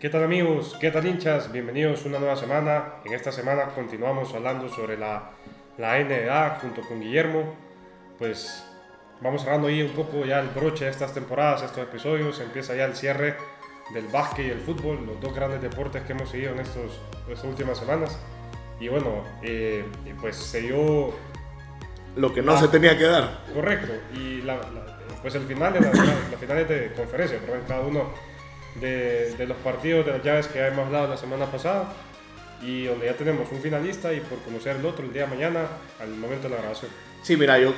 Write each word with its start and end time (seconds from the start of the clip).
¿Qué 0.00 0.10
tal 0.10 0.24
amigos? 0.24 0.76
¿Qué 0.80 0.90
tal 0.90 1.06
hinchas? 1.06 1.50
Bienvenidos 1.52 2.04
una 2.04 2.18
nueva 2.18 2.36
semana. 2.36 2.94
En 3.04 3.14
esta 3.14 3.32
semana 3.32 3.66
continuamos 3.74 4.32
hablando 4.34 4.68
sobre 4.68 4.98
la, 4.98 5.30
la 5.78 5.98
NBA 5.98 6.58
junto 6.60 6.82
con 6.82 7.00
Guillermo. 7.00 7.54
Pues 8.18 8.64
vamos 9.20 9.42
cerrando 9.42 9.68
ahí 9.68 9.82
un 9.82 9.92
poco 9.92 10.24
ya 10.26 10.40
el 10.40 10.48
broche 10.48 10.84
de 10.84 10.90
estas 10.90 11.14
temporadas, 11.14 11.62
estos 11.62 11.82
episodios. 11.82 12.38
Empieza 12.40 12.74
ya 12.74 12.84
el 12.84 12.94
cierre 12.94 13.36
del 13.94 14.06
básquet 14.08 14.46
y 14.46 14.50
el 14.50 14.60
fútbol, 14.60 15.06
los 15.06 15.20
dos 15.20 15.34
grandes 15.34 15.62
deportes 15.62 16.02
que 16.02 16.12
hemos 16.12 16.28
seguido 16.28 16.52
en 16.52 16.60
estos, 16.60 17.00
estas 17.28 17.44
últimas 17.44 17.78
semanas. 17.78 18.18
Y 18.78 18.88
bueno, 18.88 19.24
eh, 19.42 19.84
pues 20.20 20.36
se 20.36 20.60
dio... 20.60 21.14
Lo 22.16 22.32
que 22.32 22.40
no 22.42 22.58
se 22.58 22.68
tenía 22.68 22.96
que 22.96 23.04
dar. 23.04 23.44
Correcto. 23.54 23.92
Y 24.14 24.42
la, 24.42 24.56
la- 24.56 24.96
pues 25.22 25.34
el 25.34 25.42
final 25.46 25.72
de 25.72 25.80
las, 25.80 25.98
finales 26.38 26.68
de 26.68 26.92
conferencia, 26.94 27.38
perdón, 27.38 27.62
cada 27.66 27.80
uno 27.80 28.10
de, 28.80 29.34
de 29.36 29.46
los 29.46 29.56
partidos, 29.58 30.04
de 30.06 30.12
las 30.12 30.22
llaves 30.24 30.46
que 30.48 30.64
hemos 30.66 30.86
hablado 30.86 31.08
la 31.08 31.16
semana 31.16 31.46
pasada. 31.46 31.92
Y 32.62 32.84
donde 32.86 33.06
ya 33.06 33.14
tenemos 33.16 33.46
un 33.52 33.60
finalista 33.60 34.12
y 34.14 34.20
por 34.20 34.38
conocer 34.40 34.76
el 34.76 34.86
otro 34.86 35.04
el 35.04 35.12
día 35.12 35.22
de 35.22 35.28
mañana 35.28 35.66
al 36.00 36.08
momento 36.10 36.48
de 36.48 36.54
la 36.54 36.60
grabación. 36.62 36.90
Sí, 37.22 37.36
mira, 37.36 37.58
yo 37.58 37.68
eh, 37.70 37.74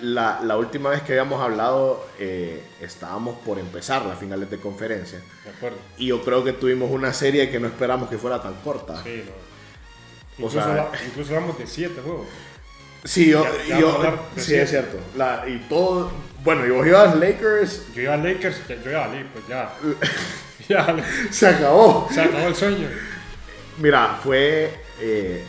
la, 0.00 0.40
la 0.42 0.56
última 0.56 0.88
vez 0.88 1.02
que 1.02 1.12
habíamos 1.12 1.42
hablado 1.42 2.06
eh, 2.18 2.62
estábamos 2.80 3.38
por 3.40 3.58
empezar 3.58 4.04
las 4.06 4.18
finales 4.18 4.50
de 4.50 4.58
conferencia. 4.58 5.20
¿De 5.44 5.50
acuerdo? 5.50 5.76
Y 5.98 6.06
yo 6.06 6.24
creo 6.24 6.42
que 6.42 6.54
tuvimos 6.54 6.90
una 6.90 7.12
serie 7.12 7.50
que 7.50 7.60
no 7.60 7.66
esperamos 7.68 8.08
que 8.08 8.16
fuera 8.16 8.40
tan 8.40 8.54
corta. 8.54 9.02
Sí, 9.04 9.24
no. 9.26 9.32
O 9.32 10.48
Incluso, 10.48 10.66
sea- 10.66 10.74
la- 10.74 10.90
incluso 11.06 11.34
hablamos 11.34 11.58
de 11.58 11.66
siete 11.66 12.00
juegos. 12.00 12.26
Sí, 13.04 13.28
yo, 13.30 13.44
Ya- 13.44 13.64
ya 13.68 13.78
yo- 13.80 14.18
sí, 14.36 14.54
es 14.54 14.70
cierto. 14.70 14.96
La- 15.16 15.44
y 15.46 15.58
todo, 15.68 16.10
bueno, 16.44 16.66
y 16.66 16.70
vos 16.70 16.86
ibas 16.86 17.16
Lakers, 17.16 17.92
Yo 17.94 18.02
iba 18.02 18.14
a 18.14 18.16
Lakers, 18.18 18.56
yo 18.84 18.90
iba 18.90 19.04
a 19.04 19.08
Lee, 19.08 19.26
pues 19.32 19.46
ya. 19.48 19.72
ya, 20.68 20.96
se 21.30 21.46
acabó. 21.48 22.08
se 22.12 22.20
acabó 22.20 22.48
el 22.48 22.54
sueño. 22.54 22.88
Mira, 23.78 24.18
fue. 24.22 24.70
eh, 25.00 25.42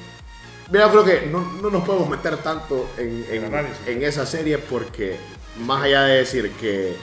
mira, 0.71 0.89
creo 0.89 1.03
que 1.05 1.27
no, 1.27 1.41
no 1.61 1.69
nos 1.69 1.83
podemos 1.83 2.09
meter 2.09 2.37
tanto 2.37 2.89
en, 2.97 3.25
en- 3.29 4.03
esa 4.03 4.25
serie 4.25 4.57
porque, 4.57 5.17
más 5.59 5.83
allá 5.83 6.03
de 6.03 6.17
decir 6.17 6.49
que, 6.59 6.95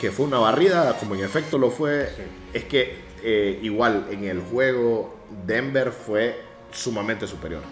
que 0.00 0.10
fue 0.10 0.26
una 0.26 0.38
barrida, 0.38 0.96
como 0.98 1.14
en 1.14 1.24
efecto 1.24 1.58
lo 1.58 1.70
fue, 1.70 2.06
Sí. 2.14 2.22
es 2.52 2.64
que 2.64 3.04
eh, 3.22 3.58
igual 3.62 4.06
en 4.10 4.24
el 4.24 4.40
juego 4.40 5.18
Denver 5.46 5.90
fue 5.92 6.38
sumamente 6.70 7.26
superior. 7.26 7.62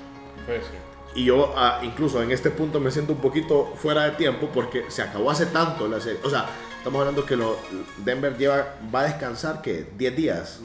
Fue 0.47 0.59
sí. 0.61 0.77
Y 1.15 1.25
yo 1.25 1.53
ah, 1.57 1.81
incluso 1.83 2.23
en 2.23 2.31
este 2.31 2.51
punto 2.51 2.81
me 2.81 2.91
siento 2.91 3.13
un 3.13 3.21
poquito 3.21 3.73
fuera 3.77 4.05
de 4.05 4.13
tiempo 4.13 4.49
porque 4.53 4.85
se 4.89 5.03
acabó 5.03 5.31
hace 5.31 5.47
tanto 5.47 5.87
la 5.89 6.01
serie. 6.01 6.21
O 6.25 6.31
sea, 6.31 6.47
estamos 6.79 7.01
hablando 7.01 7.25
que 7.27 7.37
lo, 7.37 7.59
Denver 7.99 8.37
lleva, 8.39 8.77
va 8.95 9.01
a 9.01 9.05
descansar 9.05 9.61
que 9.63 9.87
10 9.97 10.17
días. 10.17 10.61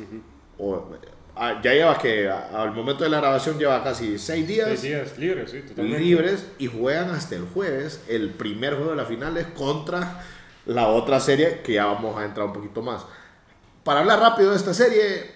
o, 0.57 0.89
ah, 1.35 1.59
ya 1.61 1.73
lleva 1.73 1.97
que 1.99 2.29
a- 2.29 2.47
al 2.63 2.71
momento 2.71 3.03
de 3.03 3.09
la 3.09 3.17
grabación 3.17 3.59
lleva 3.59 3.83
casi 3.83 4.17
6 4.17 4.47
días, 4.47 4.67
Seis 4.69 4.81
días 4.81 5.17
libres, 5.19 5.51
sí, 5.51 5.59
totalmente. 5.61 5.99
libres 5.99 6.47
y 6.57 6.67
juegan 6.67 7.09
hasta 7.11 7.35
el 7.35 7.43
jueves 7.53 8.03
el 8.07 8.29
primer 8.31 8.73
juego 8.75 8.91
de 8.91 8.97
la 8.97 9.05
final 9.05 9.37
es 9.37 9.45
contra 9.47 10.23
la 10.65 10.87
otra 10.87 11.19
serie 11.19 11.59
que 11.61 11.73
ya 11.73 11.85
vamos 11.85 12.17
a 12.19 12.25
entrar 12.25 12.47
un 12.47 12.53
poquito 12.53 12.81
más. 12.81 13.05
Para 13.83 13.99
hablar 13.99 14.19
rápido 14.19 14.51
de 14.51 14.57
esta 14.57 14.73
serie, 14.73 15.29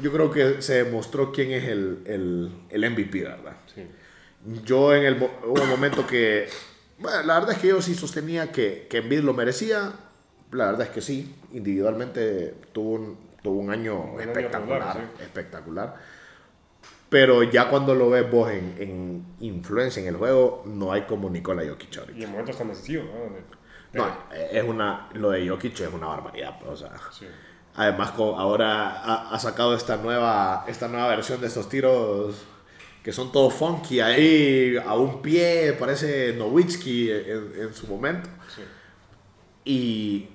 yo 0.00 0.10
creo 0.12 0.30
que 0.30 0.62
se 0.62 0.82
demostró 0.84 1.30
quién 1.32 1.52
es 1.52 1.64
el, 1.64 2.02
el, 2.06 2.50
el 2.70 2.90
MVP, 2.90 3.22
¿verdad? 3.22 3.56
Sí. 3.74 3.82
Yo 4.64 4.94
en 4.94 5.04
el 5.04 5.22
hubo 5.22 5.62
un 5.62 5.68
momento 5.68 6.06
que, 6.06 6.48
bueno, 6.98 7.22
la 7.22 7.34
verdad 7.34 7.52
es 7.52 7.58
que 7.58 7.68
yo 7.68 7.82
sí 7.82 7.94
sostenía 7.94 8.50
que, 8.50 8.86
que 8.88 8.98
Embiid 8.98 9.20
lo 9.20 9.34
merecía. 9.34 9.92
La 10.52 10.66
verdad 10.66 10.82
es 10.82 10.88
que 10.88 11.00
sí, 11.00 11.34
individualmente 11.52 12.54
tuvo 12.72 12.94
un, 12.94 13.18
tuvo 13.42 13.60
un 13.60 13.70
año 13.70 14.18
año 14.18 14.20
espectacular, 14.20 14.78
regular, 14.80 14.96
sí. 14.96 15.22
espectacular. 15.22 15.94
Pero 17.08 17.42
ya 17.42 17.68
cuando 17.68 17.94
lo 17.94 18.08
ves 18.08 18.30
vos 18.30 18.50
en, 18.50 18.76
en 18.78 19.24
influencia 19.40 20.00
en 20.00 20.08
el 20.08 20.16
juego, 20.16 20.62
no 20.66 20.92
hay 20.92 21.02
como 21.02 21.28
Nikola 21.28 21.62
Jokic 21.68 21.98
ahorita. 21.98 22.18
Y 22.18 22.24
en 22.24 22.30
momentos 22.30 22.56
tan 22.56 22.68
decisivos, 22.68 23.06
¿no? 23.06 23.60
No, 23.92 24.06
es 24.32 24.62
una, 24.62 25.08
lo 25.14 25.30
de 25.30 25.48
Jokic 25.48 25.80
es 25.80 25.92
una 25.92 26.06
barbaridad, 26.06 26.58
pues, 26.60 26.70
o 26.70 26.76
sea. 26.76 26.92
Sí. 27.10 27.26
Además, 27.74 28.12
ahora 28.16 29.32
ha, 29.32 29.38
sacado 29.38 29.74
esta 29.74 29.96
nueva, 29.96 30.64
esta 30.68 30.88
nueva 30.88 31.08
versión 31.08 31.40
de 31.40 31.46
estos 31.46 31.68
tiros 31.68 32.44
que 33.02 33.12
son 33.12 33.32
todos 33.32 33.54
funky 33.54 34.00
ahí, 34.00 34.76
a 34.76 34.94
un 34.94 35.22
pie, 35.22 35.74
parece 35.78 36.34
Nowitzki 36.34 37.10
en, 37.10 37.52
en 37.58 37.74
su 37.74 37.86
momento. 37.86 38.28
Sí. 38.54 38.62
Y 39.64 40.28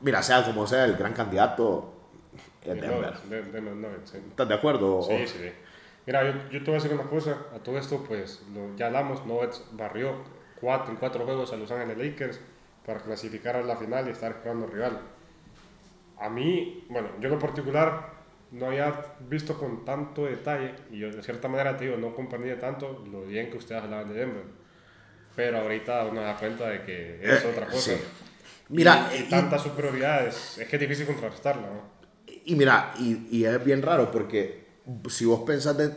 mira, 0.00 0.22
sea 0.22 0.44
como 0.44 0.66
sea, 0.66 0.84
el 0.84 0.96
gran 0.96 1.12
candidato 1.12 1.92
es 2.62 2.80
Denver. 2.80 3.14
¿Estás 4.30 4.48
de 4.48 4.54
acuerdo? 4.54 5.02
Sí, 5.02 5.26
sí, 5.26 5.38
sí. 5.40 5.50
Mira, 6.06 6.24
yo, 6.24 6.50
yo 6.50 6.58
te 6.60 6.70
voy 6.70 6.74
a 6.78 6.82
decir 6.82 6.92
una 6.94 7.08
cosa. 7.10 7.36
A 7.54 7.58
todo 7.58 7.78
esto, 7.78 8.04
pues, 8.04 8.42
lo- 8.54 8.76
ya 8.76 8.86
hablamos. 8.86 9.26
Nuggets 9.26 9.62
barrió 9.72 10.14
cuatro, 10.60 10.92
en 10.92 10.96
cuatro 10.98 11.24
juegos 11.24 11.52
a 11.52 11.56
Los 11.56 11.70
Ángeles 11.70 11.98
Lakers 11.98 12.40
para 12.86 13.00
clasificar 13.00 13.56
a 13.56 13.62
la 13.62 13.76
final 13.76 14.06
y 14.06 14.12
estar 14.12 14.30
esperando 14.32 14.66
rival. 14.66 15.00
A 16.18 16.28
mí, 16.30 16.86
bueno, 16.88 17.08
yo 17.20 17.28
en 17.30 17.38
particular 17.38 18.14
no 18.52 18.66
había 18.66 18.94
visto 19.28 19.58
con 19.58 19.84
tanto 19.84 20.24
detalle 20.26 20.72
y 20.90 20.98
yo 21.00 21.10
de 21.10 21.22
cierta 21.22 21.48
manera 21.48 21.76
te 21.76 21.84
digo, 21.86 21.96
no 21.96 22.14
comprendía 22.14 22.58
tanto 22.58 23.04
lo 23.10 23.22
bien 23.26 23.50
que 23.50 23.58
ustedes 23.58 23.82
hablaban 23.82 24.08
de 24.08 24.20
Denver. 24.20 24.44
Pero 25.34 25.58
ahorita 25.58 26.04
uno 26.06 26.20
se 26.20 26.26
da 26.26 26.36
cuenta 26.38 26.68
de 26.70 26.82
que 26.82 27.20
es 27.22 27.44
Eh, 27.44 27.48
otra 27.52 27.66
cosa. 27.66 27.92
sí. 27.92 28.00
Mira, 28.68 29.10
y, 29.12 29.16
y 29.16 29.22
y- 29.22 29.30
tanta 29.30 29.58
superioridad 29.58 30.26
es, 30.26 30.60
que 30.68 30.76
es 30.76 30.80
difícil 30.80 31.06
contrarrestarla. 31.06 31.62
¿no? 31.68 31.96
Y 32.44 32.54
mira, 32.54 32.94
y, 32.98 33.26
y 33.30 33.44
es 33.44 33.64
bien 33.64 33.82
raro 33.82 34.10
porque 34.10 34.66
si 35.08 35.24
vos 35.24 35.40
pensás 35.40 35.76
de... 35.76 35.92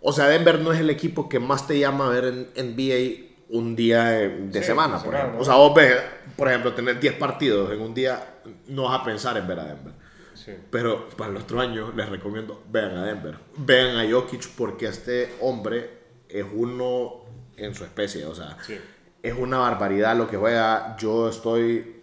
O 0.00 0.12
sea, 0.12 0.26
Denver 0.28 0.58
no 0.60 0.72
es 0.72 0.80
el 0.80 0.90
equipo 0.90 1.28
que 1.28 1.38
más 1.40 1.66
te 1.66 1.78
llama 1.78 2.06
a 2.06 2.10
ver 2.10 2.24
en 2.26 2.48
NBA 2.54 3.26
un 3.48 3.76
día 3.76 4.04
de, 4.04 4.28
de 4.48 4.60
Sí, 4.60 4.66
semana, 4.66 4.94
por 4.94 5.02
semana, 5.02 5.18
ejemplo. 5.18 5.36
¿no? 5.36 5.42
O 5.42 5.44
sea, 5.44 5.54
vos 5.56 5.74
ves, 5.74 5.96
por 6.36 6.48
ejemplo, 6.48 6.74
tener 6.74 7.00
10 7.00 7.14
partidos 7.14 7.72
en 7.72 7.80
un 7.80 7.94
día, 7.94 8.24
no 8.68 8.84
vas 8.84 9.00
a 9.00 9.04
pensar 9.04 9.36
en 9.36 9.46
ver 9.46 9.60
a 9.60 9.64
Denver. 9.64 9.92
Sí. 10.46 10.52
Pero 10.70 11.08
para 11.10 11.30
el 11.32 11.36
otro 11.36 11.60
año 11.60 11.92
les 11.94 12.08
recomiendo, 12.08 12.62
vean 12.70 12.96
a 12.96 13.04
Denver. 13.04 13.36
Vean 13.58 13.96
a 13.98 14.08
Jokic 14.10 14.48
porque 14.56 14.86
este 14.86 15.34
hombre 15.42 15.90
es 16.28 16.46
uno 16.54 17.24
en 17.56 17.74
su 17.74 17.84
especie. 17.84 18.24
O 18.26 18.34
sea, 18.34 18.56
Sí. 18.64 18.78
es 19.22 19.34
una 19.36 19.58
barbaridad 19.58 20.16
lo 20.16 20.26
que 20.28 20.36
juega. 20.36 20.96
Yo 20.98 21.28
estoy... 21.28 21.94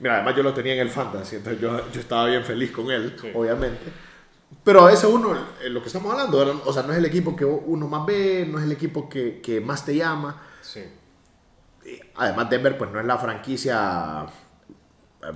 Mira, 0.00 0.16
además 0.16 0.34
yo 0.36 0.42
lo 0.42 0.52
tenía 0.52 0.72
en 0.74 0.80
el 0.80 0.90
fantasy, 0.90 1.36
entonces 1.36 1.60
yo, 1.62 1.90
yo 1.92 2.00
estaba 2.00 2.26
bien 2.26 2.42
feliz 2.44 2.72
con 2.72 2.90
él, 2.90 3.14
Sí. 3.20 3.30
obviamente. 3.34 3.84
Pero 4.64 4.80
a 4.82 4.86
veces 4.86 5.04
uno, 5.04 5.34
eh, 5.62 5.68
lo 5.68 5.80
que 5.80 5.86
estamos 5.88 6.10
hablando, 6.12 6.62
o 6.64 6.72
sea, 6.72 6.82
no 6.82 6.92
es 6.92 6.98
el 6.98 7.04
equipo 7.04 7.36
que 7.36 7.44
uno 7.44 7.86
más 7.88 8.04
ve, 8.06 8.48
no 8.50 8.58
es 8.58 8.64
el 8.64 8.72
equipo 8.72 9.08
que, 9.08 9.40
que 9.40 9.60
más 9.60 9.84
te 9.84 9.94
llama. 9.94 10.42
Sí. 10.60 10.82
Y 11.84 12.00
Además, 12.16 12.50
Denver 12.50 12.76
pues 12.76 12.90
no 12.90 12.98
es 12.98 13.06
la 13.06 13.18
franquicia 13.18 14.24
eh, 14.24 14.32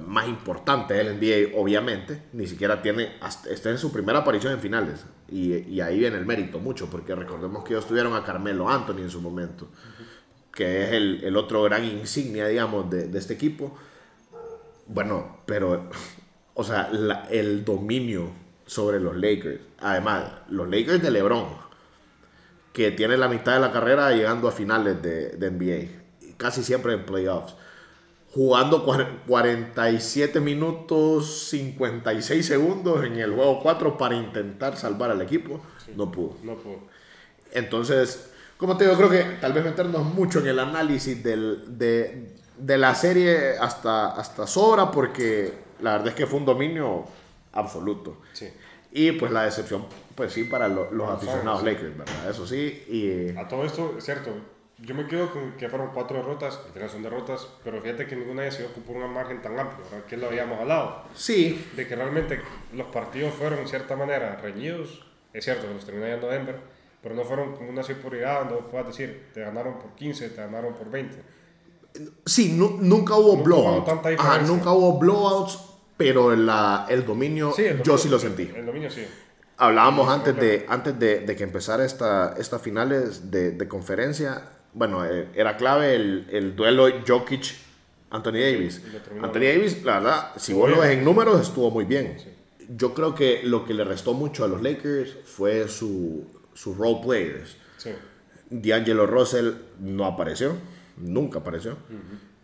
más 0.06 0.28
importante 0.28 0.94
del 0.94 1.16
NBA, 1.16 1.58
obviamente. 1.58 2.22
Ni 2.32 2.46
siquiera 2.46 2.82
tiene, 2.82 3.12
está 3.48 3.70
en 3.70 3.78
su 3.78 3.92
primera 3.92 4.20
aparición 4.20 4.52
en 4.52 4.60
finales. 4.60 5.04
Y, 5.28 5.80
ahí 5.80 5.98
viene 5.98 6.16
el 6.16 6.26
mérito 6.26 6.58
mucho, 6.58 6.90
porque 6.90 7.14
recordemos 7.14 7.64
que 7.64 7.74
ellos 7.74 7.86
tuvieron 7.86 8.14
a 8.14 8.24
Carmelo 8.24 8.68
Anthony 8.68 8.98
en 8.98 9.10
su 9.10 9.20
momento, 9.20 9.68
que 10.52 10.84
es 10.84 10.92
el, 10.92 11.36
otro 11.36 11.62
gran 11.62 11.84
insignia, 11.84 12.46
digamos, 12.46 12.90
de, 12.90 13.10
este 13.16 13.34
equipo. 13.34 13.76
Bueno, 14.86 15.38
pero, 15.46 15.88
o 16.54 16.64
sea, 16.64 16.90
el 17.30 17.64
dominio 17.64 18.32
sobre 18.70 19.00
los 19.00 19.16
Lakers. 19.16 19.60
Además, 19.80 20.30
los 20.48 20.68
Lakers 20.68 21.02
de 21.02 21.10
LeBron, 21.10 21.48
que 22.72 22.92
tiene 22.92 23.16
la 23.16 23.26
mitad 23.26 23.54
de 23.54 23.60
la 23.60 23.72
carrera 23.72 24.12
llegando 24.12 24.46
a 24.46 24.52
finales 24.52 25.02
de, 25.02 25.50
NBA, 25.50 26.36
casi 26.36 26.62
siempre 26.62 26.92
en 26.92 27.04
playoffs. 27.04 27.56
Jugando 28.32 28.84
cuar- 28.86 29.22
47 29.26 30.38
minutos 30.40 31.48
56 31.48 32.46
segundos 32.46 33.04
en 33.04 33.16
el 33.18 33.32
juego 33.34 33.60
4 33.60 33.98
para 33.98 34.14
intentar 34.14 34.76
salvar 34.76 35.10
al 35.10 35.20
equipo, 35.22 35.60
no 35.96 36.12
pudo. 36.12 36.36
No 36.44 36.54
puedo. 36.54 36.78
Entonces, 37.52 38.30
como 38.56 38.76
te 38.76 38.84
digo, 38.84 38.96
creo 38.96 39.10
que 39.10 39.24
tal 39.40 39.52
vez 39.52 39.64
meternos 39.64 40.04
mucho 40.04 40.38
en 40.38 40.46
el 40.46 40.58
análisis 40.60 41.22
del- 41.24 41.76
de, 41.78 42.36
de 42.56 42.78
la 42.78 42.94
serie 42.94 43.58
hasta, 43.58 44.12
hasta 44.12 44.46
sobra, 44.46 44.90
porque 44.92 45.52
la 45.80 45.92
verdad 45.92 46.08
es 46.08 46.14
que 46.14 46.26
fue 46.26 46.38
un 46.38 46.44
dominio 46.46 47.04
absoluto. 47.52 48.18
Sí. 48.32 48.48
Y 48.92 49.12
pues 49.12 49.32
la 49.32 49.42
decepción, 49.44 49.86
pues 50.14 50.32
sí, 50.32 50.44
para 50.44 50.68
lo- 50.68 50.90
los 50.92 51.08
aficionados 51.10 51.64
Lakers, 51.64 51.96
¿verdad? 51.98 52.30
Eso 52.30 52.46
sí. 52.46 52.84
Y 52.88 53.36
A 53.36 53.48
todo 53.48 53.64
esto, 53.64 53.94
es 53.98 54.04
cierto, 54.04 54.30
yo 54.82 54.94
me 54.94 55.06
quedo 55.06 55.30
con 55.30 55.52
que 55.52 55.68
fueron 55.68 55.90
cuatro 55.92 56.18
derrotas, 56.18 56.60
al 56.66 56.72
final 56.72 56.88
son 56.90 57.02
derrotas, 57.02 57.46
pero 57.64 57.80
fíjate 57.82 58.06
que 58.06 58.16
ninguna 58.16 58.42
de 58.42 58.48
ellas 58.48 58.56
se 58.56 58.62
dio 58.66 58.72
por 58.84 58.96
un 58.96 59.12
margen 59.12 59.42
tan 59.42 59.58
amplio, 59.58 59.84
¿verdad? 59.90 60.06
que 60.06 60.16
lo 60.16 60.26
habíamos 60.28 60.58
hablado, 60.60 61.02
sí, 61.14 61.66
de 61.76 61.86
que 61.86 61.94
realmente 61.96 62.40
los 62.74 62.86
partidos 62.88 63.34
fueron 63.34 63.58
en 63.60 63.68
cierta 63.68 63.94
manera 63.96 64.36
reñidos, 64.42 65.04
es 65.32 65.44
cierto 65.44 65.66
que 65.68 65.74
los 65.74 65.84
terminó 65.84 66.06
ganando 66.06 66.28
Denver, 66.28 66.56
pero 67.02 67.14
no 67.14 67.24
fueron 67.24 67.54
como 67.56 67.70
una 67.70 67.82
superioridad 67.82 68.40
donde 68.40 68.54
vos 68.54 68.64
puedas 68.70 68.86
decir, 68.86 69.28
te 69.34 69.40
ganaron 69.40 69.78
por 69.78 69.94
15, 69.94 70.30
te 70.30 70.40
ganaron 70.40 70.74
por 70.74 70.90
20. 70.90 71.16
sí, 72.26 72.52
nu- 72.56 72.78
nunca 72.80 73.14
hubo 73.16 73.36
Nunca 73.36 73.42
hubo 73.42 73.44
blowouts. 73.82 74.02
diferencia. 74.08 74.36
nunca 74.46 74.72
hubo 74.72 74.98
blowouts. 74.98 75.58
pero 75.96 76.34
la, 76.34 76.86
el 76.88 77.04
dominio, 77.04 77.52
Sí, 77.52 77.62
el 77.64 77.82
yo 77.82 77.92
dominio- 77.94 77.98
sí 77.98 78.08
lo 78.08 78.18
sentí. 78.18 78.50
El 78.56 78.64
dominio 78.64 78.90
sí. 78.90 79.06
Hablábamos 79.58 80.06
Sí, 80.06 80.12
antes, 80.14 80.36
de, 80.36 80.64
antes 80.68 80.98
de, 80.98 81.20
de 81.20 81.36
que 81.36 81.42
empezara 81.44 81.84
esta, 81.84 82.34
estas 82.38 82.62
finales 82.62 83.30
de, 83.30 83.50
de 83.50 83.68
conferencia. 83.68 84.42
Bueno, 84.72 85.04
eh, 85.04 85.28
era 85.34 85.56
clave 85.56 85.94
el, 85.96 86.26
el 86.30 86.54
duelo 86.56 86.88
Jokic-Anthony 87.04 88.32
Davis. 88.32 88.82
y 88.86 88.92
lo 88.92 88.98
terminó 89.00 89.26
Anthony 89.26 89.40
Davis, 89.40 89.82
la 89.82 89.94
verdad, 89.98 90.30
si 90.36 90.52
vos 90.52 90.70
lo 90.70 90.80
ves 90.80 90.90
en 90.90 91.04
números, 91.04 91.40
estuvo 91.40 91.70
muy 91.70 91.84
bien. 91.84 92.16
Yo 92.76 92.94
creo 92.94 93.14
que 93.14 93.42
lo 93.42 93.64
que 93.64 93.74
le 93.74 93.84
restó 93.84 94.12
mucho 94.14 94.44
a 94.44 94.48
los 94.48 94.62
Lakers 94.62 95.16
fue 95.24 95.66
su, 95.68 96.24
su 96.54 96.74
role 96.74 97.00
players. 97.04 97.56
Sí. 97.78 97.90
D'Angelo 98.50 99.06
Russell 99.06 99.52
no 99.80 100.06
apareció, 100.06 100.54
nunca 100.96 101.40
apareció. 101.40 101.76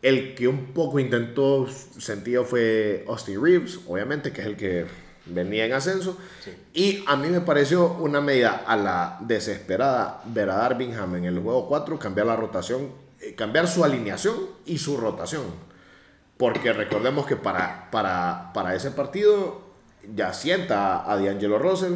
El 0.03 0.35
que 0.35 0.47
un 0.49 0.73
poco 0.73 0.99
intentó 1.01 1.67
sentido 1.69 2.45
fue 2.45 3.05
Austin 3.09 3.43
Reeves, 3.43 3.81
obviamente, 3.87 4.33
que 4.33 4.41
es 4.41 4.47
el 4.47 4.57
que 4.57 4.87
venía 5.27 5.67
en 5.67 5.73
ascenso. 5.73 6.17
Sí. 6.43 6.57
Y 6.73 7.05
a 7.07 7.17
mí 7.17 7.29
me 7.29 7.41
pareció 7.41 7.93
una 7.93 8.21
medida 8.21 8.65
a 8.67 8.77
la 8.77 9.19
desesperada 9.21 10.23
ver 10.27 10.51
a 10.51 10.57
Darvingham 10.57 11.17
en 11.17 11.25
el 11.25 11.39
juego 11.41 11.69
4 11.69 11.99
cambiar 11.99 12.27
la 12.27 12.37
rotación, 12.37 12.91
eh, 13.21 13.35
cambiar 13.35 13.69
su 13.69 13.85
alineación 13.85 14.37
y 14.65 14.79
su 14.79 14.97
rotación. 14.97 15.45
Porque 16.37 16.73
recordemos 16.73 17.27
que 17.27 17.37
para, 17.37 17.91
para, 17.91 18.51
para 18.53 18.75
ese 18.75 18.91
partido 18.91 19.63
ya 20.15 20.33
sienta 20.33 21.11
a 21.11 21.17
D'Angelo 21.17 21.59
Russell 21.59 21.95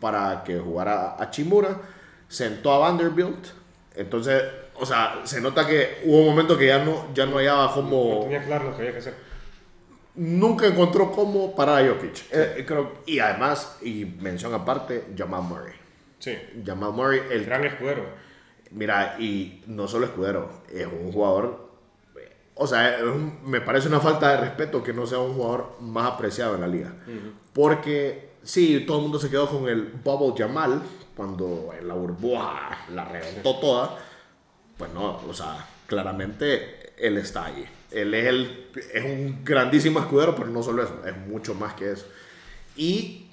para 0.00 0.44
que 0.44 0.58
jugara 0.58 1.16
a 1.18 1.30
Chimura, 1.30 1.80
sentó 2.28 2.72
a 2.72 2.78
Vanderbilt. 2.78 3.46
Entonces, 3.94 4.42
o 4.74 4.86
sea, 4.86 5.20
se 5.24 5.40
nota 5.40 5.66
que 5.66 6.02
hubo 6.04 6.20
un 6.20 6.26
momento 6.26 6.56
que 6.56 6.66
ya 6.66 6.84
no, 6.84 7.12
ya 7.14 7.26
no 7.26 7.36
hallaba 7.36 7.66
No 7.66 7.74
como 7.74 8.20
tenía 8.22 8.44
claro 8.44 8.70
lo 8.70 8.76
que 8.76 8.82
había 8.82 8.92
que 8.92 8.98
hacer. 8.98 9.31
Nunca 10.14 10.66
encontró 10.66 11.10
cómo 11.12 11.54
parar 11.54 11.84
a 11.84 11.88
Jokic. 11.88 12.24
Eh, 12.30 12.64
creo- 12.66 12.92
y 13.06 13.18
además, 13.18 13.78
y 13.82 14.04
mención 14.04 14.52
aparte, 14.54 15.06
Jamal 15.16 15.42
Murray. 15.42 15.74
Sí. 16.18 16.36
Jamal 16.64 16.92
Murray, 16.92 17.20
el 17.30 17.44
Gran 17.44 17.64
escudero. 17.64 18.04
Mira, 18.70 19.16
y 19.18 19.62
no 19.66 19.86
solo 19.88 20.06
escudero, 20.06 20.62
es 20.72 20.86
un 20.86 21.12
jugador. 21.12 21.70
O 22.54 22.66
sea, 22.66 22.98
un- 23.02 23.38
me 23.44 23.60
parece 23.60 23.88
una 23.88 24.00
falta 24.00 24.30
de 24.30 24.36
respeto 24.38 24.82
que 24.82 24.92
no 24.92 25.06
sea 25.06 25.18
un 25.18 25.34
jugador 25.34 25.76
más 25.80 26.12
apreciado 26.12 26.54
en 26.54 26.60
la 26.60 26.66
liga. 26.68 26.94
Porque 27.52 28.32
sí, 28.42 28.84
todo 28.86 28.98
el 28.98 29.02
mundo 29.04 29.18
se 29.18 29.30
quedó 29.30 29.48
con 29.48 29.68
el 29.68 29.82
Bubble 30.04 30.34
Jamal 30.36 30.82
cuando 31.16 31.70
la 31.82 31.94
burbuja 31.94 32.86
la 32.90 33.04
reventó 33.06 33.56
toda. 33.58 33.98
Pues 34.76 34.92
no, 34.92 35.20
o 35.28 35.34
sea, 35.34 35.66
claramente 35.86 36.92
él 36.98 37.16
está 37.18 37.46
ahí. 37.46 37.64
Él 37.94 38.14
es, 38.14 38.26
el, 38.26 38.70
es 38.92 39.04
un 39.04 39.44
grandísimo 39.44 40.00
escudero, 40.00 40.34
pero 40.34 40.48
no 40.48 40.62
solo 40.62 40.82
eso, 40.82 41.02
es 41.06 41.16
mucho 41.16 41.54
más 41.54 41.74
que 41.74 41.92
eso. 41.92 42.06
Y 42.76 43.26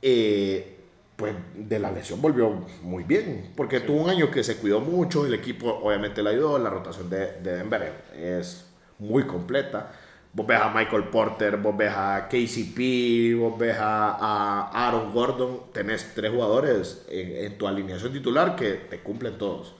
eh, 0.00 0.78
pues 1.16 1.34
de 1.54 1.78
la 1.78 1.92
lesión 1.92 2.20
volvió 2.20 2.66
muy 2.82 3.04
bien, 3.04 3.52
porque 3.56 3.80
tuvo 3.80 4.02
un 4.02 4.10
año 4.10 4.30
que 4.30 4.42
se 4.42 4.56
cuidó 4.56 4.80
mucho, 4.80 5.24
el 5.24 5.34
equipo 5.34 5.68
obviamente 5.82 6.22
le 6.22 6.30
ayudó, 6.30 6.58
la 6.58 6.70
rotación 6.70 7.08
de, 7.08 7.40
de 7.40 7.56
Denver 7.56 7.92
es 8.14 8.66
muy 8.98 9.24
completa. 9.24 9.92
Vos 10.34 10.46
ves 10.46 10.58
a 10.58 10.70
Michael 10.70 11.04
Porter, 11.04 11.58
vos 11.58 11.76
ves 11.76 11.92
a 11.94 12.26
KCP, 12.26 13.38
vos 13.38 13.58
ves 13.58 13.76
a, 13.78 14.16
a 14.18 14.88
Aaron 14.88 15.12
Gordon, 15.12 15.60
tenés 15.74 16.14
tres 16.14 16.30
jugadores 16.30 17.04
en, 17.10 17.44
en 17.44 17.58
tu 17.58 17.68
alineación 17.68 18.12
titular 18.14 18.56
que 18.56 18.72
te 18.72 19.00
cumplen 19.00 19.36
todos. 19.36 19.74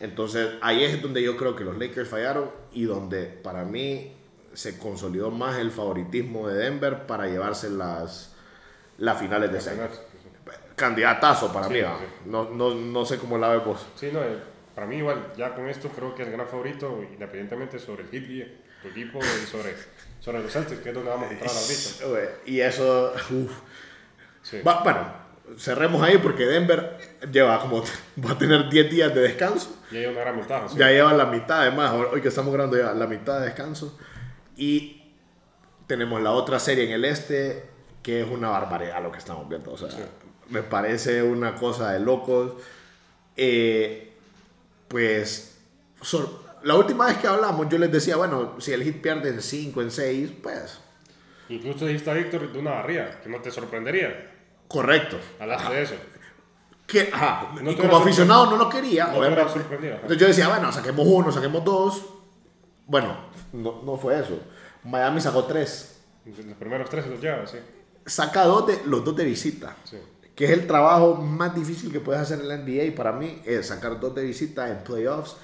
Entonces 0.00 0.50
ahí 0.60 0.84
es 0.84 1.00
donde 1.00 1.22
yo 1.22 1.36
creo 1.36 1.56
que 1.56 1.64
los 1.64 1.78
Lakers 1.78 2.08
fallaron 2.08 2.50
y 2.72 2.84
donde 2.84 3.24
para 3.24 3.64
mí 3.64 4.12
se 4.52 4.78
consolidó 4.78 5.30
más 5.30 5.58
el 5.58 5.70
favoritismo 5.70 6.48
de 6.48 6.56
Denver 6.56 7.06
para 7.06 7.26
llevarse 7.26 7.70
las, 7.70 8.34
las 8.98 9.18
finales 9.18 9.52
de 9.52 9.60
serie. 9.60 9.84
Candidatazo 10.74 11.52
para 11.52 11.68
Sí, 11.68 11.74
mí, 11.74 11.80
sí. 11.80 11.86
no, 12.26 12.50
no, 12.50 12.74
no 12.74 13.04
sé 13.06 13.18
cómo 13.18 13.38
la 13.38 13.48
ves 13.48 13.64
vos. 13.64 13.86
Sí, 13.96 14.10
no, 14.12 14.22
eh, 14.22 14.38
para 14.74 14.86
mí 14.86 14.96
igual, 14.96 15.32
ya 15.36 15.54
con 15.54 15.68
esto 15.68 15.88
creo 15.88 16.14
que 16.14 16.22
es 16.22 16.28
el 16.28 16.34
gran 16.34 16.46
favorito, 16.46 17.02
independientemente 17.12 17.78
sobre 17.78 18.02
el 18.04 18.10
Heat, 18.10 18.48
tu 18.82 18.88
equipo 18.88 19.18
y 19.18 19.46
sobre, 19.46 19.74
sobre 20.20 20.42
los 20.42 20.52
Celtics, 20.52 20.80
que 20.82 20.90
es 20.90 20.94
donde 20.94 21.08
vamos 21.10 21.28
a 21.30 21.32
entrar 21.32 21.50
ahorita. 21.50 22.30
Y 22.46 22.60
eso, 22.60 23.12
uf. 23.30 23.52
Sí. 24.42 24.60
Va- 24.60 24.82
bueno, 24.82 25.00
cerremos 25.58 26.02
ahí 26.02 26.18
porque 26.18 26.46
Denver 26.46 26.98
lleva 27.30 27.60
como, 27.60 27.82
va 28.24 28.32
a 28.32 28.38
tener 28.38 28.68
10 28.68 28.90
días 28.90 29.14
de 29.14 29.20
descanso. 29.20 29.76
Y 29.90 29.98
hay 29.98 30.06
una 30.06 30.20
gran 30.20 30.36
ventaja. 30.36 30.68
sí. 30.68 30.76
Ya 30.78 30.90
lleva 30.90 31.12
la 31.12 31.26
mitad, 31.26 31.62
además, 31.62 31.92
hoy 32.12 32.20
que 32.20 32.28
estamos 32.28 32.52
grabando 32.52 32.76
ya 32.76 32.92
la 32.92 33.06
mitad 33.06 33.40
de 33.40 33.46
descanso. 33.46 33.98
Y 34.56 35.12
tenemos 35.86 36.20
la 36.22 36.32
otra 36.32 36.58
serie 36.58 36.84
en 36.84 36.92
el 36.92 37.04
este, 37.04 37.64
que 38.02 38.22
es 38.22 38.28
una 38.28 38.48
barbaridad 38.50 39.02
lo 39.02 39.12
que 39.12 39.18
estamos 39.18 39.48
viendo. 39.48 39.72
O 39.72 39.78
sea, 39.78 39.88
me 40.48 40.62
parece 40.62 41.22
una 41.22 41.54
cosa 41.54 41.92
de 41.92 42.00
locos. 42.00 42.54
Eh, 43.36 44.12
pues, 44.88 45.58
la 46.62 46.74
última 46.74 47.06
vez 47.06 47.18
que 47.18 47.26
hablamos, 47.26 47.68
yo 47.68 47.78
les 47.78 47.92
decía, 47.92 48.16
bueno, 48.16 48.60
si 48.60 48.72
el 48.72 48.82
hit 48.82 49.00
pierde 49.00 49.28
en 49.28 49.40
5, 49.40 49.82
en 49.82 49.90
6, 49.90 50.32
pues, 50.42 50.80
Incluso 51.48 51.86
dijiste 51.86 52.10
a 52.10 52.14
Víctor 52.14 52.52
de 52.52 52.58
una 52.58 52.72
barría, 52.72 53.20
que 53.22 53.28
no 53.28 53.40
te 53.40 53.50
sorprendería. 53.50 54.32
Correcto. 54.68 55.18
Hablaste 55.40 55.74
de 55.74 55.82
eso. 55.82 55.94
Que, 56.86 57.10
ajá, 57.12 57.52
No 57.60 57.70
y 57.70 57.74
como 57.74 57.96
aficionado 57.96 58.46
no 58.46 58.56
lo 58.56 58.68
quería, 58.68 59.08
No 59.08 59.18
obviamente. 59.18 59.42
Entonces 59.42 60.18
yo 60.18 60.26
decía, 60.26 60.48
bueno, 60.48 60.70
saquemos 60.72 61.06
uno, 61.06 61.32
saquemos 61.32 61.64
dos. 61.64 62.06
Bueno, 62.86 63.16
no, 63.52 63.82
no 63.82 63.96
fue 63.96 64.20
eso. 64.20 64.38
Miami 64.84 65.20
sacó 65.20 65.44
tres. 65.44 66.00
Los 66.24 66.56
primeros 66.56 66.88
tres 66.88 67.04
se 67.04 67.10
los 67.10 67.20
lleva, 67.20 67.46
sí. 67.46 67.58
Saca 68.04 68.44
dos 68.44 68.66
de, 68.68 68.82
los 68.86 69.04
dos 69.04 69.16
de 69.16 69.24
visita. 69.24 69.76
Sí. 69.84 69.96
Que 70.34 70.44
es 70.44 70.50
el 70.52 70.66
trabajo 70.66 71.14
más 71.14 71.54
difícil 71.54 71.90
que 71.90 71.98
puedes 71.98 72.22
hacer 72.22 72.40
en 72.40 72.48
la 72.48 72.56
NBA. 72.58 72.94
Para 72.94 73.12
mí 73.12 73.42
es 73.44 73.66
sacar 73.66 73.98
dos 73.98 74.14
de 74.14 74.22
visita 74.22 74.68
en 74.68 74.84
playoffs. 74.84 75.36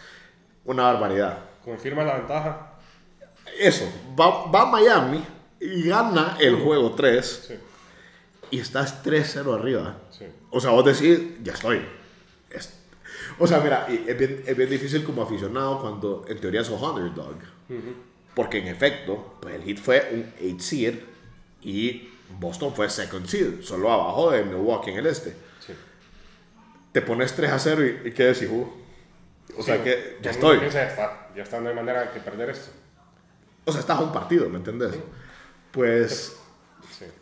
Una 0.65 0.85
barbaridad. 0.85 1.39
Confirma 1.65 2.05
la 2.05 2.19
ventaja. 2.19 2.73
Eso, 3.59 3.85
va, 4.19 4.47
va 4.51 4.63
a 4.63 4.67
Miami 4.67 5.25
y 5.61 5.89
gana 5.89 6.37
el 6.41 6.57
juego 6.57 6.93
3 6.93 7.45
Sí, 7.49 7.55
y 8.53 8.61
estás 8.61 9.03
3-0 9.03 9.53
arriba. 9.59 9.99
sí. 10.11 10.27
O 10.51 10.61
sea, 10.61 10.71
vos 10.71 10.85
decís, 10.85 11.19
ya 11.43 11.55
estoy. 11.55 11.81
Es- 12.51 12.79
o 13.39 13.47
sea, 13.47 13.59
mira, 13.61 13.87
es 13.89 14.17
bien, 14.19 14.45
es 14.47 14.57
bien 14.57 14.69
difícil 14.71 15.03
como 15.03 15.23
aficionado 15.23 15.81
cuando 15.81 16.25
en 16.29 16.39
teoría 16.41 16.63
sos 16.63 16.81
underdog. 16.81 17.37
Porque 18.35 18.59
en 18.59 18.69
efecto, 18.69 19.37
pues 19.41 19.55
el 19.57 19.63
Heat 19.65 19.79
fue 19.79 20.09
un 20.13 20.33
8 20.55 20.63
seed 20.63 20.95
y 21.63 22.11
Boston 22.39 22.75
fue 22.75 22.89
second 22.91 23.27
seed, 23.27 23.63
solo 23.63 23.91
abajo 23.93 24.31
de 24.31 24.45
Milwaukee 24.45 24.91
en 24.91 24.99
el 24.99 25.07
este. 25.07 25.31
sí. 25.67 25.73
Te 26.93 27.01
pones 27.03 27.35
3 27.35 27.51
a 27.51 27.59
0 27.59 27.83
y, 27.87 28.09
y 28.09 28.13
¿qué 28.13 28.25
decís? 28.25 28.49
Uh, 28.51 28.67
o 29.59 29.63
sea 29.63 29.77
Sí, 29.79 29.83
que 29.85 30.19
ya 30.23 30.31
estoy. 30.31 30.59
piensa, 30.59 30.79
ya 30.85 30.89
está, 30.91 31.29
ya 31.37 31.43
está, 31.43 31.61
no 31.61 31.69
hay 31.71 31.75
manera 31.75 32.13
que 32.13 32.21
perder 32.21 32.51
esto. 32.51 32.71
O 33.65 33.73
sea, 33.73 33.81
estás 33.81 33.99
a 33.99 34.03
un 34.03 34.13
partido, 34.13 34.49
¿me 34.51 34.59
entendés? 34.59 34.95
Pues 35.71 36.37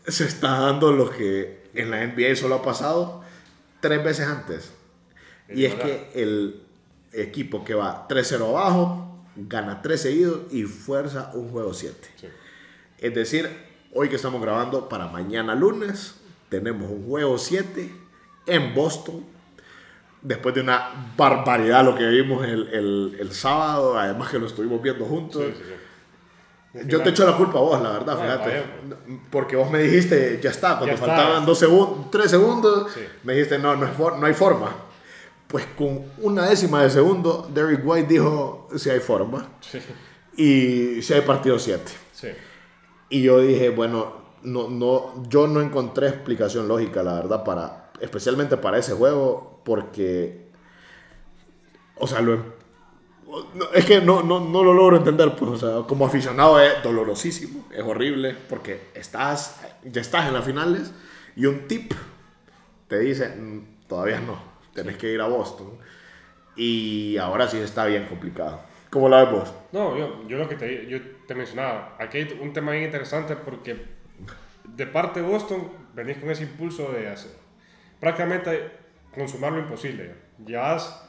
Sí. 0.06 0.12
se 0.12 0.24
está 0.24 0.60
dando 0.60 0.92
lo 0.92 1.10
que 1.10 1.68
en 1.74 1.90
la 1.90 2.04
NBA 2.06 2.36
solo 2.36 2.56
ha 2.56 2.62
pasado 2.62 3.22
tres 3.80 4.02
veces 4.04 4.26
antes. 4.26 4.72
Y 5.48 5.64
es 5.64 5.74
que 5.74 6.10
el 6.14 6.62
equipo 7.12 7.64
que 7.64 7.74
va 7.74 8.06
3-0 8.08 8.48
abajo 8.48 9.24
gana 9.36 9.82
3 9.82 10.00
seguidos 10.00 10.40
y 10.52 10.62
fuerza 10.64 11.30
un 11.34 11.48
juego 11.50 11.72
7. 11.74 12.08
Sí. 12.20 12.26
Es 12.98 13.14
decir, 13.14 13.48
hoy 13.92 14.08
que 14.08 14.16
estamos 14.16 14.40
grabando 14.42 14.88
para 14.88 15.08
mañana 15.08 15.54
lunes, 15.54 16.16
tenemos 16.48 16.90
un 16.90 17.06
juego 17.06 17.36
7 17.38 17.90
en 18.46 18.74
Boston. 18.74 19.24
Después 20.22 20.54
de 20.54 20.60
una 20.60 21.14
barbaridad 21.16 21.82
lo 21.84 21.96
que 21.96 22.06
vimos 22.06 22.44
el, 22.46 22.68
el- 22.68 23.16
el 23.18 23.32
sábado, 23.32 23.98
además 23.98 24.28
que 24.30 24.38
lo 24.38 24.46
estuvimos 24.46 24.82
viendo 24.82 25.04
juntos. 25.06 25.42
Sí, 25.46 25.52
sí, 25.56 25.64
sí. 25.66 25.74
Al 25.74 25.79
Yo 26.86 27.02
te 27.02 27.10
echo 27.10 27.26
la 27.28 27.36
culpa 27.36 27.58
a 27.58 27.62
vos, 27.62 27.82
la 27.82 27.90
verdad, 27.90 28.16
fíjate. 28.20 28.62
Porque 29.30 29.56
vos 29.56 29.70
me 29.70 29.80
dijiste, 29.80 30.38
ya 30.40 30.50
está, 30.50 30.78
cuando 30.78 30.86
Ya 30.86 30.92
está. 30.94 31.06
faltaban 31.06 31.44
dos 31.44 31.58
segundos, 31.58 32.10
tres 32.12 32.30
segundos, 32.30 32.92
Sí. 32.92 33.00
me 33.24 33.32
dijiste, 33.34 33.58
no, 33.58 33.74
no, 33.74 33.86
es 33.86 33.98
no 33.98 34.24
hay 34.26 34.34
forma. 34.34 34.72
Pues 35.48 35.66
con 35.76 36.04
una 36.18 36.48
décima 36.48 36.82
de 36.84 36.90
segundo, 36.90 37.50
Derrick 37.52 37.80
White 37.84 38.06
dijo, 38.08 38.68
si 38.76 38.88
hay 38.88 39.00
forma. 39.00 39.48
Sí, 39.60 39.80
Y 40.36 41.02
si 41.02 41.12
hay 41.12 41.22
partido 41.22 41.58
7. 41.58 41.90
sí. 42.12 42.28
Y 43.08 43.22
yo 43.22 43.40
dije, 43.40 43.70
bueno, 43.70 44.12
no, 44.44 44.68
no, 44.70 45.24
yo 45.28 45.48
no 45.48 45.60
encontré 45.60 46.06
explicación 46.06 46.68
lógica, 46.68 47.02
la 47.02 47.14
verdad, 47.14 47.42
para, 47.42 47.90
especialmente 48.00 48.56
para 48.56 48.78
ese 48.78 48.92
juego, 48.92 49.60
porque, 49.64 50.46
o 51.96 52.06
sea, 52.06 52.20
lo, 52.20 52.34
em- 52.34 52.44
es 53.74 53.84
que 53.84 54.00
no, 54.00 54.22
no, 54.22 54.40
no 54.40 54.62
lo 54.62 54.72
logro 54.72 54.96
entender, 54.96 55.34
pues, 55.36 55.62
como 55.86 56.06
aficionado 56.06 56.60
es 56.60 56.82
dolorosísimo, 56.82 57.66
es 57.72 57.82
horrible, 57.82 58.36
porque 58.48 58.88
estás, 58.94 59.60
ya 59.84 60.00
estás 60.00 60.28
en 60.28 60.34
las 60.34 60.44
finales 60.44 60.92
y 61.36 61.46
un 61.46 61.66
tip 61.68 61.92
te 62.88 62.98
dice, 62.98 63.28
"Mm, 63.28 63.86
todavía 63.86 64.20
no, 64.20 64.38
tenés 64.74 64.96
que 64.96 65.12
ir 65.12 65.20
a 65.20 65.26
Boston. 65.26 65.78
Y 66.56 67.16
ahora 67.18 67.48
sí 67.48 67.58
está 67.58 67.86
bien 67.86 68.06
complicado. 68.06 68.60
¿Cómo 68.90 69.08
la 69.08 69.22
ves 69.22 69.32
vos? 69.32 69.54
No, 69.72 69.96
yo, 69.96 70.26
yo 70.26 70.36
lo 70.36 70.48
que 70.48 70.56
te, 70.56 70.86
yo 70.88 70.98
te 71.26 71.34
mencionaba, 71.34 71.96
aquí 71.98 72.18
hay 72.18 72.38
un 72.40 72.52
tema 72.52 72.72
bien 72.72 72.84
interesante 72.84 73.36
porque 73.36 73.84
de 74.64 74.86
parte 74.86 75.20
de 75.20 75.26
Boston 75.28 75.70
venís 75.94 76.18
con 76.18 76.30
ese 76.30 76.42
impulso 76.42 76.90
de 76.92 77.08
hacer 77.08 77.30
prácticamente 78.00 78.70
consumar 79.14 79.52
lo 79.52 79.60
imposible. 79.60 80.14
Ya 80.44 80.74
has 80.74 81.08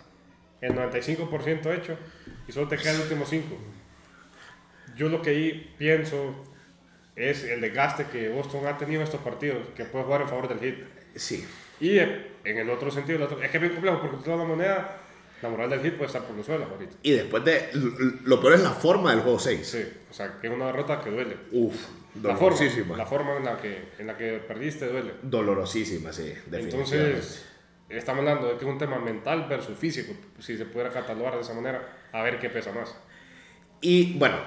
el 0.62 0.74
95% 0.74 1.76
hecho 1.78 1.98
y 2.48 2.52
solo 2.52 2.68
te 2.68 2.78
queda 2.78 2.92
el 2.94 3.02
último 3.02 3.26
5. 3.26 3.58
Yo 4.96 5.10
lo 5.10 5.22
que 5.22 5.32
ahí 5.32 5.74
pienso 5.78 6.36
es 7.16 7.44
el 7.44 7.62
desgaste 7.62 8.06
que 8.06 8.30
Boston 8.30 8.68
ha 8.68 8.78
tenido 8.78 9.02
en 9.02 9.06
estos 9.06 9.22
partidos, 9.22 9.60
que 9.76 9.86
puede 9.86 10.06
jugar 10.06 10.22
en 10.22 10.28
favor 10.30 10.48
del 10.48 10.60
hit. 10.60 10.84
Sí. 11.16 11.46
Y 11.80 11.98
en 12.00 12.28
el 12.44 12.70
otro 12.70 12.92
sentido, 12.92 13.18
el 13.18 13.24
otro, 13.24 13.42
es 13.42 13.50
que 13.50 13.58
es 13.58 13.62
bien 13.62 13.74
complejo 13.74 14.02
porque 14.02 14.24
toda 14.24 14.38
la 14.38 14.44
moneda, 14.44 14.98
la 15.42 15.50
moral 15.50 15.70
del 15.70 15.82
hit 15.82 15.94
puede 15.96 16.08
estar 16.08 16.24
por 16.24 16.36
los 16.36 16.46
suelos 16.46 16.70
ahorita. 16.70 16.96
Y 17.02 17.12
después 17.12 17.44
de. 17.44 17.70
Lo 18.26 18.40
peor 18.40 18.54
es 18.54 18.62
la 18.62 18.72
forma 18.72 19.12
del 19.12 19.22
juego 19.22 19.40
6. 19.40 19.68
Sí, 19.68 19.84
o 20.10 20.14
sea, 20.14 20.38
que 20.40 20.48
es 20.48 20.54
una 20.54 20.68
derrota 20.68 21.02
que 21.02 21.10
duele. 21.10 21.38
Uf, 21.52 21.74
La 22.22 22.36
forma, 22.36 22.56
dolorosísima. 22.56 22.98
la 22.98 23.06
forma 23.06 23.38
en 23.38 23.46
la, 23.46 23.58
que, 23.58 23.84
en 23.98 24.08
la 24.08 24.18
que 24.18 24.34
perdiste 24.48 24.88
duele. 24.88 25.14
Dolorosísima, 25.24 26.14
sí, 26.14 26.34
definitivamente. 26.46 26.76
Entonces, 26.76 27.46
estamos 27.98 28.20
hablando 28.20 28.48
de 28.48 28.58
que 28.58 28.66
es 28.66 28.72
un 28.72 28.78
tema 28.78 29.00
mental 29.00 29.48
versus 29.50 29.78
físico, 29.78 30.14
si 30.40 30.58
se 30.58 30.66
pudiera 30.66 30.90
catalogar 30.90 31.36
de 31.36 31.42
esa 31.42 31.54
manera, 31.54 31.88
a 32.12 32.22
ver 32.24 32.40
qué 32.40 32.50
pesa 32.50 32.72
más. 32.72 32.96
Y 33.82 34.18
bueno, 34.18 34.38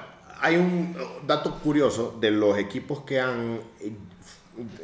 hay 0.40 0.56
un 0.56 0.96
dato 1.26 1.58
curioso 1.60 2.16
de 2.20 2.30
los 2.30 2.58
equipos 2.58 3.00
que 3.00 3.20
han, 3.20 3.60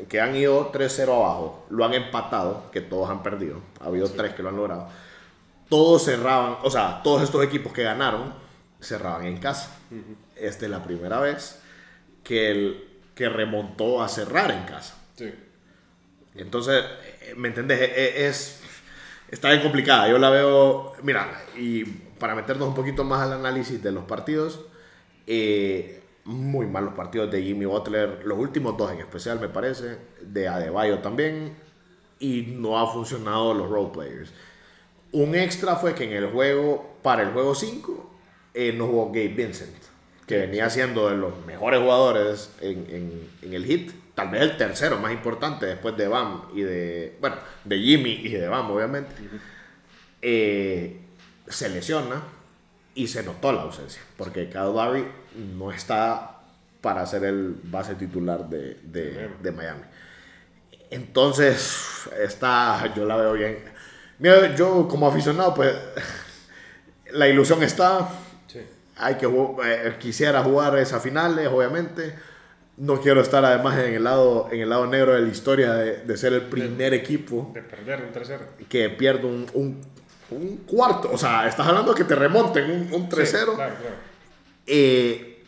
que 0.09 0.21
han 0.21 0.35
ido 0.35 0.73
3-0 0.73 1.03
abajo, 1.15 1.67
lo 1.71 1.85
han 1.85 1.95
empatado, 1.95 2.71
que 2.71 2.81
todos 2.81 3.11
han 3.11 3.23
perdido. 3.23 3.61
Ha 3.81 3.87
habido 3.87 4.09
tres 4.11 4.35
que 4.35 4.43
lo 4.43 4.49
han 4.49 4.57
logrado. 4.57 4.89
Todos 5.69 6.05
cerraban, 6.05 6.59
o 6.63 6.71
sea, 6.71 7.01
todos 7.03 7.23
estos 7.23 7.45
equipos 7.45 7.73
que 7.73 7.85
ganaron 7.85 8.35
cerraban 8.81 9.27
en 9.27 9.39
casa. 9.39 9.77
Esta 10.35 10.65
es 10.65 10.71
la 10.71 10.83
primera 10.83 11.21
vez 11.21 11.61
que, 12.25 12.51
el, 12.51 12.89
que 13.15 13.29
remontó 13.29 14.03
a 14.03 14.09
cerrar 14.09 14.51
en 14.51 14.65
casa. 14.65 14.97
Sí. 15.17 15.33
Entonces, 16.43 16.85
eh, 17.23 17.35
¿me 17.37 17.49
entendés? 17.49 17.81
Eh, 17.81 17.93
eh, 17.97 18.27
Es, 18.29 18.61
está 19.31 19.51
bien 19.51 19.63
complicada. 19.63 20.09
Yo 20.09 20.19
la 20.19 20.31
veo, 20.31 20.93
mira, 21.03 21.43
y 21.57 21.85
para 21.85 22.35
meternos 22.35 22.69
un 22.69 22.75
poquito 22.75 23.05
más 23.05 23.23
al 23.23 23.33
análisis 23.35 23.83
de 23.83 23.93
los 23.93 24.05
partidos, 24.05 24.61
eh, 25.27 26.03
muy 26.25 26.67
malos 26.67 26.95
partidos 26.95 27.31
de 27.31 27.43
Jimmy 27.43 27.65
Butler, 27.65 28.23
los 28.25 28.39
últimos 28.39 28.77
dos 28.77 28.93
en 28.93 29.01
especial 29.01 29.41
me 29.41 29.49
parece, 29.49 29.99
de 30.21 30.49
Adebayo 30.49 30.99
también, 31.01 31.55
y 32.19 32.43
no 32.57 32.79
ha 32.79 32.93
funcionado 32.93 33.55
los 33.55 33.71
role 33.71 33.91
players. 33.93 34.33
Un 35.13 35.35
extra 35.35 35.77
fue 35.77 35.95
que 35.95 36.05
en 36.05 36.13
el 36.13 36.27
juego, 36.31 36.97
para 37.03 37.23
el 37.23 37.31
juego 37.31 37.55
5, 37.55 38.11
eh, 38.55 38.73
no 38.77 38.87
jugó 38.87 39.07
Gabe 39.09 39.29
Vincent, 39.29 39.75
que 40.27 40.37
venía 40.39 40.71
siendo 40.71 41.09
de 41.09 41.17
los 41.17 41.45
mejores 41.47 41.81
jugadores 41.81 42.51
en, 42.61 42.87
en- 42.91 43.29
en 43.43 43.55
el 43.55 43.65
hit, 43.65 43.91
tal 44.21 44.29
vez 44.31 44.43
el 44.43 44.57
tercero 44.59 44.99
más 44.99 45.13
importante 45.13 45.65
después 45.67 45.97
de 45.97 46.07
Bam 46.09 46.43
y 46.55 46.61
de, 46.63 47.17
bueno, 47.21 47.37
de 47.65 47.79
Jimmy 47.79 48.11
y 48.13 48.29
de 48.29 48.49
Bam, 48.49 48.71
obviamente. 48.71 49.15
Eh, 50.23 51.01
se 51.49 51.69
lesiona 51.71 52.23
y 52.95 53.09
se 53.09 53.23
notó 53.23 53.53
la 53.53 53.63
ausencia, 53.63 54.03
porque 54.19 54.51
Lowry 54.53 55.07
no 55.57 55.73
está 55.73 56.37
para 56.83 57.07
ser 57.07 57.25
el 57.25 57.57
base 57.65 57.95
titular 57.95 58.49
de, 58.49 58.75
de- 58.83 59.31
de 59.43 59.53
Miami. 59.53 59.83
Entonces, 60.91 62.09
está, 62.21 62.93
yo 62.95 63.05
la 63.07 63.17
veo 63.17 63.33
bien. 63.35 63.59
Mira, 64.19 64.55
yo 64.55 64.87
como 64.89 65.07
aficionado, 65.09 65.55
pues, 65.55 65.75
la 67.13 67.29
ilusión 67.29 67.63
está. 67.63 68.09
Sí. 68.49 68.61
Hay 68.97 69.15
que 69.15 69.27
eh, 69.27 69.97
quisiera 69.99 70.43
jugar 70.43 70.77
esas 70.79 71.03
finales, 71.03 71.49
obviamente. 71.49 72.15
No 72.81 72.99
quiero 72.99 73.21
estar 73.21 73.45
además 73.45 73.79
en 73.79 73.93
el 73.93 74.05
lado, 74.05 74.49
en 74.51 74.61
el 74.61 74.71
lado 74.71 74.87
negro 74.87 75.13
de 75.13 75.21
la 75.21 75.29
historia 75.29 75.75
de, 75.75 75.99
de 75.99 76.17
ser 76.17 76.33
el 76.33 76.47
primer 76.47 76.95
equipo 76.95 77.51
De 77.53 77.61
perder 77.61 78.03
un 78.03 78.11
tercero. 78.11 78.45
que 78.71 78.89
pierde 78.89 79.27
un, 79.27 79.47
un, 79.53 79.81
un 80.31 80.57
cuarto. 80.67 81.11
O 81.13 81.19
sea, 81.19 81.47
estás 81.47 81.67
hablando 81.67 81.95
que 81.95 82.05
te 82.05 82.15
remonten 82.15 82.71
un, 82.71 82.93
un 82.95 83.09
3-0. 83.11 83.27
Sí, 83.27 83.33
claro, 83.35 83.55
claro. 83.55 83.77
Eh, 84.67 85.45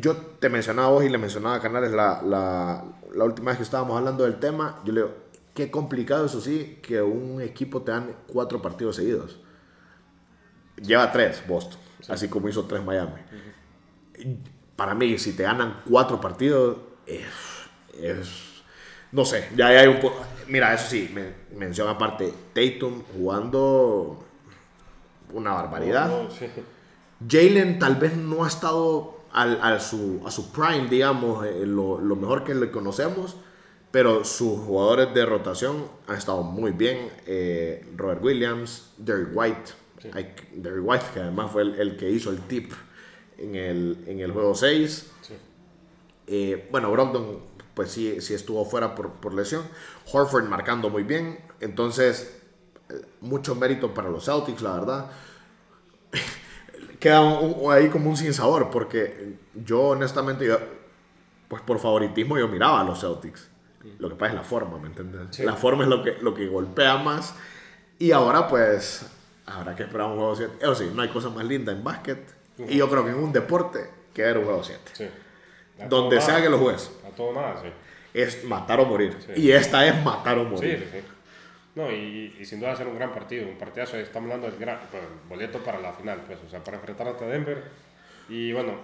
yo 0.00 0.16
te 0.16 0.48
mencionaba 0.48 0.88
a 0.88 0.90
vos 0.92 1.04
y 1.04 1.10
le 1.10 1.18
mencionaba 1.18 1.56
a 1.56 1.60
Canales 1.60 1.90
la, 1.92 2.22
la, 2.22 2.84
la 3.14 3.24
última 3.24 3.50
vez 3.50 3.58
que 3.58 3.64
estábamos 3.64 3.98
hablando 3.98 4.24
del 4.24 4.36
tema. 4.38 4.80
Yo 4.86 4.94
le 4.94 5.02
digo, 5.02 5.14
qué 5.52 5.70
complicado 5.70 6.24
eso 6.24 6.40
sí, 6.40 6.78
que 6.80 7.02
un 7.02 7.42
equipo 7.42 7.82
te 7.82 7.90
dan 7.90 8.14
cuatro 8.26 8.62
partidos 8.62 8.96
seguidos. 8.96 9.40
Lleva 10.76 11.12
tres 11.12 11.42
Boston, 11.46 11.78
así 12.08 12.28
como 12.28 12.48
hizo 12.48 12.64
tres 12.64 12.82
Miami. 12.82 13.20
Para 14.76 14.94
mí, 14.94 15.18
si 15.18 15.34
te 15.34 15.42
ganan 15.44 15.82
cuatro 15.88 16.20
partidos, 16.20 16.76
es, 17.06 17.22
es- 18.00 18.62
no 19.12 19.24
sé, 19.24 19.48
ya 19.56 19.66
hay 19.68 19.88
un 19.88 20.00
po- 20.00 20.14
Mira, 20.48 20.74
eso 20.74 20.88
sí, 20.88 21.10
me, 21.14 21.34
mención 21.56 21.88
aparte, 21.88 22.32
Tatum 22.52 23.02
jugando 23.14 24.24
una 25.32 25.52
barbaridad. 25.52 26.10
Sí. 26.38 26.46
Jalen 27.28 27.78
tal 27.78 27.96
vez 27.96 28.16
no 28.16 28.44
ha 28.44 28.48
estado 28.48 29.18
al, 29.32 29.60
al 29.62 29.80
su, 29.80 30.20
a 30.26 30.30
su 30.30 30.52
prime, 30.52 30.88
digamos, 30.88 31.46
eh, 31.46 31.64
lo, 31.64 31.98
lo 32.00 32.16
mejor 32.16 32.44
que 32.44 32.54
le 32.54 32.70
conocemos, 32.70 33.36
pero 33.90 34.24
sus 34.24 34.58
jugadores 34.60 35.14
de 35.14 35.24
rotación 35.24 35.86
han 36.08 36.16
estado 36.16 36.42
muy 36.42 36.72
bien. 36.72 37.08
Eh, 37.26 37.86
Robert 37.96 38.22
Williams, 38.22 38.92
Derrick 38.98 39.28
White, 39.34 39.72
Derrick 40.54 40.82
White, 40.84 41.04
que 41.14 41.20
además 41.20 41.50
fue 41.52 41.62
el, 41.62 41.74
el 41.76 41.96
que 41.96 42.10
hizo 42.10 42.30
el 42.30 42.40
tip 42.42 42.72
en 43.42 43.54
el, 43.56 44.04
en 44.06 44.20
el 44.20 44.32
juego 44.32 44.54
6. 44.54 45.10
Sí. 45.22 45.34
Eh, 46.26 46.68
bueno, 46.70 46.90
Brogdon, 46.90 47.40
pues 47.74 47.90
sí, 47.90 48.20
sí 48.20 48.34
estuvo 48.34 48.64
fuera 48.64 48.94
por, 48.94 49.12
por 49.14 49.34
lesión. 49.34 49.64
Horford 50.12 50.44
marcando 50.48 50.88
muy 50.90 51.02
bien. 51.02 51.38
Entonces, 51.60 52.40
eh, 52.88 52.94
mucho 53.20 53.54
mérito 53.54 53.92
para 53.94 54.08
los 54.08 54.24
Celtics, 54.24 54.62
la 54.62 54.72
verdad. 54.74 55.10
Queda 57.00 57.20
un- 57.22 57.54
un- 57.60 57.72
ahí 57.72 57.88
como 57.88 58.10
un 58.10 58.16
sinsabor, 58.16 58.70
porque 58.70 59.36
yo 59.54 59.80
honestamente, 59.80 60.46
yo, 60.46 60.58
pues 61.48 61.62
por 61.62 61.78
favoritismo 61.78 62.38
yo 62.38 62.48
miraba 62.48 62.80
a 62.80 62.84
los 62.84 63.00
Celtics. 63.00 63.48
Lo 63.98 64.08
que 64.08 64.14
pasa 64.14 64.30
es 64.32 64.38
la 64.38 64.44
forma, 64.44 64.78
¿me 64.78 64.86
entiendes? 64.86 65.22
Sí. 65.32 65.42
La 65.42 65.54
forma 65.56 65.82
es 65.82 65.88
lo 65.90 66.04
que, 66.04 66.12
lo 66.20 66.32
que 66.34 66.46
golpea 66.46 66.98
más. 66.98 67.34
Y 67.98 68.12
ahora 68.12 68.46
pues 68.46 69.04
habrá 69.46 69.74
que 69.74 69.82
esperar 69.82 70.06
un 70.06 70.16
juego 70.16 70.36
7. 70.36 70.52
Eso 70.60 70.74
sí, 70.76 70.90
no 70.94 71.02
hay 71.02 71.08
cosa 71.08 71.30
más 71.30 71.44
linda 71.44 71.72
en 71.72 71.82
básquet. 71.82 72.32
Y 72.68 72.76
yo 72.76 72.88
creo 72.90 73.04
que 73.04 73.10
en 73.10 73.18
un 73.18 73.32
deporte 73.32 73.90
que 74.14 74.22
ver 74.22 74.38
un 74.38 74.44
juego 74.44 74.62
7. 74.62 74.80
Sí. 74.92 75.08
Donde 75.88 76.20
sea 76.20 76.34
nada. 76.34 76.42
que 76.42 76.50
lo 76.50 76.58
juegues. 76.58 76.90
A 77.06 77.10
todo 77.14 77.32
nada, 77.32 77.60
sí. 77.62 77.68
Es 78.14 78.44
matar 78.44 78.78
o 78.80 78.84
morir. 78.86 79.16
Sí. 79.24 79.32
Y 79.40 79.52
esta 79.52 79.86
es 79.86 80.04
matar 80.04 80.38
o 80.38 80.44
morir. 80.44 80.88
sí, 80.92 80.98
sí. 81.00 81.04
No, 81.74 81.90
y, 81.90 82.36
y 82.38 82.44
sin 82.44 82.60
duda 82.60 82.76
ser 82.76 82.86
un 82.86 82.96
gran 82.96 83.12
partido, 83.14 83.48
un 83.48 83.56
partidazo. 83.56 83.96
Estamos 83.96 84.30
hablando 84.30 84.50
del 84.50 84.60
gran 84.60 84.78
bueno, 84.90 85.06
boleto 85.28 85.58
para 85.60 85.80
la 85.80 85.92
final, 85.94 86.20
pues, 86.26 86.38
o 86.46 86.50
sea, 86.50 86.62
para 86.62 86.76
enfrentar 86.76 87.08
a 87.08 87.12
Denver. 87.14 87.64
Y 88.28 88.52
bueno, 88.52 88.74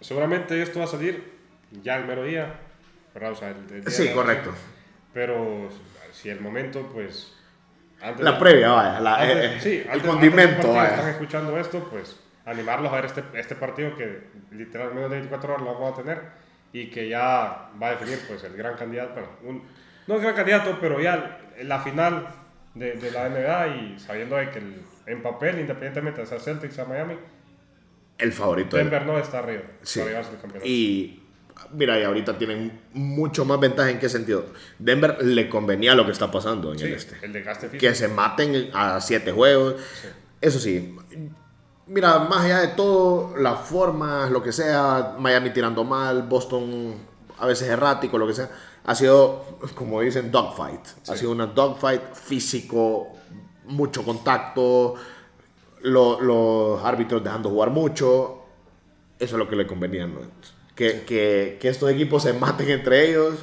seguramente 0.00 0.60
esto 0.60 0.78
va 0.80 0.84
a 0.84 0.88
salir 0.88 1.32
ya 1.82 1.96
el 1.96 2.04
mero 2.04 2.24
día, 2.24 2.60
¿verdad? 3.14 3.32
O 3.32 3.34
sea, 3.34 3.48
el, 3.48 3.56
el 3.74 3.80
día 3.84 3.90
Sí, 3.90 4.10
correcto. 4.10 4.50
noche. 4.50 4.62
Pero 5.14 5.68
si 6.12 6.28
el 6.28 6.40
momento, 6.40 6.82
pues. 6.92 7.32
Antes 8.00 8.22
La 8.24 8.32
de- 8.32 8.38
previa, 8.38 8.68
vaya. 8.72 9.00
la- 9.00 9.16
antes- 9.22 9.36
eh, 9.36 9.60
sí, 9.60 9.68
el 9.70 9.78
antes- 9.78 9.88
antes 9.88 10.02
del 10.02 10.10
condimento, 10.12 10.52
partido, 10.56 10.74
vaya. 10.74 10.94
Están 10.94 11.08
escuchando 11.10 11.58
esto, 11.58 11.88
pues 11.90 12.16
animarlos 12.50 12.92
a 12.92 12.96
ver 12.96 13.04
este, 13.06 13.22
este 13.34 13.54
partido 13.54 13.96
que 13.96 14.22
literalmente 14.52 15.04
en 15.04 15.10
24 15.10 15.54
horas 15.54 15.64
lo 15.66 15.74
vamos 15.74 15.92
a 15.98 16.02
tener 16.02 16.20
y 16.72 16.88
que 16.90 17.08
ya 17.08 17.70
va 17.80 17.88
a 17.88 17.90
definir 17.92 18.18
pues 18.28 18.42
el 18.44 18.56
gran 18.56 18.76
candidato, 18.76 19.14
bueno, 19.14 19.28
un, 19.44 19.62
no 20.06 20.14
el 20.16 20.20
gran 20.22 20.34
candidato, 20.34 20.78
pero 20.80 21.00
ya 21.00 21.40
la 21.62 21.80
final 21.80 22.26
de, 22.74 22.92
de 22.92 23.10
la 23.10 23.28
NBA 23.28 23.68
y 23.68 23.98
sabiendo 23.98 24.36
de 24.36 24.50
que 24.50 24.58
el- 24.58 24.82
en 25.06 25.22
papel, 25.22 25.58
independientemente 25.60 26.20
de 26.20 26.26
ser 26.26 26.38
Celtics 26.40 26.78
a 26.78 26.84
Miami, 26.84 27.14
El 28.18 28.32
favorito. 28.32 28.76
Denver 28.76 29.06
no 29.06 29.18
está 29.18 29.38
arriba 29.38 29.62
Sí. 29.82 30.00
para 30.00 30.10
llevarse 30.10 30.32
el 30.32 30.40
campeonato. 30.40 30.68
Y 30.68 31.22
mira, 31.72 31.98
y 31.98 32.02
ahorita 32.04 32.36
tienen 32.36 32.78
mucho 32.92 33.44
más 33.46 33.58
ventaja 33.58 33.90
en 33.90 33.98
qué 33.98 34.08
sentido. 34.10 34.46
Denver 34.78 35.16
le 35.24 35.48
convenía 35.48 35.94
lo 35.94 36.04
que 36.04 36.12
está 36.12 36.30
pasando 36.30 36.72
en 36.72 36.78
Sí, 36.78 36.84
el 36.86 36.92
este. 36.92 37.16
el 37.24 37.32
desgaste 37.32 37.68
físico. 37.68 37.80
Que 37.88 37.94
se 37.94 38.08
maten 38.08 38.70
a 38.74 39.00
siete 39.00 39.32
juegos. 39.32 39.76
Eso 40.42 40.58
sí. 40.58 40.94
Mira, 41.88 42.18
más 42.20 42.44
allá 42.44 42.60
de 42.60 42.68
todo, 42.68 43.34
las 43.38 43.60
formas, 43.60 44.30
lo 44.30 44.42
que 44.42 44.52
sea, 44.52 45.16
Miami 45.18 45.50
tirando 45.50 45.84
mal, 45.84 46.22
Boston 46.24 46.94
a 47.38 47.46
veces 47.46 47.68
errático, 47.68 48.18
lo 48.18 48.26
que 48.26 48.34
sea, 48.34 48.50
ha 48.84 48.94
sido, 48.94 49.58
como 49.74 50.00
dicen, 50.00 50.30
dogfight. 50.30 50.80
Ha 51.08 51.16
sido 51.16 51.30
una 51.32 51.46
dogfight 51.46 52.02
físico, 52.14 53.08
mucho 53.66 54.02
contacto, 54.04 54.94
lo- 55.82 56.20
los 56.20 56.84
árbitros 56.84 57.22
dejando 57.24 57.48
jugar 57.50 57.70
mucho. 57.70 58.42
Eso 59.18 59.34
es 59.36 59.38
lo 59.38 59.48
que 59.48 59.56
le 59.56 59.66
convenía, 59.66 60.06
¿no? 60.06 60.20
Que, 60.74 61.02
que, 61.02 61.58
que 61.60 61.68
estos 61.68 61.90
equipos 61.90 62.22
se 62.22 62.32
maten 62.34 62.68
entre 62.70 63.08
ellos, 63.10 63.34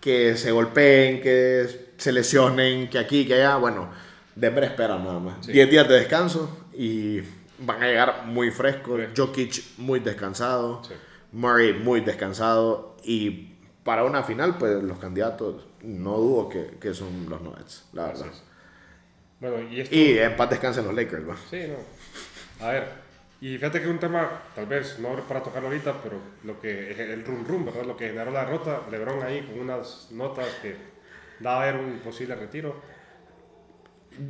que 0.00 0.36
se 0.36 0.52
golpeen, 0.52 1.20
que 1.20 1.92
se 1.98 2.12
lesionen, 2.12 2.88
que 2.88 2.98
aquí, 2.98 3.26
que 3.26 3.34
allá. 3.34 3.56
Bueno, 3.56 3.88
Denver 4.36 4.64
espera 4.64 4.98
nada 4.98 5.18
más. 5.18 5.46
10 5.46 5.70
días 5.70 5.88
de 5.88 5.94
descanso 5.96 6.48
y 6.76 7.20
van 7.64 7.82
a 7.82 7.86
llegar 7.86 8.26
muy 8.26 8.50
frescos. 8.50 9.00
Sí. 9.00 9.06
Jokic 9.16 9.78
muy 9.78 10.00
descansado. 10.00 10.82
Sí. 10.84 10.94
Murray 11.32 11.72
muy 11.72 12.02
descansado 12.02 12.96
y 13.02 13.54
para 13.84 14.04
una 14.04 14.22
final, 14.22 14.58
pues 14.58 14.82
los 14.82 14.98
candidatos 14.98 15.66
no 15.82 16.16
dudo 16.18 16.48
que, 16.48 16.78
que 16.78 16.94
son 16.94 17.28
los 17.28 17.40
Nuggets, 17.40 17.88
la 17.92 18.06
verdad. 18.06 18.26
Bueno, 19.40 19.68
y 19.68 19.80
esto... 19.80 19.94
Y 19.94 20.18
en 20.18 20.36
paz 20.36 20.50
descansen 20.50 20.84
los 20.84 20.94
Lakers, 20.94 21.24
¿no? 21.24 21.36
Sí, 21.50 21.64
no. 21.68 22.64
A 22.64 22.70
ver, 22.70 22.88
y 23.40 23.56
fíjate 23.56 23.82
que 23.82 23.88
un 23.88 23.98
tema, 23.98 24.42
tal 24.54 24.66
vez 24.66 25.00
no 25.00 25.16
para 25.26 25.42
tocarlo 25.42 25.68
ahorita, 25.68 25.94
pero 26.00 26.20
lo 26.44 26.60
que 26.60 26.92
el 27.12 27.24
rum 27.24 27.44
rum, 27.44 27.64
¿verdad? 27.64 27.84
Lo 27.84 27.96
que 27.96 28.08
generó 28.08 28.30
la 28.30 28.44
derrota, 28.44 28.82
LeBron 28.88 29.22
ahí 29.22 29.42
con 29.42 29.58
unas 29.58 30.12
notas 30.12 30.46
que 30.62 30.76
da 31.40 31.60
a 31.60 31.64
ver 31.64 31.76
un 31.76 31.98
posible 31.98 32.36
retiro. 32.36 32.80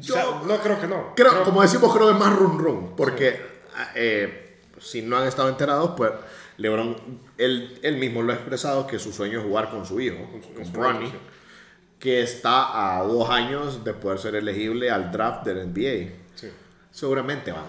Yo 0.00 0.42
no 0.46 0.58
creo 0.58 0.80
que 0.80 0.86
no. 0.86 1.14
Creo, 1.14 1.44
como 1.44 1.62
decimos, 1.62 1.92
creo 1.94 2.08
que 2.08 2.12
es 2.14 2.18
más 2.18 2.36
run 2.36 2.58
run, 2.58 2.96
porque 2.96 3.40
eh, 3.94 4.58
si 4.80 5.02
no 5.02 5.16
han 5.16 5.26
estado 5.26 5.48
enterados, 5.48 5.92
pues 5.96 6.12
LeBron, 6.56 6.96
él, 7.38 7.78
él, 7.82 7.96
mismo 7.96 8.22
lo 8.22 8.32
ha 8.32 8.36
expresado 8.36 8.86
que 8.86 8.98
su 8.98 9.12
sueño 9.12 9.40
es 9.40 9.44
jugar 9.44 9.70
con 9.70 9.84
su 9.86 10.00
hijo, 10.00 10.18
con, 10.54 10.72
Bronny, 10.72 11.12
que 11.98 12.22
está 12.22 12.98
a 12.98 13.02
dos 13.02 13.30
años 13.30 13.84
de 13.84 13.94
poder 13.94 14.18
ser 14.18 14.34
elegible 14.34 14.90
al 14.90 15.10
draft 15.10 15.44
del 15.44 15.68
NBA. 15.68 16.12
Sí. 16.34 16.50
Seguramente 16.90 17.52
van. 17.52 17.64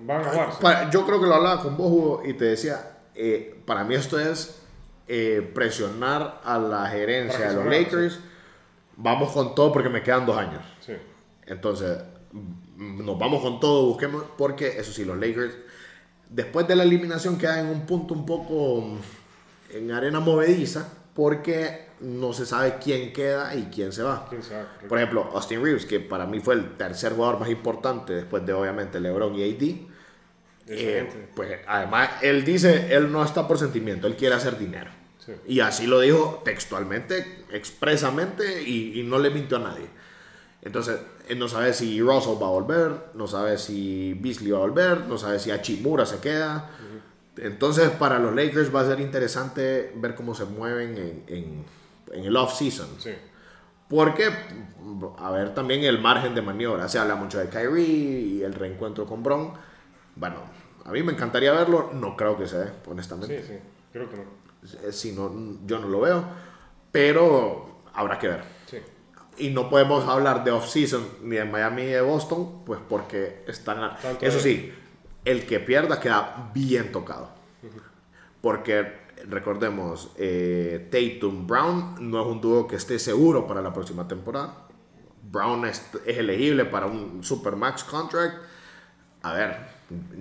Van 0.00 0.22
a 0.22 0.50
jugar. 0.50 0.90
Yo 0.90 1.06
creo 1.06 1.20
que 1.20 1.26
lo 1.26 1.34
hablaba 1.34 1.62
con 1.62 1.76
vos, 1.76 2.22
y 2.26 2.34
te 2.34 2.46
decía, 2.46 2.98
eh, 3.14 3.62
para 3.66 3.84
mí 3.84 3.94
esto 3.94 4.18
es 4.18 4.60
eh, 5.06 5.50
presionar 5.54 6.40
a 6.44 6.58
la 6.58 6.86
gerencia 6.86 7.50
de 7.50 7.54
los 7.54 7.66
Lakers. 7.66 8.18
Vamos 8.96 9.32
con 9.32 9.54
todo 9.54 9.72
porque 9.72 9.88
me 9.88 10.02
quedan 10.02 10.26
dos 10.26 10.36
años. 10.36 10.62
Sí. 10.80 10.92
Entonces, 11.46 11.98
nos 12.76 13.18
vamos 13.18 13.42
con 13.42 13.60
todo, 13.60 13.86
busquemos, 13.86 14.24
porque 14.36 14.78
eso 14.78 14.92
sí, 14.92 15.04
los 15.04 15.18
Lakers, 15.18 15.54
después 16.28 16.66
de 16.68 16.76
la 16.76 16.82
eliminación, 16.82 17.38
quedan 17.38 17.66
en 17.66 17.66
un 17.68 17.86
punto 17.86 18.14
un 18.14 18.24
poco 18.24 18.98
en 19.72 19.90
arena 19.90 20.20
movediza, 20.20 20.88
porque 21.14 21.90
no 22.00 22.32
se 22.32 22.46
sabe 22.46 22.76
quién 22.82 23.12
queda 23.12 23.54
y 23.54 23.64
quién 23.64 23.92
se 23.92 24.02
va. 24.02 24.28
Por 24.88 24.98
ejemplo, 24.98 25.30
Austin 25.34 25.62
Reeves, 25.62 25.84
que 25.84 26.00
para 26.00 26.26
mí 26.26 26.40
fue 26.40 26.54
el 26.54 26.76
tercer 26.76 27.12
jugador 27.12 27.40
más 27.40 27.50
importante 27.50 28.14
después 28.14 28.44
de 28.46 28.52
obviamente 28.52 29.00
LeBron 29.00 29.34
y 29.34 29.42
AD. 29.42 29.90
Eh, 30.72 31.26
pues 31.34 31.58
además 31.66 32.10
él 32.22 32.44
dice, 32.44 32.94
él 32.94 33.10
no 33.10 33.24
está 33.24 33.46
por 33.48 33.58
sentimiento, 33.58 34.06
él 34.06 34.16
quiere 34.16 34.34
hacer 34.34 34.58
dinero. 34.58 34.90
Y 35.46 35.60
así 35.60 35.86
lo 35.86 36.00
dijo 36.00 36.42
textualmente, 36.44 37.44
expresamente 37.52 38.62
y, 38.62 38.98
y 38.98 39.02
no 39.04 39.18
le 39.18 39.30
mintió 39.30 39.58
a 39.58 39.60
nadie. 39.60 39.86
Entonces, 40.62 40.98
no 41.36 41.48
sabe 41.48 41.72
si 41.72 42.00
Russell 42.00 42.40
va 42.42 42.46
a 42.46 42.50
volver, 42.50 43.10
no 43.14 43.26
sabe 43.26 43.58
si 43.58 44.14
Beasley 44.14 44.50
va 44.50 44.58
a 44.58 44.62
volver, 44.62 45.06
no 45.06 45.18
sabe 45.18 45.38
si 45.38 45.50
Achimura 45.50 46.06
se 46.06 46.18
queda. 46.18 46.70
Entonces, 47.36 47.90
para 47.90 48.18
los 48.18 48.34
Lakers 48.34 48.74
va 48.74 48.80
a 48.80 48.86
ser 48.86 49.00
interesante 49.00 49.92
ver 49.96 50.14
cómo 50.14 50.34
se 50.34 50.44
mueven 50.44 50.98
en, 50.98 51.24
en, 51.26 51.64
en 52.12 52.24
el 52.24 52.36
off-season. 52.36 52.88
Sí. 52.98 53.10
Porque, 53.88 54.30
a 55.18 55.30
ver, 55.30 55.54
también 55.54 55.82
el 55.82 56.00
margen 56.00 56.34
de 56.34 56.42
maniobra. 56.42 56.88
Se 56.88 56.98
habla 56.98 57.16
mucho 57.16 57.38
de 57.38 57.48
Kyrie 57.48 58.20
y 58.20 58.42
el 58.42 58.54
reencuentro 58.54 59.04
con 59.06 59.22
Bron. 59.22 59.52
Bueno, 60.14 60.36
a 60.84 60.92
mí 60.92 61.02
me 61.02 61.12
encantaría 61.12 61.52
verlo. 61.52 61.90
No 61.92 62.16
creo 62.16 62.36
que 62.38 62.46
sea, 62.46 62.72
honestamente. 62.86 63.42
Sí, 63.42 63.48
sí, 63.48 63.58
creo 63.92 64.08
que 64.08 64.16
no. 64.16 64.22
Eh, 64.88 64.92
si 64.92 65.12
no, 65.12 65.58
yo 65.66 65.78
no 65.78 65.88
lo 65.88 66.00
veo. 66.00 66.24
Pero 66.92 67.82
habrá 67.94 68.18
que 68.18 68.28
ver. 68.28 68.59
Y 69.40 69.50
no 69.50 69.70
podemos 69.70 70.06
hablar 70.06 70.44
de 70.44 70.50
off-season 70.50 71.06
ni 71.22 71.36
de 71.36 71.44
Miami 71.44 71.82
ni 71.82 71.88
de 71.88 72.02
Boston, 72.02 72.62
pues 72.64 72.78
porque 72.88 73.44
están... 73.48 73.96
eso 74.20 74.38
sí, 74.38 74.72
el 75.24 75.46
que 75.46 75.60
pierda 75.60 76.00
queda 76.00 76.50
bien 76.54 76.92
tocado. 76.92 77.30
Porque 78.40 79.00
recordemos, 79.28 80.10
eh, 80.16 80.88
Tatum 80.90 81.46
Brown 81.46 82.10
no 82.10 82.20
es 82.20 82.26
un 82.26 82.40
dúo 82.40 82.66
que 82.66 82.76
esté 82.76 82.98
seguro 82.98 83.46
para 83.46 83.60
la 83.60 83.72
próxima 83.72 84.06
temporada. 84.06 84.54
Brown 85.22 85.66
es, 85.66 85.90
elegible 86.06 86.64
para 86.64 86.86
un 86.86 87.22
Supermax 87.22 87.84
contract. 87.84 88.36
A 89.22 89.34
ver, 89.34 89.56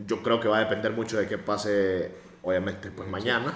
yo 0.06 0.22
creo 0.22 0.40
que 0.40 0.48
va 0.48 0.58
a 0.58 0.60
depender 0.62 0.92
mucho 0.92 1.18
de 1.18 1.28
qué 1.28 1.38
pase, 1.38 2.12
obviamente, 2.44 2.92
pues 2.92 3.10
mañana. 3.10 3.54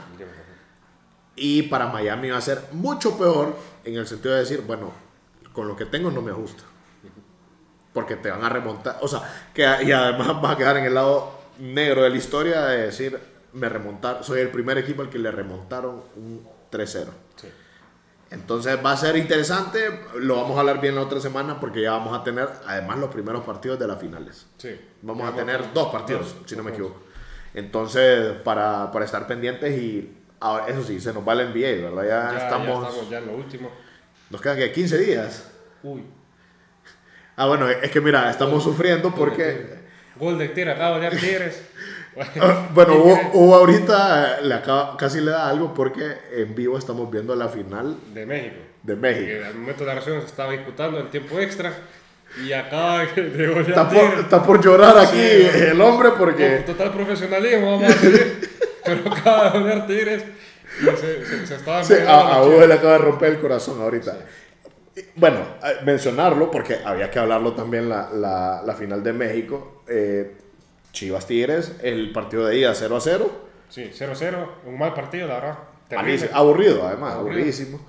Y 1.35 1.63
para 1.63 1.87
Miami 1.87 2.29
va 2.29 2.37
a 2.37 2.41
ser 2.41 2.61
mucho 2.71 3.17
peor 3.17 3.55
en 3.83 3.95
el 3.95 4.07
sentido 4.07 4.33
de 4.33 4.41
decir, 4.41 4.63
bueno, 4.65 4.91
con 5.53 5.67
lo 5.67 5.75
que 5.75 5.85
tengo 5.85 6.11
no 6.11 6.21
me 6.21 6.31
ajusta. 6.31 6.63
Porque 7.93 8.15
te 8.15 8.31
van 8.31 8.43
a 8.43 8.49
remontar, 8.49 8.97
o 9.01 9.07
sea, 9.07 9.21
que, 9.53 9.61
y 9.61 9.91
además 9.91 10.41
vas 10.41 10.53
a 10.53 10.57
quedar 10.57 10.77
en 10.77 10.85
el 10.85 10.95
lado 10.95 11.39
negro 11.59 12.01
de 12.03 12.09
la 12.09 12.17
historia 12.17 12.65
de 12.65 12.85
decir, 12.85 13.19
me 13.53 13.69
remontar, 13.69 14.23
soy 14.23 14.41
el 14.41 14.49
primer 14.49 14.79
equipo 14.79 15.03
al 15.03 15.09
que 15.09 15.19
le 15.19 15.31
remontaron 15.31 16.01
un 16.15 16.47
3-0. 16.71 17.07
Entonces 18.31 18.79
va 18.83 18.93
a 18.93 18.97
ser 18.97 19.15
interesante, 19.15 20.05
lo 20.15 20.37
vamos 20.37 20.57
a 20.57 20.61
hablar 20.61 20.81
bien 20.81 20.95
la 20.95 21.01
otra 21.01 21.19
semana 21.19 21.59
porque 21.59 21.83
ya 21.83 21.91
vamos 21.91 22.19
a 22.19 22.23
tener 22.23 22.49
además 22.65 22.97
los 22.97 23.11
primeros 23.11 23.43
partidos 23.43 23.77
de 23.77 23.85
las 23.85 23.99
finales. 23.99 24.47
Sí. 24.57 24.75
Vamos 25.03 25.31
a 25.31 25.35
tener 25.35 25.71
dos 25.71 25.91
partidos, 25.91 26.35
si 26.45 26.55
no 26.55 26.63
me 26.63 26.71
equivoco. 26.71 26.99
Entonces, 27.53 28.31
para, 28.43 28.91
para 28.91 29.05
estar 29.05 29.27
pendientes 29.27 29.79
y 29.79 30.17
ahora, 30.39 30.67
eso 30.67 30.83
sí, 30.83 30.99
se 30.99 31.13
nos 31.13 31.27
va 31.27 31.33
el 31.33 31.49
NBA, 31.49 31.91
¿verdad? 31.91 32.07
Ya, 32.07 32.43
estamos, 32.43 32.81
ya 32.81 32.89
estamos 32.89 33.09
ya 33.11 33.17
en 33.19 33.27
lo 33.27 33.33
último. 33.33 33.69
Nos 34.33 34.41
quedan 34.41 34.57
que 34.57 34.71
15 34.71 34.97
días. 34.97 35.47
Uy. 35.83 36.03
Ah, 37.35 37.45
bueno, 37.45 37.69
es 37.69 37.91
que 37.91 38.01
mira, 38.01 38.31
estamos 38.31 38.63
sufriendo 38.63 39.13
porque. 39.13 39.83
Gol 40.15 40.39
de 40.39 40.49
tira, 40.49 40.73
acaba 40.73 40.97
de 40.97 41.11
Tigres. 41.11 41.61
bueno, 42.73 42.95
hubo, 43.33 43.55
ahorita, 43.55 44.41
le 44.41 44.55
acaba, 44.55 44.97
casi 44.97 45.21
le 45.21 45.29
da 45.29 45.47
algo 45.47 45.75
porque 45.75 46.17
en 46.35 46.55
vivo 46.55 46.79
estamos 46.79 47.11
viendo 47.11 47.35
la 47.35 47.47
final. 47.47 47.95
De 48.11 48.25
México. 48.25 48.55
De 48.81 48.95
México. 48.95 49.27
Que 49.27 49.45
al 49.45 49.53
momento 49.53 49.81
de 49.81 49.85
la 49.85 49.93
narración 49.93 50.19
se 50.21 50.25
estaba 50.25 50.51
disputando 50.51 50.97
el 50.97 51.11
tiempo 51.11 51.39
extra. 51.39 51.71
Y 52.43 52.53
acaba 52.53 53.05
de 53.05 53.61
está 53.67 53.87
por, 53.87 54.19
está 54.19 54.43
por 54.43 54.63
llorar 54.63 54.97
aquí 54.97 55.19
el 55.19 55.79
hombre 55.79 56.09
porque. 56.17 56.63
total 56.65 56.91
profesionalismo, 56.91 57.73
vamos 57.73 57.83
a 57.83 57.87
decir. 57.93 58.49
pero 58.83 59.13
acaba 59.13 59.51
de 59.51 59.59
golear 59.59 59.85
Tigres. 59.85 60.23
Se, 61.45 61.55
estaba 61.55 61.83
sí, 61.83 61.93
a, 62.05 62.35
a 62.35 62.43
Hugo 62.43 62.65
le 62.65 62.73
acaba 62.73 62.93
de 62.93 62.99
romper 62.99 63.33
el 63.33 63.39
corazón 63.39 63.81
ahorita. 63.81 64.17
Bueno, 65.15 65.39
mencionarlo 65.85 66.51
porque 66.51 66.77
había 66.83 67.09
que 67.09 67.19
hablarlo 67.19 67.53
también 67.53 67.89
la, 67.89 68.09
la, 68.11 68.61
la 68.65 68.73
final 68.73 69.03
de 69.03 69.13
México. 69.13 69.83
Eh, 69.87 70.35
Chivas 70.91 71.25
Tigres, 71.25 71.75
el 71.81 72.11
partido 72.11 72.45
de 72.45 72.57
ida 72.59 72.73
0 72.75 72.95
a 72.95 73.01
0. 73.01 73.31
Sí, 73.69 73.89
0 73.91 74.11
a 74.11 74.15
0, 74.15 74.53
un 74.67 74.77
mal 74.77 74.93
partido, 74.93 75.27
la 75.27 75.35
verdad. 75.35 75.57
Aburrido, 76.33 76.87
además, 76.87 77.15
aburridísimo. 77.15 77.79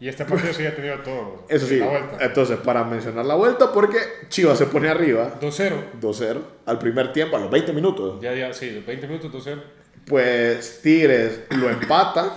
Y 0.00 0.08
este 0.08 0.24
partido 0.24 0.52
sí 0.52 0.66
ha 0.66 0.74
tenido 0.74 0.98
todo. 1.00 1.44
Eso 1.48 1.66
sí, 1.66 1.80
entonces 2.20 2.58
para 2.58 2.84
mencionar 2.84 3.24
la 3.24 3.34
vuelta, 3.34 3.72
porque 3.72 3.98
Chivas 4.28 4.58
se 4.58 4.66
pone 4.66 4.88
arriba. 4.88 5.38
2-0. 5.40 6.00
2-0, 6.00 6.38
al 6.66 6.78
primer 6.78 7.12
tiempo, 7.12 7.36
a 7.36 7.40
los 7.40 7.50
20 7.50 7.72
minutos. 7.72 8.20
Ya, 8.20 8.34
ya, 8.34 8.52
sí, 8.52 8.70
los 8.70 8.84
20 8.84 9.06
minutos, 9.06 9.32
2-0 9.32 9.62
pues 10.06 10.80
Tigres 10.82 11.40
lo 11.50 11.70
empata. 11.70 12.34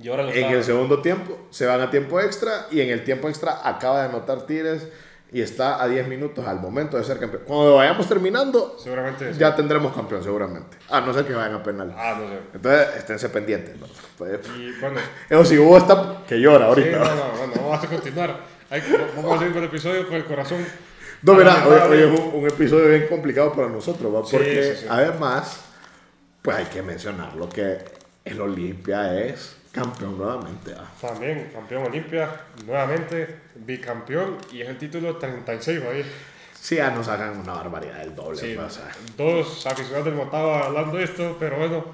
Y 0.00 0.08
ahora 0.08 0.32
en 0.32 0.52
el 0.52 0.62
segundo 0.62 1.02
tiempo 1.02 1.48
se 1.50 1.66
van 1.66 1.80
a 1.80 1.90
tiempo 1.90 2.20
extra 2.20 2.68
y 2.70 2.80
en 2.80 2.90
el 2.90 3.02
tiempo 3.02 3.28
extra 3.28 3.68
acaba 3.68 4.02
de 4.02 4.08
anotar 4.08 4.46
Tigres 4.46 4.86
y 5.30 5.42
está 5.42 5.82
a 5.82 5.88
10 5.88 6.08
minutos 6.08 6.46
al 6.46 6.60
momento 6.60 6.96
de 6.96 7.04
ser 7.04 7.18
campeón. 7.18 7.42
Cuando 7.46 7.76
vayamos 7.76 8.08
terminando, 8.08 8.76
seguramente 8.78 9.32
ya 9.34 9.54
tendremos 9.54 9.94
campeón, 9.94 10.22
seguramente. 10.22 10.78
Ah, 10.88 11.00
no 11.00 11.12
sé 11.12 11.24
que 11.24 11.34
vayan 11.34 11.54
a 11.54 11.62
penal. 11.62 11.94
Ah, 11.96 12.18
no 12.18 12.28
sé. 12.28 12.38
Entonces, 12.54 12.96
esténse 12.96 13.28
pendientes. 13.28 13.76
Pues, 14.16 14.40
y 14.56 14.72
bueno. 14.80 15.00
Eso 15.28 15.44
sí, 15.44 15.58
hubo 15.58 15.76
está 15.76 16.22
que 16.26 16.40
llora 16.40 16.66
ahorita. 16.66 17.04
Sí, 17.04 17.10
no, 17.14 17.46
no, 17.46 17.54
no, 17.54 17.68
vamos 17.68 17.84
a 17.84 17.88
continuar. 17.88 18.40
vamos 19.16 19.36
a 19.36 19.38
seguir 19.38 19.52
con 19.52 19.62
el 19.62 19.68
episodio 19.68 20.06
con 20.06 20.16
el 20.16 20.24
corazón. 20.24 20.64
No, 21.20 21.34
mira, 21.34 21.66
hoy, 21.66 21.98
es 21.98 22.20
un, 22.32 22.46
episodio 22.46 22.88
bien 22.88 23.08
complicado 23.08 23.52
para 23.52 23.68
nosotros, 23.68 24.14
¿va? 24.14 24.22
porque 24.22 24.76
además 24.88 25.67
pues 26.48 26.60
hay 26.60 26.64
que 26.64 26.80
mencionar 26.80 27.36
lo 27.36 27.46
que 27.46 27.76
el 28.24 28.40
Olimpia 28.40 29.22
es 29.22 29.58
campeón 29.70 30.16
nuevamente. 30.16 30.72
¿ah? 30.74 30.90
También, 30.98 31.50
campeón 31.52 31.84
Olimpia, 31.84 32.40
nuevamente 32.64 33.40
bicampeón 33.54 34.38
y 34.50 34.62
es 34.62 34.68
el 34.70 34.78
título 34.78 35.16
36 35.16 35.82
ahí. 35.82 36.10
Sí, 36.58 36.76
ya 36.76 36.90
nos 36.90 37.06
hagan 37.08 37.36
una 37.36 37.52
barbaridad 37.52 37.98
del 37.98 38.14
doble. 38.14 38.38
Sí, 38.38 38.54
pues, 38.56 38.80
dos 39.14 39.66
aficionados 39.66 40.06
del 40.06 40.14
Motagua 40.14 40.64
hablando 40.64 40.96
de 40.96 41.04
esto, 41.04 41.36
pero 41.38 41.58
bueno, 41.58 41.84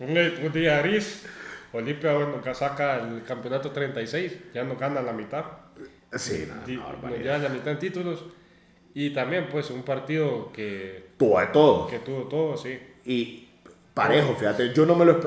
un, 0.00 0.52
día 0.52 0.82
gris. 0.82 1.24
Olimpia, 1.72 2.14
bueno, 2.14 2.42
que 2.42 2.52
saca 2.52 2.96
el 2.96 3.22
campeonato 3.22 3.70
36, 3.70 4.32
ya 4.52 4.64
no 4.64 4.74
gana 4.74 5.02
la 5.02 5.12
mitad. 5.12 5.44
Sí, 6.16 6.48
nada, 6.48 7.16
ya 7.22 7.38
la 7.38 7.48
mitad 7.48 7.68
en 7.68 7.78
títulos. 7.78 8.24
Y 8.92 9.10
también, 9.10 9.46
pues, 9.48 9.70
un 9.70 9.84
partido 9.84 10.50
que. 10.52 11.10
Tuvo 11.16 11.38
de 11.38 11.46
todo. 11.46 11.86
Que 11.86 12.00
tuvo 12.00 12.22
todo, 12.24 12.56
sí. 12.56 12.76
Y 13.04 13.43
parejo, 13.94 14.34
fíjate. 14.34 14.74
Yo 14.74 14.84
no 14.84 14.96
me 14.96 15.04
lo 15.04 15.20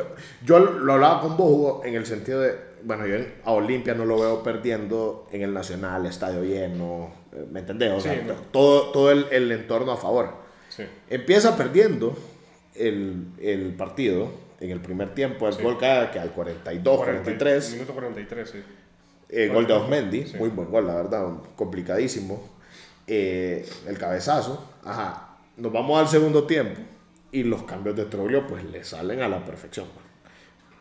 Yo 0.45 0.59
lo 0.59 0.93
hablaba 0.93 1.21
con 1.21 1.37
vos, 1.37 1.49
Hugo, 1.49 1.81
en 1.85 1.95
el 1.95 2.05
sentido 2.05 2.41
de, 2.41 2.55
bueno, 2.83 3.07
yo 3.07 3.17
a 3.45 3.53
Olimpia 3.53 3.93
no 3.93 4.05
lo 4.05 4.19
veo 4.19 4.43
perdiendo 4.43 5.27
en 5.31 5.41
el 5.41 5.53
Nacional, 5.53 6.05
estadio 6.05 6.43
lleno, 6.43 7.11
eh, 7.33 7.45
¿me 7.49 7.61
entendés? 7.61 7.93
O 7.93 8.01
sea, 8.01 8.21
todo, 8.51 8.91
todo 8.91 9.11
el, 9.11 9.25
el, 9.31 9.51
entorno 9.51 9.93
a 9.93 9.97
favor. 9.97 10.45
Empieza 11.09 11.57
perdiendo 11.57 12.15
el, 12.75 13.29
el, 13.41 13.73
partido 13.73 14.29
en 14.59 14.69
el 14.69 14.79
primer 14.79 15.15
tiempo. 15.15 15.47
El 15.47 15.55
gol 15.63 15.79
cae 15.79 16.11
que 16.11 16.19
al 16.19 16.31
42, 16.31 16.97
43. 16.97 17.73
Minuto 17.73 17.93
43, 17.93 18.49
sí. 18.49 18.63
Eh, 19.29 19.49
gol 19.51 19.65
de 19.65 19.73
Osmendi, 19.73 20.25
muy 20.37 20.49
buen 20.49 20.69
gol, 20.69 20.85
la 20.85 20.95
verdad, 20.95 21.27
complicadísimo. 21.55 22.47
Eh, 23.07 23.67
el 23.87 23.97
cabezazo, 23.97 24.71
ajá. 24.83 25.37
Nos 25.55 25.71
vamos 25.71 25.99
al 25.99 26.07
segundo 26.07 26.43
tiempo 26.43 26.79
y 27.37 27.43
los 27.43 27.63
cambios 27.63 27.95
de 27.95 28.05
Troglio 28.05 28.47
pues 28.47 28.63
le 28.63 28.83
salen 28.83 29.21
a 29.21 29.27
la 29.27 29.45
perfección. 29.45 29.85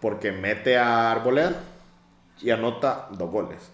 Porque 0.00 0.32
mete 0.32 0.78
a 0.78 1.12
Arboleda 1.12 1.60
y 2.40 2.50
anota 2.50 3.08
dos 3.10 3.30
goles. 3.30 3.72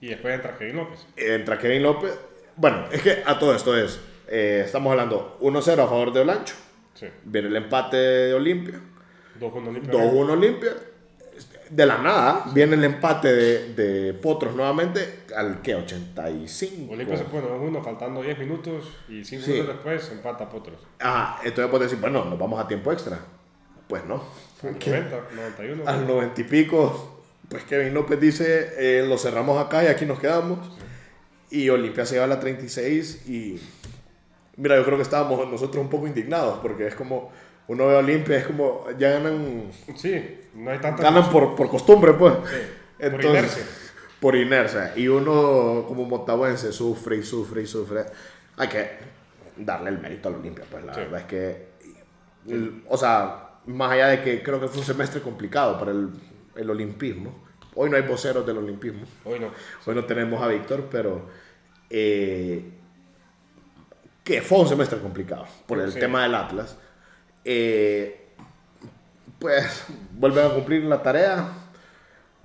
Y 0.00 0.08
después 0.08 0.34
entra 0.34 0.58
Kevin 0.58 0.76
López. 0.76 1.06
Entra 1.16 1.58
Kevin 1.58 1.82
López. 1.82 2.18
Bueno, 2.56 2.86
es 2.90 3.00
que 3.00 3.22
a 3.24 3.38
todo 3.38 3.54
esto 3.54 3.76
es, 3.76 4.00
eh, 4.28 4.62
estamos 4.64 4.90
hablando 4.90 5.38
1-0 5.40 5.72
a 5.72 5.86
favor 5.88 6.12
de 6.12 6.20
Olancho. 6.20 6.54
Sí. 6.94 7.06
Viene 7.24 7.48
el 7.48 7.56
empate 7.56 7.96
de 7.96 8.34
Olimpia. 8.34 8.80
2-1 9.40 9.68
Olimpia. 9.68 9.92
2-1 9.92 10.30
Olimpia 10.30 10.72
de 11.74 11.86
la 11.86 11.98
nada 11.98 12.44
viene 12.54 12.76
el 12.76 12.84
empate 12.84 13.34
de, 13.34 13.74
de 13.74 14.14
Potros 14.14 14.54
nuevamente 14.54 15.24
al 15.36 15.60
que 15.60 15.74
85. 15.74 16.92
Olimpia 16.92 17.16
se 17.16 17.24
pone 17.24 17.48
uno 17.48 17.82
faltando 17.82 18.22
10 18.22 18.38
minutos 18.38 18.96
y 19.08 19.24
5 19.24 19.46
minutos 19.46 19.74
después 19.74 20.12
empata 20.12 20.48
Potros. 20.48 20.78
Ajá, 21.00 21.40
entonces 21.42 21.68
puedes 21.70 21.90
decir, 21.90 22.00
bueno, 22.00 22.24
nos 22.24 22.38
vamos 22.38 22.60
a 22.60 22.68
tiempo 22.68 22.92
extra. 22.92 23.18
Pues 23.88 24.04
no. 24.04 24.22
Al 24.62 24.78
90, 24.78 25.20
91. 25.34 25.82
Al 25.86 26.06
90 26.06 26.40
y 26.40 26.44
pico, 26.44 27.22
pues 27.48 27.64
Kevin 27.64 27.92
López 27.92 28.20
dice, 28.20 28.74
eh, 28.78 29.04
lo 29.06 29.18
cerramos 29.18 29.64
acá 29.64 29.82
y 29.82 29.88
aquí 29.88 30.06
nos 30.06 30.20
quedamos. 30.20 30.60
Y 31.50 31.68
Olimpia 31.70 32.06
se 32.06 32.14
lleva 32.14 32.26
a 32.26 32.28
la 32.28 32.40
36 32.40 33.28
y... 33.28 33.60
Mira, 34.56 34.76
yo 34.76 34.84
creo 34.84 34.96
que 34.96 35.02
estábamos 35.02 35.50
nosotros 35.50 35.82
un 35.82 35.90
poco 35.90 36.06
indignados 36.06 36.60
porque 36.60 36.86
es 36.86 36.94
como 36.94 37.32
uno 37.66 37.86
ve 37.86 37.94
a 37.94 37.98
Olimpia, 37.98 38.36
es 38.36 38.46
como, 38.46 38.86
ya 38.98 39.10
ganan. 39.10 39.70
Sí, 39.96 40.40
no 40.54 40.70
hay 40.70 40.78
tanta. 40.78 41.02
Ganan 41.02 41.30
por, 41.30 41.54
por, 41.56 41.68
costumbre, 41.70 42.12
pues. 42.12 42.34
Sí, 42.46 43.08
por 43.10 43.24
inercia. 43.24 43.64
Por 44.20 44.36
inercia. 44.36 44.92
Y 44.96 45.08
uno, 45.08 45.84
como 45.86 46.04
motabuense, 46.04 46.72
sufre 46.72 47.16
y 47.16 47.22
sufre 47.22 47.62
y 47.62 47.66
sufre. 47.66 48.04
Hay 48.56 48.68
que 48.68 48.90
darle 49.56 49.90
el 49.90 49.98
mérito 49.98 50.28
a 50.28 50.32
Olimpia, 50.32 50.64
pues 50.70 50.84
la 50.84 50.94
verdad 50.94 51.20
es 51.20 51.26
que. 51.26 51.68
o 52.88 52.96
sea, 52.98 53.58
más 53.66 53.92
allá 53.92 54.08
de 54.08 54.22
que 54.22 54.42
creo 54.42 54.60
que 54.60 54.68
fue 54.68 54.80
un 54.80 54.86
semestre 54.86 55.22
complicado 55.22 55.78
para 55.78 55.90
el, 55.90 56.10
el 56.56 56.68
olimpismo. 56.68 57.44
Hoy 57.76 57.90
no 57.90 57.96
hay 57.96 58.02
voceros 58.02 58.46
del 58.46 58.58
olimpismo. 58.58 59.06
Hoy 59.24 59.40
no. 59.40 59.50
Hoy 59.86 59.94
no 59.94 60.04
tenemos 60.04 60.42
a 60.42 60.48
Víctor, 60.48 60.88
pero. 60.90 61.28
Eh, 61.88 62.72
que 64.22 64.40
fue 64.40 64.58
un 64.58 64.68
semestre 64.68 64.98
complicado 65.00 65.46
por 65.66 65.78
el 65.80 65.92
tema 65.94 66.22
del 66.22 66.34
Atlas 66.34 66.78
eh, 67.44 68.24
pues 69.38 69.84
vuelven 70.12 70.46
a 70.46 70.54
cumplir 70.54 70.84
la 70.84 71.02
tarea. 71.02 71.48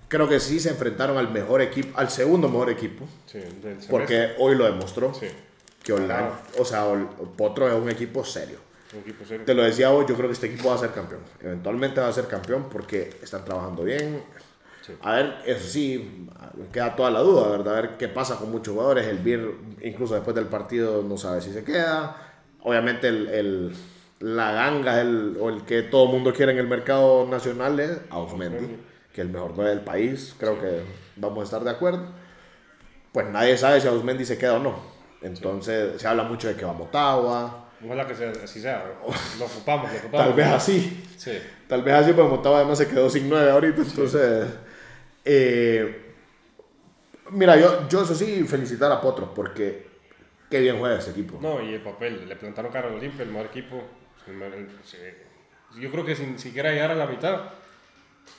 Creo 0.07 0.27
que 0.27 0.39
sí 0.39 0.59
se 0.59 0.69
enfrentaron 0.69 1.17
al 1.17 1.31
mejor 1.31 1.61
equipo, 1.61 1.97
al 1.97 2.09
segundo 2.09 2.49
mejor 2.49 2.69
equipo. 2.69 3.07
porque 3.89 4.33
hoy 4.37 4.55
lo 4.55 4.65
demostró. 4.65 5.13
Que 5.83 5.93
o 5.93 6.65
sea, 6.65 6.85
Potro 7.37 7.67
es 7.67 7.73
un 7.73 7.89
equipo 7.89 8.23
serio. 8.25 8.57
Te 9.45 9.53
lo 9.53 9.63
decía 9.63 9.91
hoy, 9.91 10.05
yo 10.09 10.15
creo 10.15 10.27
que 10.27 10.33
este 10.33 10.47
equipo 10.47 10.69
va 10.69 10.75
a 10.75 10.79
ser 10.79 10.91
campeón. 10.91 11.21
Eventualmente 11.39 12.01
va 12.01 12.07
a 12.07 12.13
ser 12.13 12.27
campeón 12.27 12.67
porque 12.71 13.17
están 13.21 13.45
trabajando 13.45 13.83
bien. 13.83 14.23
A 15.01 15.13
ver, 15.13 15.37
eso 15.45 15.67
sí, 15.69 16.27
queda 16.73 16.95
toda 16.95 17.11
la 17.11 17.19
duda, 17.19 17.49
¿verdad? 17.49 17.77
A 17.77 17.81
ver 17.81 17.97
qué 17.97 18.07
pasa 18.07 18.37
con 18.37 18.51
muchos 18.51 18.73
jugadores. 18.73 19.07
El 19.07 19.19
BIR, 19.19 19.53
incluso 19.83 20.15
después 20.15 20.35
del 20.35 20.47
partido, 20.47 21.03
no 21.03 21.17
sabe 21.17 21.41
si 21.41 21.53
se 21.53 21.63
queda. 21.63 22.33
Obviamente 22.61 23.07
el 23.07 23.75
la 24.19 24.51
ganga 24.51 24.99
el, 25.01 25.37
o 25.39 25.49
el 25.49 25.63
que 25.63 25.81
todo 25.83 26.05
el 26.05 26.11
mundo 26.11 26.33
quiere 26.33 26.51
en 26.51 26.57
el 26.59 26.67
mercado 26.67 27.25
nacional 27.25 27.79
es 27.79 27.99
Ausmendi, 28.09 28.77
que 29.13 29.21
es 29.21 29.27
el 29.27 29.29
mejor 29.29 29.53
9 29.55 29.69
del 29.71 29.81
país, 29.81 30.35
creo 30.37 30.59
que 30.59 30.81
vamos 31.15 31.39
a 31.39 31.43
estar 31.43 31.63
de 31.63 31.71
acuerdo. 31.71 32.05
Pues 33.11 33.27
nadie 33.27 33.57
sabe 33.57 33.81
si 33.81 33.87
Ausmendi 33.87 34.25
se 34.25 34.37
queda 34.37 34.55
o 34.55 34.59
no. 34.59 34.75
Entonces 35.21 36.01
se 36.01 36.07
habla 36.07 36.23
mucho 36.23 36.47
de 36.47 36.55
que 36.55 36.65
va 36.65 36.71
a 36.71 36.75
Motagua. 36.75 37.69
Ojalá 37.83 38.05
que 38.05 38.13
sea, 38.13 38.31
así 38.43 38.61
sea, 38.61 38.83
lo 39.39 39.45
ocupamos, 39.45 39.91
lo 39.91 39.97
ocupamos. 39.99 40.27
Tal 40.27 40.33
vez 40.33 40.47
así. 40.47 41.03
Sí. 41.17 41.39
Tal 41.67 41.81
vez 41.81 41.93
así, 41.95 42.13
porque 42.13 42.29
Motagua 42.29 42.59
además 42.59 42.77
se 42.77 42.87
quedó 42.87 43.09
sin 43.09 43.29
9 43.29 43.51
ahorita, 43.51 43.81
entonces... 43.81 44.47
Eh, 45.23 46.13
mira, 47.31 47.57
yo, 47.57 47.87
yo 47.87 48.03
eso 48.03 48.15
sí, 48.15 48.43
felicitar 48.43 48.91
a 48.91 48.99
Potros, 48.99 49.29
porque 49.33 49.87
qué 50.49 50.59
bien 50.59 50.77
juega 50.77 50.99
ese 50.99 51.11
equipo. 51.11 51.39
No, 51.41 51.61
y 51.61 51.73
el 51.73 51.81
papel, 51.81 52.27
le 52.27 52.35
plantaron 52.35 52.71
cara 52.71 52.89
a 52.89 52.93
Olimpia, 52.93 53.23
el 53.23 53.31
mejor 53.31 53.47
equipo 53.47 53.83
yo 55.77 55.91
creo 55.91 56.05
que 56.05 56.15
sin 56.15 56.39
siquiera 56.39 56.71
llegar 56.71 56.91
a 56.91 56.95
la 56.95 57.05
mitad, 57.05 57.41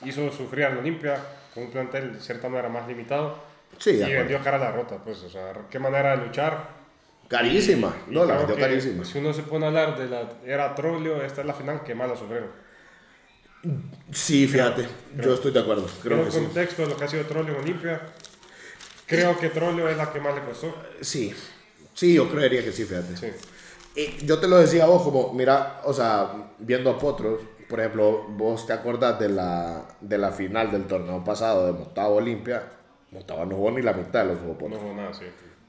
hizo 0.04 0.30
sufrir 0.32 0.64
a 0.64 0.70
la 0.70 0.80
Olimpia 0.80 1.22
con 1.54 1.64
un 1.64 1.70
plantel 1.70 2.14
de 2.14 2.20
cierta 2.20 2.48
manera 2.48 2.68
más 2.68 2.86
limitado. 2.88 3.38
Sí, 3.78 3.90
y 3.90 4.12
vendió 4.12 4.42
cara 4.42 4.56
a 4.56 4.60
la 4.60 4.72
rota, 4.72 4.98
pues, 5.02 5.22
o 5.22 5.30
sea, 5.30 5.52
qué 5.70 5.78
manera 5.78 6.16
de 6.16 6.26
luchar. 6.26 6.80
Carísima, 7.28 7.94
no, 8.08 8.24
la 8.24 8.38
vendió 8.38 8.56
carísima. 8.56 9.04
Si 9.04 9.18
uno 9.18 9.32
se 9.32 9.42
pone 9.42 9.64
a 9.64 9.68
hablar 9.68 9.96
de 9.96 10.08
la 10.08 10.28
era 10.44 10.74
Troglio, 10.74 11.22
esta 11.22 11.42
es 11.42 11.46
la 11.46 11.54
final 11.54 11.84
que 11.84 11.94
más 11.94 12.08
la 12.08 12.16
sufrieron. 12.16 12.48
Sí, 14.10 14.48
fíjate, 14.48 14.86
yo 15.22 15.34
estoy 15.34 15.52
de 15.52 15.60
acuerdo. 15.60 15.86
Creo 16.02 16.20
en 16.20 16.26
el 16.26 16.32
contexto 16.32 16.82
de 16.82 16.88
lo 16.88 16.96
que 16.96 17.04
ha 17.04 17.08
sido 17.08 17.24
Troglio 17.24 17.54
en 17.54 17.60
Olimpia, 17.60 18.00
creo 19.06 19.38
que 19.38 19.50
Troglio 19.50 19.88
es 19.88 19.96
la 19.96 20.12
que 20.12 20.20
más 20.20 20.34
le 20.34 20.42
costó. 20.42 20.76
Sí, 21.00 21.32
sí, 21.94 22.14
yo 22.14 22.28
creería 22.28 22.64
que 22.64 22.72
sí, 22.72 22.84
fíjate. 22.84 23.16
Sí 23.16 23.28
yo 24.24 24.38
te 24.38 24.48
lo 24.48 24.58
decía 24.58 24.84
a 24.84 24.86
vos, 24.86 25.02
como, 25.02 25.32
mira, 25.32 25.80
o 25.84 25.92
sea, 25.92 26.52
viendo 26.58 26.90
a 26.90 26.98
Potros, 26.98 27.40
por 27.68 27.80
ejemplo, 27.80 28.24
vos 28.30 28.66
te 28.66 28.72
acordás 28.72 29.18
de 29.18 29.28
la, 29.28 29.86
de 30.00 30.18
la 30.18 30.32
final 30.32 30.70
del 30.70 30.86
torneo 30.86 31.22
pasado 31.24 31.66
de 31.66 31.72
Motagua 31.72 32.16
Olimpia, 32.16 32.62
Motagua 33.10 33.44
no 33.44 33.56
jugó 33.56 33.70
ni 33.72 33.82
la 33.82 33.92
mitad 33.92 34.24
de 34.24 34.32
los 34.32 34.40
jugó 34.40 34.54
Potros. 34.54 34.70
No 34.70 34.78
jugó 34.78 34.94
nada, 34.94 35.14
sí. 35.14 35.24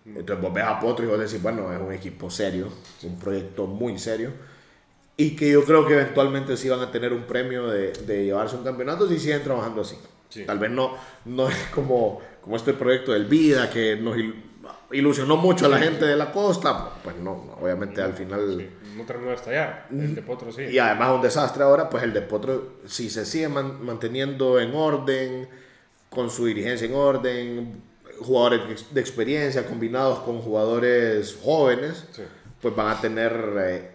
Entonces 0.05 0.41
vos 0.41 0.53
ves 0.53 0.63
a 0.63 0.79
Potros 0.79 1.07
y 1.07 1.11
vos 1.11 1.19
decís, 1.19 1.41
bueno, 1.41 1.71
es 1.71 1.79
un 1.79 1.91
equipo 1.93 2.29
serio, 2.29 2.69
un 3.03 3.19
proyecto 3.19 3.67
muy 3.67 3.99
serio, 3.99 4.31
y 5.15 5.35
que 5.35 5.51
yo 5.51 5.63
creo 5.63 5.85
que 5.85 5.93
eventualmente 5.93 6.57
sí 6.57 6.69
van 6.69 6.79
a 6.79 6.91
tener 6.91 7.13
un 7.13 7.23
premio 7.23 7.67
de, 7.67 7.91
de 7.91 8.25
llevarse 8.25 8.55
un 8.55 8.63
campeonato 8.63 9.07
si 9.07 9.19
siguen 9.19 9.43
trabajando 9.43 9.81
así. 9.81 9.97
Tal 10.45 10.59
vez 10.59 10.71
no, 10.71 10.95
no 11.25 11.49
es 11.49 11.57
como, 11.75 12.21
como 12.41 12.55
este 12.55 12.73
proyecto 12.73 13.11
del 13.11 13.25
Vida, 13.25 13.69
que 13.69 13.97
nos 13.97 14.15
ilusionó 14.93 15.37
mucho 15.37 15.65
a 15.65 15.69
la 15.69 15.77
gente 15.77 16.05
de 16.05 16.15
la 16.15 16.31
costa, 16.31 16.89
pues 17.03 17.15
no, 17.17 17.55
obviamente 17.59 18.01
al 18.01 18.13
final... 18.13 18.69
no 18.95 19.03
terminó 19.05 19.29
de 19.29 19.35
estallar, 19.35 19.87
el 19.91 20.15
de 20.15 20.21
Potro 20.21 20.51
sí. 20.51 20.63
Y 20.63 20.79
además 20.79 21.15
un 21.15 21.21
desastre 21.21 21.63
ahora, 21.63 21.89
pues 21.89 22.03
el 22.03 22.13
de 22.13 22.21
Potro, 22.21 22.73
si 22.85 23.09
se 23.09 23.25
sigue 23.25 23.47
manteniendo 23.49 24.59
en 24.59 24.73
orden, 24.75 25.49
con 26.09 26.29
su 26.29 26.45
dirigencia 26.45 26.87
en 26.87 26.93
orden, 26.93 27.81
jugadores 28.19 28.93
de 28.93 29.01
experiencia 29.01 29.65
combinados 29.65 30.19
con 30.19 30.41
jugadores 30.41 31.39
jóvenes, 31.43 32.05
pues 32.61 32.75
van 32.75 32.89
a 32.89 33.01
tener... 33.01 33.55
Eh, 33.59 33.91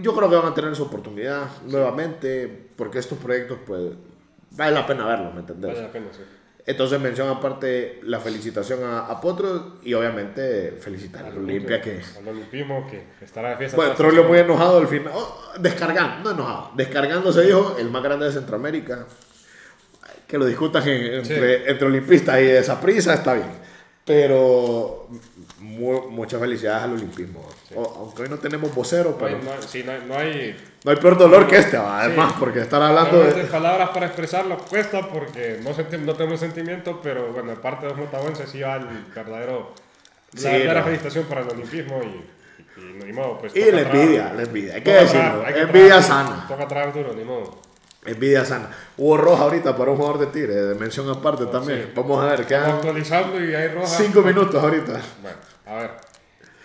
yo 0.00 0.14
creo 0.14 0.28
que 0.28 0.36
van 0.36 0.46
a 0.46 0.54
tener 0.54 0.72
esa 0.72 0.82
oportunidad 0.82 1.48
nuevamente, 1.64 2.70
porque 2.76 2.98
estos 2.98 3.18
proyectos, 3.18 3.58
pues, 3.66 3.92
vale 4.52 4.72
la 4.72 4.86
pena 4.86 5.06
verlos, 5.06 5.34
¿me 5.34 5.40
entendés? 5.40 5.72
Vale 5.72 5.86
la 5.86 5.92
pena, 5.92 6.06
sí. 6.12 6.22
Entonces 6.66 7.00
menciona 7.00 7.30
aparte 7.30 8.00
la 8.02 8.18
felicitación 8.18 8.82
a, 8.82 9.06
a 9.06 9.20
Potro 9.20 9.76
y 9.84 9.94
obviamente 9.94 10.76
felicitar 10.80 11.24
a 11.24 11.28
Olimpia 11.28 11.80
que... 11.80 12.02
Al 12.18 12.26
Olimpismo 12.26 12.88
que 12.90 13.04
estará 13.24 13.50
de 13.50 13.56
fiesta. 13.56 13.76
Bueno, 13.76 13.94
Trollio 13.94 14.24
muy 14.24 14.38
enojado 14.38 14.78
al 14.78 14.88
final. 14.88 15.12
Oh, 15.14 15.42
descargando, 15.60 16.24
no 16.24 16.34
enojado. 16.34 16.72
Descargando 16.74 17.32
se 17.32 17.42
dijo, 17.42 17.76
el 17.78 17.88
más 17.88 18.02
grande 18.02 18.26
de 18.26 18.32
Centroamérica. 18.32 19.06
Que 20.26 20.38
lo 20.38 20.44
discutan 20.44 20.82
entre, 20.88 21.70
entre 21.70 21.86
olimpistas 21.86 22.40
y 22.40 22.46
esa 22.46 22.80
prisa 22.80 23.14
está 23.14 23.34
bien. 23.34 23.46
Pero 24.04 25.08
muchas 25.60 26.40
felicidades 26.40 26.82
al 26.82 26.94
olimpismo. 26.94 27.48
aunque 27.76 28.22
hoy 28.22 28.28
no 28.28 28.38
tenemos 28.38 28.74
vocero, 28.74 29.16
pero. 29.16 29.38
No 29.38 29.52
hay, 29.52 29.58
sí, 29.68 29.84
no 29.84 29.92
hay, 29.92 30.02
no 30.06 30.16
hay, 30.16 30.56
peor 30.94 31.18
dolor 31.18 31.48
que 31.48 31.56
este, 31.56 31.76
además, 31.76 32.34
porque 32.38 32.60
estar 32.60 32.80
hablando 32.80 33.20
de... 33.20 33.42
palabras 33.44 33.88
para 33.90 34.06
expresarlo 34.06 34.56
cuesta 34.58 35.00
porque 35.08 35.58
no, 35.60 35.70
no 35.98 36.14
tenemos 36.14 36.38
sentimiento, 36.38 37.00
pero 37.02 37.32
bueno, 37.32 37.50
en 37.50 37.58
parte 37.58 37.86
de 37.86 37.90
los 37.90 37.98
motabuenses 37.98 38.48
sí 38.48 38.60
va 38.60 38.76
el 38.76 38.86
verdadero. 39.12 39.74
La 40.40 40.50
verdadera 40.50 40.84
felicitación 40.84 41.24
para 41.24 41.40
el 41.40 41.48
olimpismo 41.48 42.00
y, 42.04 42.80
y, 42.80 43.04
ni 43.04 43.12
modo. 43.12 43.38
Pues, 43.40 43.56
y 43.56 43.70
la 43.72 43.80
envidia, 43.80 44.32
la 44.32 44.42
envidia, 44.42 44.74
hay 44.76 44.82
que 44.82 44.92
decirlo. 44.92 45.44
envidia 45.48 46.00
sana. 46.00 46.46
Toca 46.46 46.68
traer 46.68 46.92
duro, 46.92 47.14
ni 47.14 47.24
modo. 47.24 47.62
Envidia 48.04 48.44
sana. 48.44 48.70
Hubo 48.96 49.16
roja 49.16 49.42
ahorita 49.42 49.76
para 49.76 49.90
un 49.90 49.96
jugador 49.96 50.20
de 50.20 50.26
Tigre, 50.26 50.54
de 50.54 50.74
mención 50.76 51.10
aparte 51.10 51.42
oh, 51.42 51.48
también. 51.48 51.90
Vamos 51.96 52.22
a 52.22 52.26
ver, 52.26 52.46
quedan. 52.46 52.70
actualizando 52.70 53.44
y 53.44 53.52
hay 53.54 53.68
roja. 53.68 53.86
Cinco 53.86 54.22
minutos 54.22 54.62
ahorita. 54.62 55.00
Bueno, 55.20 55.38
a 55.66 55.74
ver. 55.74 55.90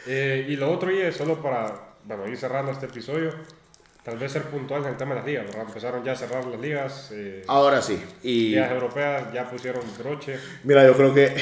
Eh, 0.06 0.46
y 0.48 0.56
lo 0.58 0.72
otro, 0.72 0.92
y 0.92 1.02
es 1.02 1.16
solo 1.16 1.42
para 1.42 1.74
bueno, 2.06 2.28
ir 2.28 2.38
cerrando 2.38 2.72
este 2.72 2.86
episodio, 2.86 3.32
tal 4.04 4.18
vez 4.18 4.32
ser 4.32 4.44
puntual 4.44 4.84
en 4.84 4.90
el 4.90 4.98
tema 4.98 5.12
de 5.12 5.20
las 5.20 5.26
ligas, 5.28 5.46
¿verdad? 5.48 5.66
Empezaron 5.68 6.04
ya 6.04 6.14
a 6.14 6.16
cerrar 6.16 6.46
las 6.46 6.60
ligas. 6.60 7.10
Eh, 7.14 7.44
Ahora 7.48 7.82
sí. 7.82 8.02
Y... 8.24 8.50
Ligas 8.50 8.72
europeas 8.72 9.34
ya 9.34 9.50
pusieron 9.50 9.84
broche. 9.98 10.38
Mira, 10.64 10.86
yo 10.86 10.96
creo 10.96 11.14
que 11.14 11.36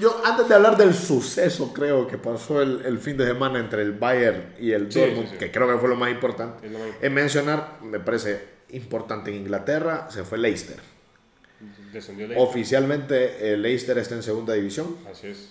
Yo, 0.00 0.22
antes 0.24 0.48
de 0.48 0.54
hablar 0.54 0.76
del 0.78 0.94
suceso, 0.94 1.72
creo 1.74 2.06
que 2.06 2.16
pasó 2.18 2.62
el, 2.62 2.82
el 2.86 2.98
fin 2.98 3.16
de 3.16 3.26
semana 3.26 3.58
entre 3.58 3.82
el 3.82 3.92
Bayern 3.92 4.54
y 4.58 4.72
el 4.72 4.90
Sí, 4.90 5.00
Dortmund, 5.00 5.26
sí, 5.26 5.32
sí. 5.32 5.38
que 5.38 5.50
creo 5.50 5.68
que 5.68 5.76
fue 5.78 5.88
lo 5.88 5.96
más 5.96 6.10
importante, 6.10 6.66
Es 6.66 6.72
lo 6.72 6.78
más 6.78 6.88
en 7.00 7.12
mencionar, 7.14 7.78
me 7.82 8.00
parece 8.00 8.40
importante 8.70 9.30
en 9.30 9.36
Inglaterra, 9.38 10.08
se 10.10 10.24
fue 10.24 10.38
Leicester. 10.38 10.78
Descendió 11.92 12.24
el 12.24 12.32
Oficialmente, 12.38 13.52
el 13.52 13.60
Leicester 13.60 13.98
está 13.98 14.14
en 14.14 14.22
segunda 14.22 14.54
división. 14.54 14.96
Así 15.10 15.26
es. 15.28 15.50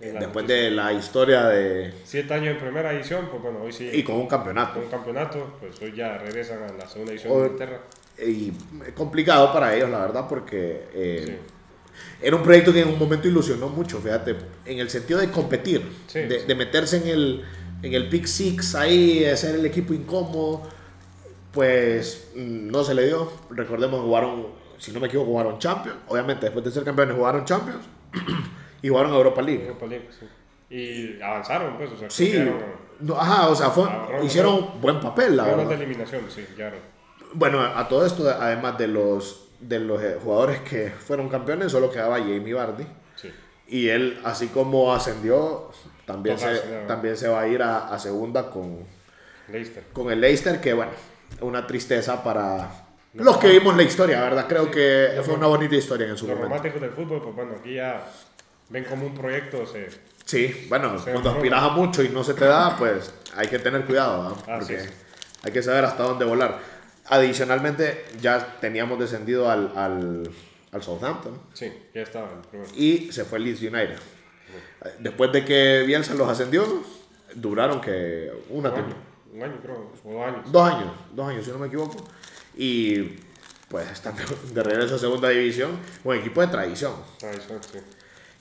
Después 0.00 0.46
de 0.46 0.70
la 0.70 0.92
historia 0.94 1.44
de. 1.44 1.92
Siete 2.04 2.32
años 2.32 2.54
en 2.54 2.58
primera 2.58 2.90
división, 2.92 3.28
pues 3.30 3.42
bueno, 3.42 3.60
hoy 3.62 3.72
sí. 3.72 3.88
Y 3.92 4.02
con 4.02 4.16
un 4.16 4.26
campeonato. 4.26 4.74
con 4.74 4.84
un 4.84 4.90
campeonato, 4.90 5.56
pues 5.60 5.80
hoy 5.82 5.92
ya 5.94 6.16
regresan 6.18 6.62
a 6.62 6.72
la 6.72 6.86
segunda 6.88 7.12
división 7.12 7.32
Hoy- 7.34 7.40
de 7.42 7.46
Inglaterra. 7.48 7.80
Y 8.26 8.52
complicado 8.94 9.52
para 9.52 9.74
ellos, 9.74 9.90
la 9.90 10.00
verdad, 10.00 10.26
porque 10.28 10.86
eh, 10.94 11.22
Sí. 11.26 11.36
era 12.22 12.36
un 12.36 12.42
proyecto 12.42 12.72
que 12.72 12.80
en 12.80 12.88
un 12.88 12.98
momento 12.98 13.28
ilusionó 13.28 13.68
mucho, 13.68 13.98
fíjate, 14.00 14.36
en 14.66 14.78
el 14.78 14.88
sentido 14.90 15.20
de 15.20 15.30
competir, 15.30 15.82
Sí, 16.06 16.20
de, 16.20 16.40
sí. 16.40 16.46
de 16.46 16.54
meterse 16.54 16.96
en 16.98 17.08
el, 17.08 17.44
en 17.82 17.92
el 17.94 18.08
Pick 18.08 18.26
Six 18.26 18.74
ahí, 18.74 19.20
de 19.20 19.36
ser 19.36 19.54
el 19.54 19.64
equipo 19.66 19.92
incómodo, 19.94 20.62
pues 21.52 22.28
mm, 22.34 22.68
no 22.70 22.84
se 22.84 22.94
le 22.94 23.06
dio. 23.06 23.30
Recordemos, 23.50 24.00
jugaron, 24.02 24.46
si 24.78 24.92
no 24.92 25.00
me 25.00 25.06
equivoco, 25.08 25.30
jugaron 25.30 25.58
Champions, 25.58 25.98
obviamente 26.08 26.46
después 26.46 26.64
de 26.64 26.70
ser 26.70 26.84
campeones 26.84 27.16
jugaron 27.16 27.44
Champions 27.44 27.84
y 28.82 28.88
jugaron 28.88 29.12
Europa 29.14 29.42
League. 29.42 29.62
Europa 29.66 29.86
League, 29.86 30.08
sí. 30.18 30.26
Y 30.74 31.20
avanzaron, 31.22 31.76
pues, 31.76 31.90
o 31.92 31.96
sea, 31.96 32.10
Sí, 32.10 32.34
no, 33.00 33.16
ajá, 33.18 33.48
o 33.48 33.54
sea, 33.54 33.70
fue- 33.70 33.88
hicieron 34.24 34.80
buen 34.80 35.00
papel, 35.00 35.36
la 35.36 35.44
verdad. 35.44 35.66
de 35.66 35.74
eliminación, 35.74 36.22
sí, 36.28 36.46
ya. 36.56 36.72
Bueno, 37.32 37.60
a 37.60 37.88
todo 37.88 38.04
esto, 38.06 38.28
además 38.28 38.76
de 38.78 38.88
los, 38.88 39.48
de 39.60 39.80
los 39.80 40.02
eh, 40.02 40.18
jugadores 40.22 40.60
que 40.60 40.90
fueron 40.90 41.28
campeones, 41.28 41.72
solo 41.72 41.90
quedaba 41.90 42.18
Jamie 42.18 42.52
Vardy. 42.54 42.86
Sí. 43.16 43.30
Y 43.68 43.88
él, 43.88 44.20
así 44.24 44.48
como 44.48 44.92
ascendió, 44.92 45.70
también, 46.06 46.38
se, 46.38 46.56
también 46.88 47.16
se 47.16 47.28
va 47.28 47.40
a 47.40 47.48
ir 47.48 47.62
a, 47.62 47.88
a 47.88 47.98
segunda 47.98 48.50
con, 48.50 48.78
Leicester. 49.48 49.84
con 49.92 50.10
el 50.10 50.20
Leicester, 50.20 50.60
que 50.60 50.72
bueno, 50.72 50.92
una 51.40 51.66
tristeza 51.66 52.22
para 52.22 52.68
los 53.14 53.38
que 53.38 53.48
vimos 53.48 53.76
la 53.76 53.82
historia, 53.84 54.20
¿verdad? 54.20 54.46
Creo 54.48 54.70
que 54.70 55.20
fue 55.24 55.34
una 55.34 55.46
bonita 55.46 55.74
historia 55.76 56.06
en 56.08 56.16
su 56.16 56.26
Los 56.26 56.36
momento. 56.36 56.48
románticos 56.56 56.80
del 56.80 56.90
fútbol, 56.90 57.22
pues 57.22 57.34
bueno, 57.36 57.52
aquí 57.60 57.74
ya 57.74 58.04
ven 58.70 58.84
como 58.84 59.06
un 59.06 59.14
proyecto, 59.14 59.66
se, 59.66 59.88
Sí, 60.24 60.66
bueno, 60.68 60.96
cuando 61.02 61.30
aspiras 61.30 61.62
a 61.62 61.68
mucho 61.70 62.02
y 62.04 62.08
no 62.10 62.22
se 62.22 62.34
te 62.34 62.44
da, 62.44 62.76
pues 62.76 63.12
hay 63.36 63.48
que 63.48 63.58
tener 63.58 63.84
cuidado, 63.84 64.22
¿verdad? 64.22 64.44
Ah, 64.46 64.58
Porque 64.60 64.80
sí, 64.80 64.88
hay 65.42 65.52
que 65.52 65.62
saber 65.62 65.84
hasta 65.84 66.04
dónde 66.04 66.24
volar. 66.24 66.58
Adicionalmente, 67.06 68.04
ya 68.20 68.58
teníamos 68.60 68.98
descendido 69.00 69.50
al, 69.50 69.72
al, 69.76 70.30
al 70.70 70.82
Southampton 70.82 71.36
sí, 71.52 71.72
ya 71.92 72.02
estaba 72.02 72.30
el 72.30 72.38
primero. 72.48 72.70
y 72.76 73.10
se 73.10 73.24
fue 73.24 73.40
Leeds 73.40 73.60
United. 73.62 73.96
Después 75.00 75.32
de 75.32 75.44
que 75.44 75.82
Bielsa 75.86 76.14
los 76.14 76.28
ascendió, 76.28 76.64
duraron 77.34 77.80
que 77.80 78.30
una 78.50 78.70
Un 78.70 78.76
año, 78.78 78.94
un 79.34 79.42
año 79.42 79.58
creo, 79.62 79.92
o 80.04 80.12
dos 80.12 80.26
años. 80.26 80.52
Dos 80.52 80.72
años, 80.72 80.92
dos 81.12 81.28
años 81.28 81.44
si 81.44 81.50
no 81.50 81.58
me 81.58 81.66
equivoco. 81.66 81.96
Y 82.56 83.18
pues 83.68 83.90
están 83.90 84.14
de- 84.16 84.24
de 84.54 84.62
regreso 84.62 84.94
a 84.94 84.98
segunda 84.98 85.28
división, 85.28 85.70
un 86.04 86.14
equipo 86.16 86.40
de 86.40 86.46
tradición. 86.46 86.92
Tradición, 87.18 87.58
sí. 87.62 87.78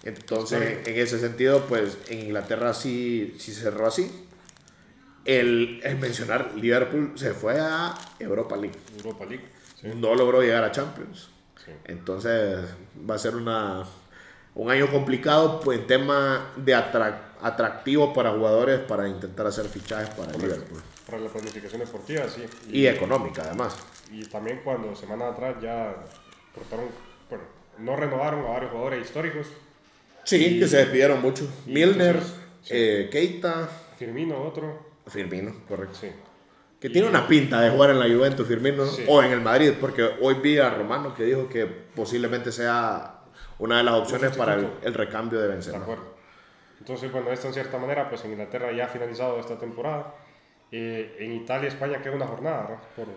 Entonces, 0.03 0.87
en 0.87 0.97
ese 0.97 1.19
sentido, 1.19 1.65
pues 1.67 1.97
en 2.07 2.19
Inglaterra 2.19 2.73
sí, 2.73 3.35
sí 3.39 3.53
cerró 3.53 3.87
así. 3.87 4.25
El, 5.25 5.81
el 5.83 5.97
mencionar 5.97 6.53
Liverpool 6.55 7.11
se 7.15 7.33
fue 7.33 7.59
a 7.59 7.93
Europa 8.19 8.55
League. 8.55 8.77
Europa 8.97 9.25
League, 9.25 9.45
sí. 9.79 9.87
No 9.95 10.15
logró 10.15 10.41
llegar 10.41 10.63
a 10.63 10.71
Champions. 10.71 11.29
sí. 11.65 11.71
Entonces 11.85 12.59
va 13.09 13.15
a 13.15 13.19
ser 13.19 13.35
una, 13.35 13.83
un 14.55 14.71
año 14.71 14.89
complicado 14.89 15.59
pues, 15.59 15.79
en 15.79 15.87
tema 15.87 16.51
de 16.55 16.73
atrac- 16.75 17.19
atractivo 17.41 18.13
para 18.13 18.31
jugadores 18.31 18.79
para 18.79 19.07
intentar 19.07 19.45
hacer 19.45 19.65
fichajes 19.65 20.09
para 20.15 20.31
Liverpool. 20.31 20.81
Para 21.05 21.19
la 21.21 21.29
planificación 21.29 21.81
deportiva, 21.81 22.23
sí. 22.29 22.45
Y 22.71 22.87
económica 22.87 23.43
además. 23.43 23.77
Y 24.11 24.25
también 24.25 24.61
cuando 24.63 24.95
semanas 24.95 25.33
atrás 25.33 25.57
ya 25.61 25.93
cortaron, 26.55 26.85
bueno, 27.29 27.43
no 27.79 27.95
renovaron 27.97 28.45
a 28.45 28.49
varios 28.49 28.71
jugadores 28.71 29.05
históricos. 29.05 29.47
Sí, 30.23 30.59
que 30.59 30.67
se 30.67 30.77
despidieron 30.77 31.21
mucho. 31.21 31.47
Milner, 31.65 32.19
sí. 32.61 32.71
eh, 32.75 33.09
Keita, 33.11 33.67
Firmino, 33.97 34.41
otro. 34.43 34.87
Firmino, 35.07 35.53
correcto. 35.67 35.95
Sí. 36.01 36.07
Que 36.79 36.89
tiene 36.89 37.09
una 37.09 37.27
pinta 37.27 37.59
de 37.61 37.71
jugar 37.71 37.89
en 37.89 37.99
la 37.99 38.05
Juventus, 38.07 38.47
Firmino, 38.47 38.85
Sí. 38.85 39.03
o 39.07 39.21
en 39.23 39.31
el 39.31 39.41
Madrid, 39.41 39.73
porque 39.81 40.07
hoy 40.21 40.35
vi 40.35 40.57
a 40.59 40.69
Romano 40.69 41.13
que 41.13 41.23
dijo 41.23 41.49
que 41.49 41.65
posiblemente 41.65 42.51
sea 42.51 43.15
una 43.57 43.77
de 43.79 43.83
las 43.83 43.95
opciones 43.95 44.35
para 44.37 44.53
el, 44.53 44.69
el 44.83 44.93
recambio 44.93 45.39
de 45.39 45.47
De 45.47 45.53
Benzema. 45.53 45.79
acuerdo. 45.79 46.15
Entonces, 46.79 47.11
bueno, 47.11 47.31
esto 47.31 47.47
en 47.47 47.53
cierta 47.53 47.77
manera, 47.77 48.07
pues 48.07 48.23
en 48.23 48.31
Inglaterra 48.31 48.71
ya 48.71 48.85
ha 48.85 48.87
finalizado 48.87 49.37
esta 49.39 49.57
temporada. 49.59 50.15
Eh, 50.71 51.17
en 51.19 51.33
Italia 51.33 51.65
y 51.65 51.67
España 51.67 52.01
queda 52.01 52.13
una 52.15 52.27
jornada, 52.27 52.67
¿no? 52.69 52.81
Por, 52.95 53.13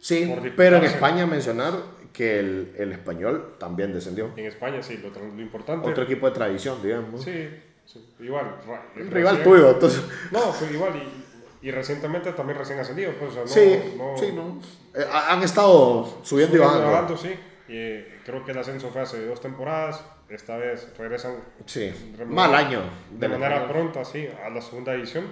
Sí, 0.00 0.26
Por 0.26 0.56
pero 0.56 0.78
en. 0.78 0.84
España 0.84 1.24
mencionar 1.26 1.74
que 2.14 2.38
el, 2.38 2.72
el 2.78 2.92
español 2.92 3.56
también 3.58 3.92
descendió. 3.92 4.30
en 4.36 4.46
España, 4.46 4.82
sí, 4.82 4.96
lo, 4.98 5.10
lo 5.10 5.42
importante. 5.42 5.90
Otro 5.90 6.04
equipo 6.04 6.26
de 6.28 6.32
tradición, 6.34 6.80
digamos. 6.82 7.22
Sí, 7.22 7.50
sí, 7.84 8.14
igual. 8.20 8.54
Un 8.96 9.10
rival 9.10 9.36
recién- 9.36 9.44
tuyo, 9.44 9.70
entonces. 9.72 10.02
No, 10.30 10.40
pues 10.58 10.72
igual. 10.72 10.92
Y, 10.96 11.66
y 11.68 11.70
recientemente 11.72 12.32
también 12.32 12.58
recién 12.58 12.78
ascendido, 12.78 13.12
pues, 13.18 13.30
o 13.32 13.34
sea, 13.34 13.42
no, 13.42 13.48
sí, 13.48 13.94
no, 13.98 14.16
sí, 14.16 14.32
no. 14.32 14.60
Eh, 14.94 15.04
ha- 15.10 15.32
han 15.32 15.42
estado 15.42 16.20
subiendo 16.22 16.56
y 16.56 16.60
subiendo, 16.60 16.86
bajando. 16.90 17.16
sí. 17.16 17.30
Eh, 17.68 18.20
creo 18.24 18.44
que 18.44 18.52
el 18.52 18.58
ascenso 18.58 18.90
fue 18.90 19.00
hace 19.02 19.26
dos 19.26 19.40
temporadas. 19.40 20.04
Esta 20.28 20.56
vez 20.56 20.88
regresan 20.96 21.36
Sí, 21.66 21.90
de 22.16 22.24
mal 22.26 22.54
año. 22.54 22.80
de 23.10 23.18
del 23.28 23.38
manera 23.38 23.66
pronta, 23.68 24.04
sí, 24.04 24.28
a 24.44 24.48
la 24.50 24.60
segunda 24.62 24.92
división. 24.94 25.24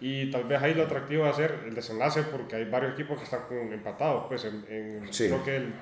Y 0.00 0.30
tal 0.30 0.44
vez 0.44 0.60
ahí 0.62 0.74
lo 0.74 0.84
atractivo 0.84 1.24
va 1.24 1.30
a 1.30 1.34
ser 1.34 1.60
el 1.66 1.74
desenlace 1.74 2.22
porque 2.22 2.56
hay 2.56 2.64
varios 2.64 2.94
equipos 2.94 3.18
que 3.18 3.24
están 3.24 3.40
empatados, 3.72 4.24
pues 4.28 4.44
en, 4.46 4.64
en- 4.68 5.12
Sí. 5.12 5.26
creo 5.28 5.44
que 5.44 5.56
el 5.56 5.74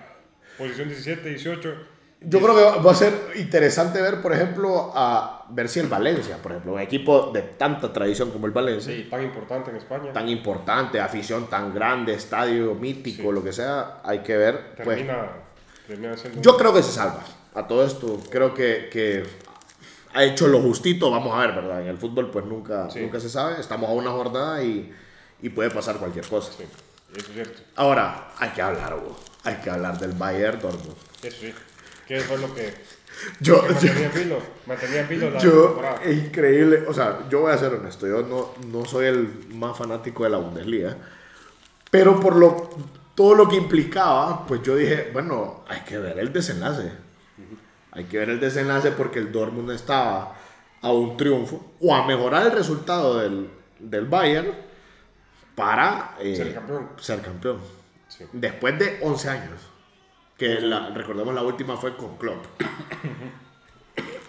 posición 0.58 0.88
17, 0.88 1.28
18. 1.28 1.74
Yo 2.20 2.40
creo 2.40 2.54
que 2.56 2.80
va 2.82 2.90
a 2.90 2.94
ser 2.96 3.14
interesante 3.36 4.02
ver, 4.02 4.20
por 4.20 4.32
ejemplo, 4.32 4.90
a 4.92 5.46
ver 5.50 5.68
si 5.68 5.78
el 5.78 5.86
Valencia, 5.86 6.36
por 6.42 6.50
ejemplo, 6.50 6.72
un 6.72 6.80
equipo 6.80 7.30
de 7.32 7.42
tanta 7.42 7.92
tradición 7.92 8.32
como 8.32 8.46
el 8.46 8.52
Valencia, 8.52 8.92
Sí, 8.92 9.06
tan 9.08 9.22
importante 9.22 9.70
en 9.70 9.76
España. 9.76 10.12
tan 10.12 10.28
importante, 10.28 11.00
afición 11.00 11.48
tan 11.48 11.72
grande, 11.72 12.14
estadio 12.14 12.74
mítico, 12.74 13.22
Sí. 13.28 13.32
lo 13.32 13.44
que 13.44 13.52
sea, 13.52 14.00
hay 14.02 14.18
que 14.24 14.36
ver. 14.36 14.72
Pues, 14.82 14.96
termina, 14.98 15.28
termina 15.86 16.16
siendo. 16.16 16.42
yo 16.42 16.56
creo 16.56 16.74
que 16.74 16.82
se 16.82 16.90
salva 16.90 17.22
a 17.54 17.68
todo 17.68 17.84
esto. 17.86 18.20
Creo 18.30 18.52
que, 18.52 18.88
que 18.90 19.22
ha 20.12 20.24
hecho 20.24 20.48
lo 20.48 20.60
justito. 20.60 21.12
Vamos 21.12 21.32
a 21.36 21.46
ver, 21.46 21.54
¿verdad? 21.54 21.82
En 21.82 21.86
el 21.86 21.98
fútbol, 21.98 22.32
pues 22.32 22.44
nunca, 22.46 22.90
Sí. 22.90 22.98
nunca 23.00 23.20
se 23.20 23.30
sabe. 23.30 23.60
Estamos 23.60 23.88
a 23.88 23.92
una 23.92 24.10
jornada 24.10 24.60
y, 24.64 24.92
y 25.40 25.48
puede 25.50 25.70
pasar 25.70 25.98
cualquier 25.98 26.26
cosa. 26.26 26.50
Sí, 26.52 26.64
eso 27.16 27.26
es 27.28 27.32
cierto. 27.32 27.62
Ahora, 27.76 28.32
hay 28.40 28.50
que 28.50 28.60
hablar, 28.60 28.92
Hugo. 28.94 29.16
Hay 29.44 29.56
que 29.56 29.70
hablar 29.70 29.98
del 29.98 30.12
Bayern 30.12 30.60
Dortmund. 30.60 30.96
Eso 31.22 31.36
sí. 31.40 31.54
Que 32.06 32.20
fue 32.20 32.38
lo 32.38 32.54
que, 32.54 32.74
Yo, 33.40 33.60
que 33.66 33.68
yo, 33.68 33.72
mantenía 33.74 34.06
en 34.06 34.14
vilo. 34.14 34.38
Mantenía 34.66 35.00
en 35.00 35.08
vilo 35.08 35.30
la 35.30 35.38
Yo, 35.40 35.64
temporada. 35.66 36.02
es 36.04 36.16
increíble, 36.24 36.84
o 36.88 36.94
sea, 36.94 37.26
yo 37.28 37.40
voy 37.40 37.52
a 37.52 37.58
ser 37.58 37.74
honesto, 37.74 38.06
yo 38.06 38.22
no, 38.22 38.52
no 38.66 38.84
soy 38.86 39.06
el 39.06 39.28
más 39.54 39.76
fanático 39.76 40.24
de 40.24 40.30
la 40.30 40.38
Bundesliga, 40.38 40.96
pero 41.90 42.18
por 42.20 42.36
lo, 42.36 42.70
todo 43.14 43.34
lo 43.34 43.48
que 43.48 43.56
implicaba, 43.56 44.46
pues 44.46 44.62
yo 44.62 44.74
dije, 44.76 45.10
bueno, 45.12 45.64
hay 45.68 45.80
que 45.80 45.98
ver 45.98 46.18
el 46.18 46.32
desenlace. 46.32 46.92
Hay 47.92 48.04
que 48.04 48.18
ver 48.18 48.30
el 48.30 48.38
desenlace 48.40 48.92
porque 48.92 49.18
el 49.18 49.32
Dortmund 49.32 49.70
estaba 49.72 50.34
a 50.82 50.92
un 50.92 51.16
triunfo 51.16 51.72
o 51.80 51.94
a 51.94 52.06
mejorar 52.06 52.46
el 52.46 52.52
resultado 52.52 53.18
del, 53.18 53.50
del 53.80 54.04
Bayern 54.06 54.52
para 55.56 56.14
eh, 56.20 56.36
Ser 56.36 56.54
campeón. 56.54 56.88
ser 57.00 57.20
campeón. 57.22 57.58
Sí. 58.18 58.24
Después 58.32 58.78
de 58.78 58.98
11 59.02 59.28
años. 59.28 59.60
Que 60.36 60.60
la, 60.60 60.90
recordemos 60.90 61.34
la 61.34 61.42
última 61.42 61.76
fue 61.76 61.96
con 61.96 62.16
Klopp. 62.16 62.44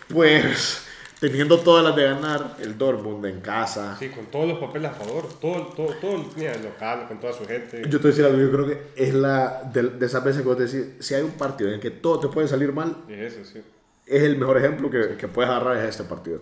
Pues 0.08 0.88
teniendo 1.20 1.60
todas 1.60 1.84
las 1.84 1.96
de 1.96 2.04
ganar, 2.04 2.56
el 2.62 2.78
Dortmund 2.78 3.26
en 3.26 3.42
casa. 3.42 3.96
Sí, 3.98 4.10
con 4.10 4.26
todos 4.28 4.48
los 4.48 4.58
papeles 4.58 4.92
a 4.92 4.94
favor. 4.94 5.28
Todo, 5.40 5.68
todo, 5.68 5.94
todo 5.96 6.26
tenía 6.34 6.54
el 6.54 6.64
local, 6.64 7.08
con 7.08 7.20
toda 7.20 7.34
su 7.34 7.46
gente. 7.46 7.84
Yo 7.84 7.90
te 7.90 7.98
voy 7.98 8.08
a 8.08 8.10
decir 8.10 8.26
algo, 8.26 8.40
yo 8.40 8.52
creo 8.52 8.68
que 8.68 8.82
es 8.96 9.14
la 9.14 9.64
de, 9.64 9.84
de 9.84 10.06
esas 10.06 10.24
veces 10.24 10.42
que 10.42 10.48
vos 10.48 10.58
decís, 10.58 10.94
si 11.00 11.14
hay 11.14 11.24
un 11.24 11.32
partido 11.32 11.70
en 11.70 11.76
el 11.76 11.82
que 11.82 11.92
todo 11.92 12.20
te 12.20 12.28
puede 12.30 12.48
salir 12.48 12.72
mal, 12.72 12.96
sí. 13.08 13.62
es 14.06 14.24
el 14.24 14.38
mejor 14.38 14.58
ejemplo 14.58 14.90
que, 14.90 15.18
que 15.18 15.28
puedes 15.28 15.52
agarrar 15.52 15.78
es 15.78 15.90
este 15.90 16.04
partido. 16.04 16.42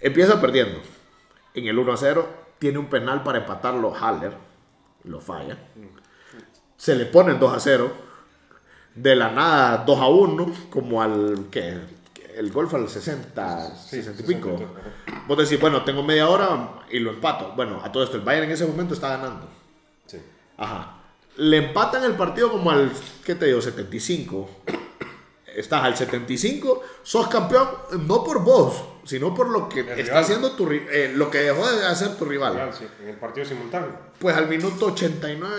Empieza 0.00 0.40
perdiendo. 0.40 0.80
En 1.54 1.66
el 1.66 1.78
1 1.78 1.92
a 1.92 1.96
0, 1.96 2.28
tiene 2.58 2.78
un 2.78 2.86
penal 2.86 3.22
para 3.22 3.38
empatarlo 3.38 3.94
Haller, 3.94 4.32
lo 5.04 5.20
falla. 5.20 5.56
Se 6.84 6.94
le 6.94 7.06
ponen 7.06 7.40
2 7.40 7.50
a 7.50 7.60
0. 7.60 7.92
De 8.94 9.16
la 9.16 9.30
nada 9.30 9.84
2 9.86 9.98
a 9.98 10.06
1, 10.06 10.52
como 10.68 11.00
al 11.00 11.46
que 11.50 11.80
el 12.36 12.52
gol 12.52 12.68
fue 12.68 12.78
al 12.78 12.90
60, 12.90 13.74
Sí, 13.74 14.02
60 14.02 14.22
y 14.22 14.26
pico. 14.26 14.50
60 14.50 14.80
ajá. 14.80 15.24
Vos 15.26 15.38
decís, 15.38 15.58
bueno, 15.58 15.82
tengo 15.82 16.02
media 16.02 16.28
hora 16.28 16.82
y 16.90 16.98
lo 16.98 17.12
empato. 17.12 17.54
Bueno, 17.56 17.80
a 17.82 17.90
todo 17.90 18.04
esto, 18.04 18.18
el 18.18 18.22
Bayern 18.22 18.48
en 18.48 18.52
ese 18.52 18.66
momento 18.66 18.92
está 18.92 19.16
ganando. 19.16 19.48
Sí. 20.04 20.18
Ajá. 20.58 20.98
Le 21.38 21.56
empatan 21.56 22.04
el 22.04 22.16
partido 22.16 22.52
como 22.52 22.70
al, 22.70 22.92
¿qué 23.24 23.34
te 23.34 23.46
digo? 23.46 23.62
75. 23.62 24.50
estás 25.56 25.84
al 25.84 25.96
75, 25.96 26.82
sos 27.02 27.28
campeón 27.28 27.66
no 28.06 28.22
por 28.22 28.44
vos, 28.44 28.74
sino 29.04 29.34
por 29.34 29.48
lo 29.50 29.68
que 29.68 29.80
El 29.80 29.88
está 29.90 30.02
rival. 30.04 30.22
haciendo 30.24 30.52
tu 30.52 30.70
eh, 30.70 31.12
lo 31.14 31.30
que 31.30 31.38
dejó 31.38 31.70
de 31.70 31.86
hacer 31.86 32.16
tu 32.16 32.24
rival. 32.24 32.54
Real, 32.54 32.72
sí, 32.72 32.86
en 33.02 33.08
el 33.10 33.16
partido 33.16 33.46
simultáneo. 33.46 33.90
Pues 34.18 34.36
al 34.36 34.48
minuto 34.48 34.86
89, 34.86 35.56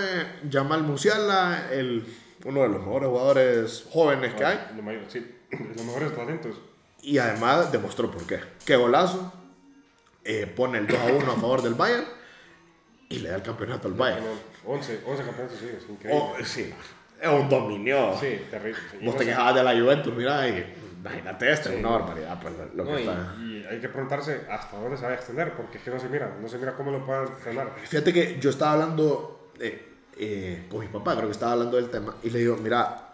Jamal 0.52 0.84
Musiala, 0.84 1.70
el, 1.72 2.06
uno 2.44 2.62
de 2.64 2.70
los 2.70 2.80
mejores 2.80 3.08
jugadores 3.10 3.86
jóvenes 3.92 4.34
que 4.34 4.46
hay, 4.46 4.60
Lo 4.76 4.84
mayor- 4.84 5.04
sí, 5.08 5.20
de 5.52 5.74
los 5.76 5.86
mejores 5.86 6.16
talentos. 6.16 6.56
y 7.02 7.18
además 7.18 7.72
demostró 7.72 8.10
por 8.12 8.26
qué. 8.26 8.40
Qué 8.66 8.76
golazo, 8.76 9.32
eh, 10.24 10.48
pone 10.48 10.80
el 10.80 10.88
2 10.88 10.98
a 11.00 11.06
1 11.14 11.32
a 11.32 11.36
favor 11.36 11.62
del 11.62 11.76
Bayern 11.76 12.06
y 13.10 13.20
le 13.20 13.30
da 13.30 13.36
el 13.36 13.44
campeonato 13.44 13.88
al 13.88 13.94
Bayern. 13.94 14.24
Como 14.64 14.76
11, 14.78 15.02
11 15.06 15.24
campeonatos 15.24 15.60
seguidos, 15.60 15.84
increíble. 15.90 16.22
Oh, 16.24 16.36
sí, 16.44 16.74
es 17.22 17.30
un 17.30 17.48
dominio. 17.48 18.16
Sí, 18.20 18.40
terrible. 18.50 18.80
sí. 18.92 18.98
Vos 19.06 19.16
te 19.18 19.26
quejabas 19.26 19.54
de 19.56 19.64
la 19.64 19.74
Juventus, 19.80 20.14
mira, 20.16 20.48
y 20.48 20.74
imagínate 21.06 21.52
esto, 21.52 21.70
es 21.70 21.76
Sí. 21.76 21.80
una 21.82 21.90
barbaridad. 21.92 22.40
Pues, 22.42 22.54
lo 22.74 22.84
que 22.86 22.92
no, 22.92 23.00
y, 23.00 23.02
está. 23.02 23.36
y 23.40 23.66
hay 23.70 23.80
que 23.80 23.90
preguntarse 23.90 24.42
hasta 24.50 24.78
dónde 24.78 24.98
se 24.98 25.04
va 25.06 25.12
a 25.12 25.16
extender, 25.16 25.54
porque 25.54 25.78
es 25.78 25.84
que 25.84 25.92
no 25.92 26.00
se 26.00 26.10
mira, 26.10 26.36
no 26.42 26.48
se 26.50 26.58
mira 26.58 26.74
cómo 26.76 26.92
lo 26.92 27.06
puedan 27.06 27.28
frenar. 27.38 27.72
Fíjate 27.84 28.12
que 28.12 28.40
yo 28.40 28.50
estaba 28.50 28.74
hablando 28.74 29.52
eh, 29.60 29.94
eh, 30.18 30.66
con 30.70 30.80
mi 30.80 30.88
papá, 30.88 31.14
creo 31.16 31.28
que 31.28 31.32
estaba 31.34 31.54
hablando 31.54 31.78
del 31.78 31.90
tema, 31.90 32.16
y 32.24 32.30
le 32.30 32.40
digo, 32.40 32.58
mira, 32.58 33.10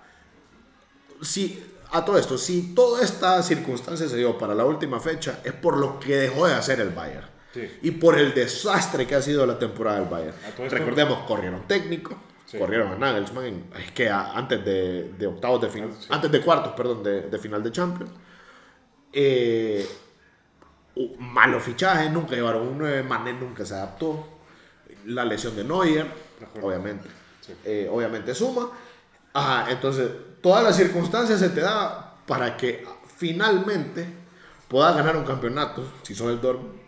si 1.21 1.63
a 1.91 2.03
todo 2.05 2.17
esto, 2.17 2.37
si 2.37 2.73
toda 2.73 3.03
esta 3.03 3.41
circunstancia 3.43 4.07
se 4.07 4.17
dio 4.17 4.37
para 4.37 4.55
la 4.55 4.65
última 4.65 4.99
fecha, 4.99 5.39
es 5.43 5.51
por 5.53 5.77
lo 5.77 5.99
que 5.99 6.15
dejó 6.15 6.47
de 6.47 6.53
hacer 6.53 6.79
el 6.79 6.89
Bayern. 6.89 7.27
Sí. 7.53 7.69
Y 7.81 7.91
por 7.91 8.17
el 8.17 8.33
desastre 8.33 9.05
que 9.05 9.13
ha 9.15 9.21
sido 9.21 9.45
la 9.45 9.59
temporada 9.59 9.99
del 9.99 10.07
Bayern. 10.07 10.33
Recordemos, 10.69 11.19
corrieron 11.27 11.67
técnico, 11.67 12.17
Sí. 12.51 12.57
corrieron 12.57 12.91
a 12.91 12.95
Nagelsmann, 12.97 13.45
en- 13.45 13.65
es 13.79 13.91
que 13.91 14.09
a- 14.09 14.33
antes 14.33 14.63
de, 14.65 15.13
de 15.17 15.27
octavos 15.27 15.61
de 15.61 15.69
final, 15.69 15.93
sí. 15.97 16.07
antes 16.09 16.31
de 16.31 16.41
cuartos, 16.41 16.73
perdón, 16.73 17.01
de, 17.03 17.21
de 17.29 17.37
final 17.39 17.63
de 17.63 17.71
Champions. 17.71 18.11
Eh, 19.13 19.87
u- 20.95 21.15
malo 21.17 21.59
fichaje, 21.59 22.09
nunca 22.09 22.35
llevaron 22.35 22.67
un 22.67 22.77
9, 22.77 23.03
Mané 23.03 23.33
nunca 23.33 23.65
se 23.65 23.73
adaptó. 23.73 24.27
La 25.05 25.25
lesión 25.25 25.55
de 25.55 25.63
Neuer, 25.63 26.05
obviamente, 26.61 27.07
Sí. 27.41 27.53
eh, 27.65 27.89
obviamente 27.91 28.35
suma. 28.35 28.69
Ajá, 29.33 29.71
entonces, 29.71 30.09
todas 30.41 30.63
las 30.63 30.75
circunstancias 30.75 31.39
se 31.39 31.49
te 31.49 31.61
da 31.61 32.17
para 32.27 32.55
que 32.57 32.83
finalmente 33.17 34.05
puedas 34.67 34.95
ganar 34.95 35.15
un 35.17 35.23
campeonato, 35.23 35.89
si 36.03 36.13
sos 36.13 36.29
el 36.31 36.41
Dortmund. 36.41 36.79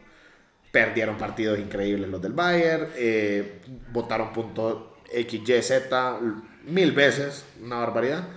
Perdieron 0.71 1.17
partidos 1.17 1.59
increíbles 1.59 2.09
los 2.09 2.21
del 2.21 2.33
Bayern, 2.33 2.89
eh, 2.95 3.61
votaron 3.91 4.33
puntos 4.33 4.92
X, 5.13 5.41
Y, 5.49 5.61
Z 5.61 6.19
mil 6.65 6.91
veces, 6.91 7.45
una 7.61 7.77
barbaridad. 7.77 8.27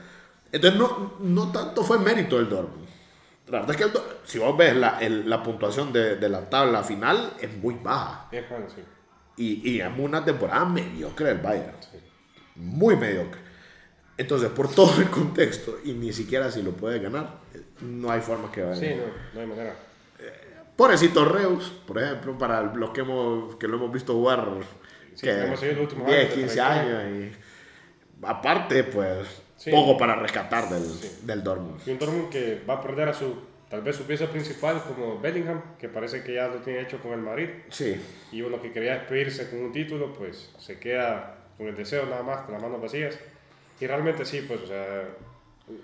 Entonces, 0.52 0.78
no, 0.78 1.14
no 1.20 1.52
tanto 1.52 1.82
fue 1.82 1.98
mérito 1.98 2.36
del 2.36 2.48
Dortmund. 2.48 2.86
La 3.48 3.60
verdad 3.60 3.70
es 3.70 3.76
que 3.76 3.84
el 3.84 3.92
si 4.24 4.38
vos 4.38 4.56
ves 4.56 4.74
la, 4.76 4.98
el- 5.00 5.28
la 5.28 5.42
puntuación 5.42 5.92
de, 5.92 6.16
de 6.16 6.28
la 6.28 6.48
tabla 6.50 6.82
final, 6.82 7.34
es 7.40 7.56
muy 7.58 7.74
baja. 7.74 8.28
Es 8.32 8.48
bueno, 8.48 8.66
sí. 8.68 8.82
Y, 9.36 9.70
y 9.70 9.80
es 9.80 9.88
una 9.98 10.24
temporada 10.24 10.64
mediocre 10.64 11.26
del 11.26 11.38
Bayern. 11.38 11.76
sí. 11.80 11.98
Muy 12.56 12.96
mediocre. 12.96 13.40
Entonces, 14.16 14.48
por 14.48 14.68
todo 14.74 14.98
el 15.00 15.10
contexto, 15.10 15.78
y 15.84 15.92
ni 15.92 16.12
siquiera 16.12 16.50
si 16.50 16.62
lo 16.62 16.72
puede 16.72 16.98
ganar, 17.00 17.38
no 17.82 18.10
hay 18.10 18.20
forma 18.22 18.50
que 18.50 18.62
vaya. 18.62 18.76
Sí, 18.80 18.94
no, 18.94 19.04
no 19.34 19.40
hay 19.40 19.46
manera. 19.46 19.76
Pobrecito 20.74 21.24
Reus, 21.24 21.72
por 21.86 22.02
ejemplo, 22.02 22.36
para 22.36 22.62
los 22.74 22.90
que, 22.90 23.00
hemos, 23.00 23.56
que 23.56 23.66
lo 23.68 23.76
hemos 23.76 23.92
visto 23.92 24.12
jugar 24.12 24.46
Sí, 25.16 25.26
que 25.26 25.33
hemos 25.33 25.59
seguido 25.59 25.83
los 25.83 25.92
últimos 25.92 26.07
10, 26.09 26.18
años 26.20 26.31
de 26.31 26.40
15 26.42 26.55
trayectoria. 26.57 27.00
años. 27.00 27.33
Y 28.20 28.26
aparte, 28.26 28.85
pues, 28.85 29.42
Sí. 29.57 29.70
poco 29.70 29.96
para 29.96 30.16
rescatar 30.16 30.68
del, 30.68 30.85
Sí. 30.85 31.20
del 31.22 31.42
Dortmund. 31.42 31.81
Y 31.87 31.90
un 31.90 31.98
Dortmund 31.98 32.29
que 32.31 32.61
va 32.68 32.74
a 32.74 32.81
perder 32.83 33.09
a 33.09 33.14
su, 33.14 33.35
tal 33.70 33.81
vez 33.83 33.96
su 33.96 34.05
pieza 34.05 34.26
principal 34.29 34.83
como 34.87 35.18
Bellingham, 35.18 35.62
que 35.79 35.88
parece 35.88 36.22
que 36.22 36.35
ya 36.35 36.46
lo 36.48 36.57
tiene 36.57 36.81
hecho 36.83 37.00
con 37.00 37.12
el 37.12 37.20
Madrid. 37.20 37.48
Sí, 37.70 38.00
Y 38.33 38.42
uno 38.42 38.61
que 38.61 38.70
quería 38.72 38.94
despedirse 38.94 39.48
con 39.50 39.61
un 39.61 39.72
título, 39.72 40.12
pues 40.12 40.50
se 40.59 40.79
queda 40.79 41.38
con 41.57 41.66
el 41.68 41.74
deseo 41.74 42.05
nada 42.07 42.22
más, 42.22 42.42
con 42.42 42.52
las 42.52 42.62
manos 42.62 42.81
vacías. 42.83 43.18
Y 43.81 43.87
realmente 43.87 44.24
sí, 44.26 44.44
pues, 44.46 44.61
o 44.61 44.66
sea, 44.66 45.05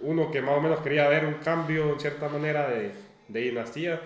uno 0.03 0.31
que 0.31 0.40
más 0.42 0.57
o 0.57 0.61
menos 0.61 0.81
quería 0.81 1.09
ver 1.09 1.25
un 1.25 1.35
cambio 1.35 1.92
en 1.95 1.99
cierta 2.01 2.29
manera 2.29 2.68
de, 2.68 2.92
de 3.29 3.40
dinastía, 3.40 4.01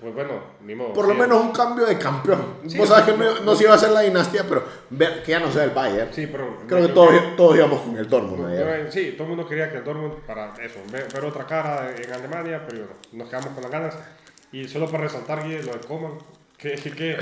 pues 0.00 0.14
bueno, 0.14 0.32
ni 0.64 0.74
modo. 0.74 0.92
por 0.94 1.06
lo 1.06 1.12
sí, 1.14 1.20
menos 1.20 1.40
un 1.42 1.52
cambio 1.52 1.84
de 1.86 1.98
campeón. 1.98 2.54
Sí, 2.66 2.78
Vos 2.78 2.88
sabés 2.88 3.04
que 3.04 3.18
no- 3.18 3.40
no, 3.40 3.54
se 3.54 3.64
iba 3.64 3.72
a 3.72 3.76
hacer 3.76 3.90
la 3.90 4.00
dinastía, 4.00 4.44
pero 4.48 4.64
ver 4.90 5.22
que 5.22 5.32
ya 5.32 5.40
no 5.40 5.52
sea 5.52 5.64
el 5.64 5.70
Bayern. 5.70 6.12
Sí, 6.12 6.26
pero. 6.26 6.58
Creo 6.66 6.80
que 6.82 6.88
yo 6.88 6.94
todos, 6.94 7.36
todos 7.36 7.56
íbamos 7.56 7.80
con 7.82 7.96
el 7.96 8.08
Dortmund 8.08 8.90
Sí, 8.90 9.12
todo 9.12 9.24
el 9.24 9.28
mundo 9.28 9.46
quería 9.46 9.70
que 9.70 9.78
el 9.78 9.84
Dortmund, 9.84 10.14
para 10.26 10.54
eso, 10.54 10.78
ver, 10.90 11.06
ver 11.12 11.24
otra 11.24 11.44
cara 11.46 11.94
en 11.96 12.12
Alemania, 12.12 12.64
pero 12.66 12.86
nos 13.12 13.28
quedamos 13.28 13.50
con 13.50 13.62
las 13.62 13.70
ganas. 13.70 13.98
Y 14.52 14.66
solo 14.66 14.86
para 14.90 15.04
resaltar, 15.04 15.44
Guille, 15.44 15.62
lo 15.62 15.72
de 15.74 15.80
Coman, 15.80 16.12
que, 16.56 16.72
que, 16.74 17.18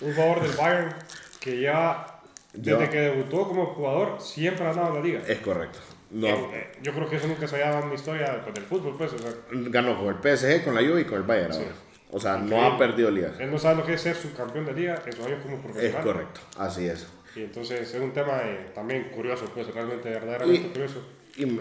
un 0.00 0.14
jugador 0.14 0.40
del 0.42 0.52
Bayern 0.56 0.94
que 1.40 1.60
ya, 1.60 2.20
desde 2.52 2.78
Lleva- 2.78 2.90
que 2.90 3.00
debutó 3.00 3.46
como 3.48 3.66
jugador, 3.74 4.20
siempre 4.20 4.64
ha 4.66 4.72
ganado 4.72 4.94
la 4.94 5.00
liga. 5.00 5.20
Es 5.26 5.38
correcto. 5.40 5.78
No, 6.10 6.26
Eh, 6.26 6.48
eh, 6.54 6.72
yo 6.82 6.92
creo 6.92 7.08
que 7.08 7.16
eso 7.16 7.26
nunca 7.28 7.46
se 7.46 7.54
había 7.56 7.70
dado 7.70 7.82
en 7.84 7.88
la 7.90 7.94
historia 7.94 8.40
pues, 8.42 8.54
del 8.54 8.64
fútbol, 8.64 8.94
pues. 8.98 9.12
O 9.12 9.18
sea, 9.18 9.30
ganó 9.52 9.96
con 9.96 10.08
el 10.08 10.16
PSG, 10.38 10.64
con 10.64 10.74
la 10.74 10.80
Juve 10.80 11.02
y 11.02 11.04
con 11.04 11.18
el 11.18 11.22
Bayern 11.24 11.52
Sí. 11.52 11.60
ahora. 11.60 11.74
O 12.12 12.18
sea, 12.20 12.36
no 12.38 12.62
ha 12.64 12.76
perdido 12.78 13.10
ligas. 13.10 13.38
él 13.38 13.50
no 13.50 13.58
sabe 13.58 13.76
lo 13.76 13.86
que 13.86 13.94
es 13.94 14.00
ser 14.00 14.16
subcampeón 14.16 14.66
de 14.66 14.72
liga 14.72 15.00
en 15.06 15.12
sus 15.12 15.24
años 15.26 15.40
como 15.42 15.56
Es 15.56 15.62
profesional. 15.62 16.02
correcto, 16.02 16.40
así 16.58 16.86
es. 16.88 17.06
Y 17.36 17.42
entonces 17.44 17.94
es 17.94 18.00
un 18.00 18.12
tema 18.12 18.40
eh, 18.44 18.70
también 18.74 19.04
curioso, 19.14 19.44
pues, 19.54 19.72
realmente, 19.72 20.10
verdaderamente 20.10 20.66
Y- 20.66 20.70
curioso. 20.70 21.06
Y, 21.36 21.60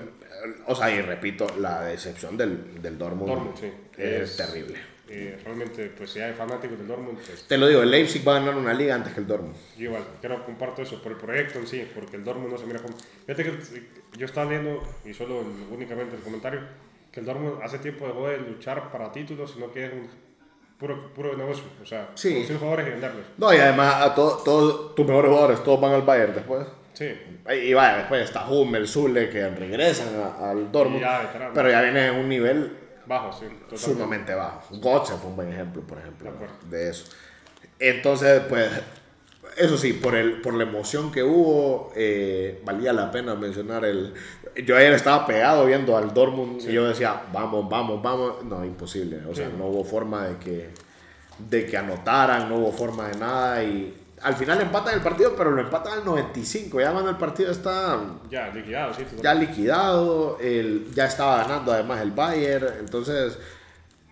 o 0.65 0.75
sea, 0.75 0.89
y 0.89 1.01
repito, 1.01 1.45
la 1.59 1.83
decepción 1.83 2.35
del, 2.35 2.81
del 2.81 2.97
Dortmund, 2.97 3.29
Dortmund, 3.29 3.57
sí. 3.57 3.71
es, 3.97 4.31
Es- 4.31 4.37
terrible. 4.37 4.75
Eh, 5.11 5.39
realmente, 5.43 5.91
pues 5.97 6.11
si 6.11 6.19
hay 6.19 6.33
fanáticos 6.33 6.77
del 6.77 6.87
Dortmund, 6.87 7.17
pues 7.25 7.47
Te 7.47 7.57
lo 7.57 7.67
digo, 7.67 7.81
el 7.81 7.89
Leipzig 7.89 8.27
va 8.27 8.37
a 8.37 8.39
ganar 8.39 8.55
una 8.55 8.73
liga 8.73 8.93
antes 8.95 9.13
que 9.13 9.19
el 9.19 9.27
Dortmund. 9.27 9.55
yo 9.77 9.85
igual, 9.85 10.03
quiero 10.19 10.45
comparto 10.45 10.81
eso 10.83 11.01
por 11.01 11.11
el 11.13 11.17
proyecto 11.17 11.57
en 11.59 11.65
sí, 11.67 11.87
porque 11.95 12.15
el 12.17 12.23
Dortmund 12.23 12.51
no 12.51 12.57
se 12.59 12.65
mira 12.67 12.79
como... 12.79 12.95
Fíjate 13.25 13.43
que 13.43 13.51
yo 14.17 14.25
estaba 14.27 14.49
leyendo, 14.51 14.83
y 15.05 15.13
solo 15.15 15.43
únicamente 15.71 16.15
el 16.15 16.21
comentario, 16.21 16.61
que 17.11 17.19
el 17.21 17.25
Dortmund 17.25 17.59
hace 17.63 17.79
tiempo 17.79 18.05
dejó 18.07 18.27
de 18.27 18.37
luchar 18.39 18.91
para 18.91 19.11
títulos, 19.11 19.51
sino 19.53 19.71
que 19.71 19.85
es 19.85 19.93
un 19.93 20.07
puro, 20.79 21.13
puro 21.13 21.35
negocio, 21.37 21.63
o 21.81 21.85
sea, 21.85 22.09
Sí. 22.15 22.47
jugadores 22.57 22.87
y 22.87 22.89
venderlos. 22.91 23.25
No, 23.37 23.53
y 23.53 23.57
además 23.57 23.95
a 24.01 24.15
todos 24.15 24.95
tus 24.95 25.05
mejores 25.05 25.29
jugadores, 25.29 25.63
todos 25.63 25.79
van 25.81 25.91
al 25.93 26.01
Bayern 26.03 26.33
después. 26.33 26.65
Sí, 26.93 27.05
Y 27.53 27.73
vaya, 27.73 27.97
después 27.97 28.23
está 28.23 28.47
Hummel, 28.49 28.87
Zule, 28.87 29.29
que 29.29 29.47
regresan 29.49 30.07
a- 30.21 30.49
al 30.51 30.71
Dortmund. 30.71 31.01
Ya, 31.01 31.51
pero 31.53 31.69
ya 31.69 31.81
viene 31.81 32.07
en 32.07 32.15
un 32.15 32.27
nivel 32.29 32.77
bajo, 33.05 33.31
sí, 33.31 33.45
sumamente 33.77 34.33
bajo. 34.33 34.61
Götze 34.75 35.13
fue 35.15 35.29
un 35.29 35.35
buen 35.35 35.49
ejemplo, 35.51 35.81
por 35.83 35.97
ejemplo, 35.97 36.31
De 36.69 36.77
de 36.77 36.89
eso. 36.89 37.05
Entonces, 37.79 38.41
pues, 38.49 38.69
eso 39.59 39.77
sí, 39.77 39.93
por, 39.93 40.15
el, 40.15 40.41
por 40.41 40.53
la 40.53 40.63
emoción 40.63 41.11
que 41.11 41.21
hubo, 41.23 41.91
eh, 41.95 42.61
valía 42.65 42.93
la 42.93 43.11
pena 43.11 43.35
mencionar 43.35 43.85
el... 43.85 44.13
Yo 44.65 44.75
ayer 44.75 44.93
estaba 44.93 45.25
pegado 45.25 45.65
viendo 45.65 45.95
al 45.95 46.13
Dortmund 46.13 46.61
y 46.67 46.73
yo 46.73 46.87
decía, 46.87 47.21
vamos, 47.31 47.69
vamos, 47.69 48.01
vamos. 48.01 48.43
No, 48.45 48.65
imposible. 48.65 49.19
O 49.29 49.35
sea, 49.35 49.47
Sí. 49.47 49.53
no 49.57 49.67
hubo 49.67 49.83
forma 49.83 50.27
de 50.27 50.37
que, 50.37 50.69
de 51.37 51.65
que 51.65 51.77
anotaran, 51.77 52.49
no 52.49 52.57
hubo 52.57 52.71
forma 52.71 53.07
de 53.09 53.17
nada 53.17 53.63
y... 53.63 53.95
Al 54.21 54.35
final 54.35 54.59
empatan 54.59 54.95
el 54.95 54.99
partido, 55.01 55.33
pero 55.37 55.51
lo 55.51 55.61
empatan 55.61 55.99
al 55.99 56.03
95. 56.05 56.81
Ya 56.81 56.91
cuando 56.91 57.09
el 57.09 57.15
partido 57.15 57.51
está 57.51 57.97
Ya, 58.29 58.49
liquidado, 58.49 58.93
sí. 58.93 59.05
ya 59.23 59.33
liquidado, 59.33 60.37
el, 60.41 60.87
ya 60.93 61.05
estaba 61.05 61.37
ganando 61.43 61.71
además 61.71 62.01
el 62.01 62.11
Bayern, 62.11 62.67
entonces 62.81 63.37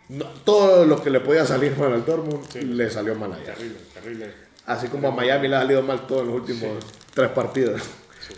no- 0.08 0.24
todo 0.46 0.86
lo 0.86 1.04
que 1.04 1.10
le 1.10 1.20
podía 1.20 1.46
salir 1.46 1.78
mal 1.78 1.92
al 1.92 2.06
Dortmund 2.06 2.46
Sí. 2.50 2.62
le 2.62 2.90
salió 2.90 3.16
mal 3.16 3.34
allá. 3.34 3.54
Terrible, 3.54 3.80
terrible. 3.94 4.47
Así 4.68 4.90
como 4.90 5.08
a 5.08 5.12
Miami 5.12 5.48
le 5.48 5.56
ha 5.56 5.60
salido 5.62 5.82
mal 5.82 6.06
todos 6.06 6.28
los 6.28 6.36
últimos 6.36 6.86
tres 7.14 7.30
partidos. 7.30 7.82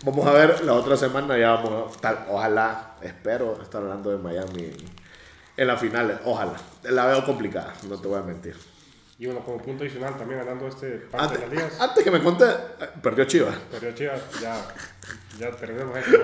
Vamos 0.04 0.28
a 0.28 0.32
ver, 0.32 0.64
la 0.64 0.74
otra 0.74 0.96
semana 0.96 1.36
ya 1.36 1.54
vamos 1.54 1.98
a 1.98 2.00
tal, 2.00 2.26
ojalá, 2.30 2.96
espero 3.02 3.60
estar 3.64 3.82
hablando 3.82 4.12
de 4.12 4.20
Miami 4.20 4.72
en 5.58 5.68
la 5.68 5.76
final, 5.76 6.22
ojalá. 6.24 6.54
La 6.84 7.08
veo 7.08 7.26
complicada, 7.26 7.74
no 7.90 8.00
te 8.00 8.08
voy 8.08 8.20
a 8.20 8.22
mentir. 8.22 8.56
Y 9.18 9.26
bueno, 9.26 9.42
como 9.42 9.58
punto 9.58 9.84
adicional, 9.84 10.16
también 10.18 10.40
ganando 10.40 10.68
este 10.68 10.92
parte 11.12 11.26
Antes, 11.26 11.40
de 11.40 11.46
las 11.48 11.56
ligas. 11.56 11.82
antes 11.82 12.04
que 12.04 12.12
me 12.12 12.18
eh, 12.20 12.90
perdió 13.02 13.26
Chivas. 13.26 13.56
Perdió 13.72 13.92
Chivas, 13.92 14.22
ya, 14.40 14.56
ya 15.40 15.52
terminamos 15.52 15.98
esto. 15.98 16.18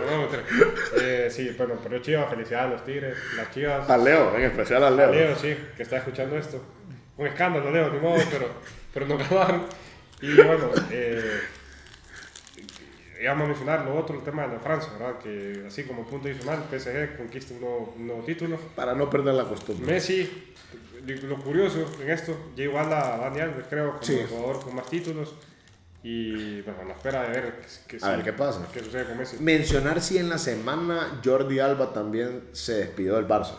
Eh, 1.01 1.29
sí, 1.31 1.49
bueno, 1.57 1.73
perdió 1.75 1.99
Chivas, 1.99 2.29
felicidades 2.29 2.67
a 2.67 2.69
los 2.69 2.85
Tigres, 2.85 3.17
las 3.35 3.51
Chivas. 3.51 3.89
A 3.89 3.97
Leo, 3.97 4.35
en 4.37 4.43
especial 4.43 4.83
a 4.83 4.91
Leo. 4.91 5.11
Leo, 5.11 5.35
sí, 5.35 5.57
que 5.75 5.81
está 5.83 5.97
escuchando 5.97 6.37
esto. 6.37 6.63
Un 7.17 7.27
escándalo, 7.27 7.71
Leo, 7.71 7.89
ni 7.89 7.99
modo, 7.99 8.21
pero, 8.29 8.47
pero 8.93 9.07
no 9.07 9.17
ganaron. 9.17 9.65
Y 10.25 10.35
bueno, 10.35 10.71
eh, 10.91 11.39
ya 13.21 13.29
vamos 13.31 13.45
a 13.45 13.47
mencionar 13.49 13.85
lo 13.85 13.95
otro, 13.95 14.17
el 14.17 14.23
tema 14.23 14.47
de 14.47 14.53
la 14.55 14.59
Francia, 14.59 14.91
¿verdad? 14.97 15.19
Que 15.19 15.63
así 15.67 15.83
como 15.83 16.05
punto 16.05 16.27
adicional, 16.27 16.63
PSG 16.69 17.17
conquista 17.17 17.53
un 17.53 17.61
nuevo, 17.61 17.93
un 17.97 18.07
nuevo 18.07 18.23
título. 18.23 18.57
Para 18.75 18.93
no 18.93 19.09
perder 19.09 19.33
la 19.35 19.45
costumbre. 19.45 19.85
Messi, 19.85 20.53
lo 21.23 21.37
curioso 21.37 21.85
en 22.01 22.09
esto, 22.09 22.35
ya 22.55 22.63
igual 22.63 22.91
a 22.91 23.17
Dani 23.17 23.39
Alves, 23.39 23.65
creo, 23.69 23.91
como 23.91 24.03
Sí. 24.03 24.13
el 24.19 24.27
jugador 24.27 24.61
con 24.63 24.75
más 24.75 24.87
títulos. 24.87 25.35
Y 26.03 26.61
bueno, 26.61 26.83
la 26.87 26.93
espera 26.93 27.23
de 27.23 27.29
ver 27.29 27.53
qué, 27.87 27.97
a 27.99 28.09
ver 28.11 28.23
qué 28.23 28.33
pasa. 28.33 28.67
qué 28.71 28.79
sucede 28.79 29.05
con 29.05 29.17
Messi. 29.17 29.37
Mencionar 29.39 29.99
si 30.01 30.19
en 30.19 30.29
la 30.29 30.37
semana 30.37 31.19
Jordi 31.23 31.57
Alba 31.59 31.93
también 31.93 32.43
se 32.51 32.73
despidió 32.73 33.15
del 33.15 33.27
Barça. 33.27 33.55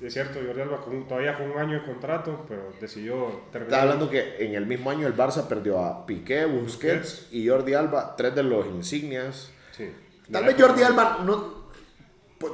Es 0.00 0.12
cierto, 0.12 0.40
Jordi 0.46 0.60
Alba 0.60 0.80
con, 0.82 1.08
todavía 1.08 1.34
con 1.34 1.50
un 1.50 1.58
año 1.58 1.80
de 1.80 1.86
contrato, 1.86 2.44
pero 2.46 2.70
decidió 2.80 3.44
terminar. 3.50 3.72
Está 3.72 3.82
hablando 3.82 4.10
que 4.10 4.36
en 4.44 4.54
el 4.54 4.66
mismo 4.66 4.90
año 4.90 5.06
el 5.06 5.16
Barça 5.16 5.48
perdió 5.48 5.82
a 5.82 6.04
Piqué, 6.04 6.44
Busquets, 6.44 7.28
y 7.30 7.48
Jordi 7.48 7.72
Alba, 7.72 8.14
tres 8.14 8.34
de 8.34 8.42
los 8.42 8.66
insignias. 8.66 9.50
Sí. 9.72 9.90
Tal 10.30 10.44
vez 10.44 10.56
Jordi 10.58 10.82
Alba 10.82 11.20
no. 11.24 11.66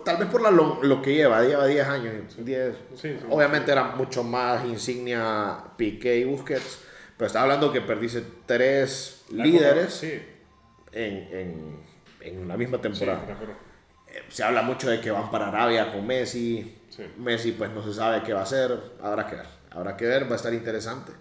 Tal 0.04 0.18
vez 0.18 0.28
por 0.28 0.40
la 0.40 0.52
lo, 0.52 1.02
que 1.02 1.12
lleva, 1.12 1.42
lleva 1.42 1.66
10 1.66 1.86
años. 1.88 2.14
10, 2.38 2.76
obviamente 3.28 3.72
era 3.72 3.96
mucho 3.96 4.22
más 4.22 4.64
insignia 4.64 5.56
Piqué 5.76 6.18
y 6.18 6.24
Busquets, 6.24 6.84
pero 7.16 7.26
está 7.26 7.42
hablando 7.42 7.72
que 7.72 7.80
perdiste 7.80 8.22
tres 8.46 9.24
líderes 9.32 10.04
en, 10.04 10.22
en, 10.92 11.80
en, 12.20 12.46
la 12.46 12.56
misma 12.56 12.80
temporada. 12.80 13.26
Eh, 14.06 14.22
se 14.28 14.44
habla 14.44 14.62
mucho 14.62 14.88
de 14.88 15.00
que 15.00 15.10
van 15.10 15.32
para 15.32 15.48
Arabia 15.48 15.90
con 15.90 16.06
Messi. 16.06 16.78
Messi 17.18 17.52
pues 17.52 17.70
no 17.70 17.82
se 17.82 17.94
sabe 17.94 18.22
qué 18.22 18.32
va 18.32 18.40
a 18.40 18.44
hacer, 18.44 18.78
habrá 19.00 19.26
que 19.26 19.36
ver, 19.36 19.46
habrá 19.70 19.96
que 19.96 20.06
ver, 20.06 20.24
va 20.26 20.32
a 20.32 20.36
estar 20.36 20.52
interesante. 20.52 21.12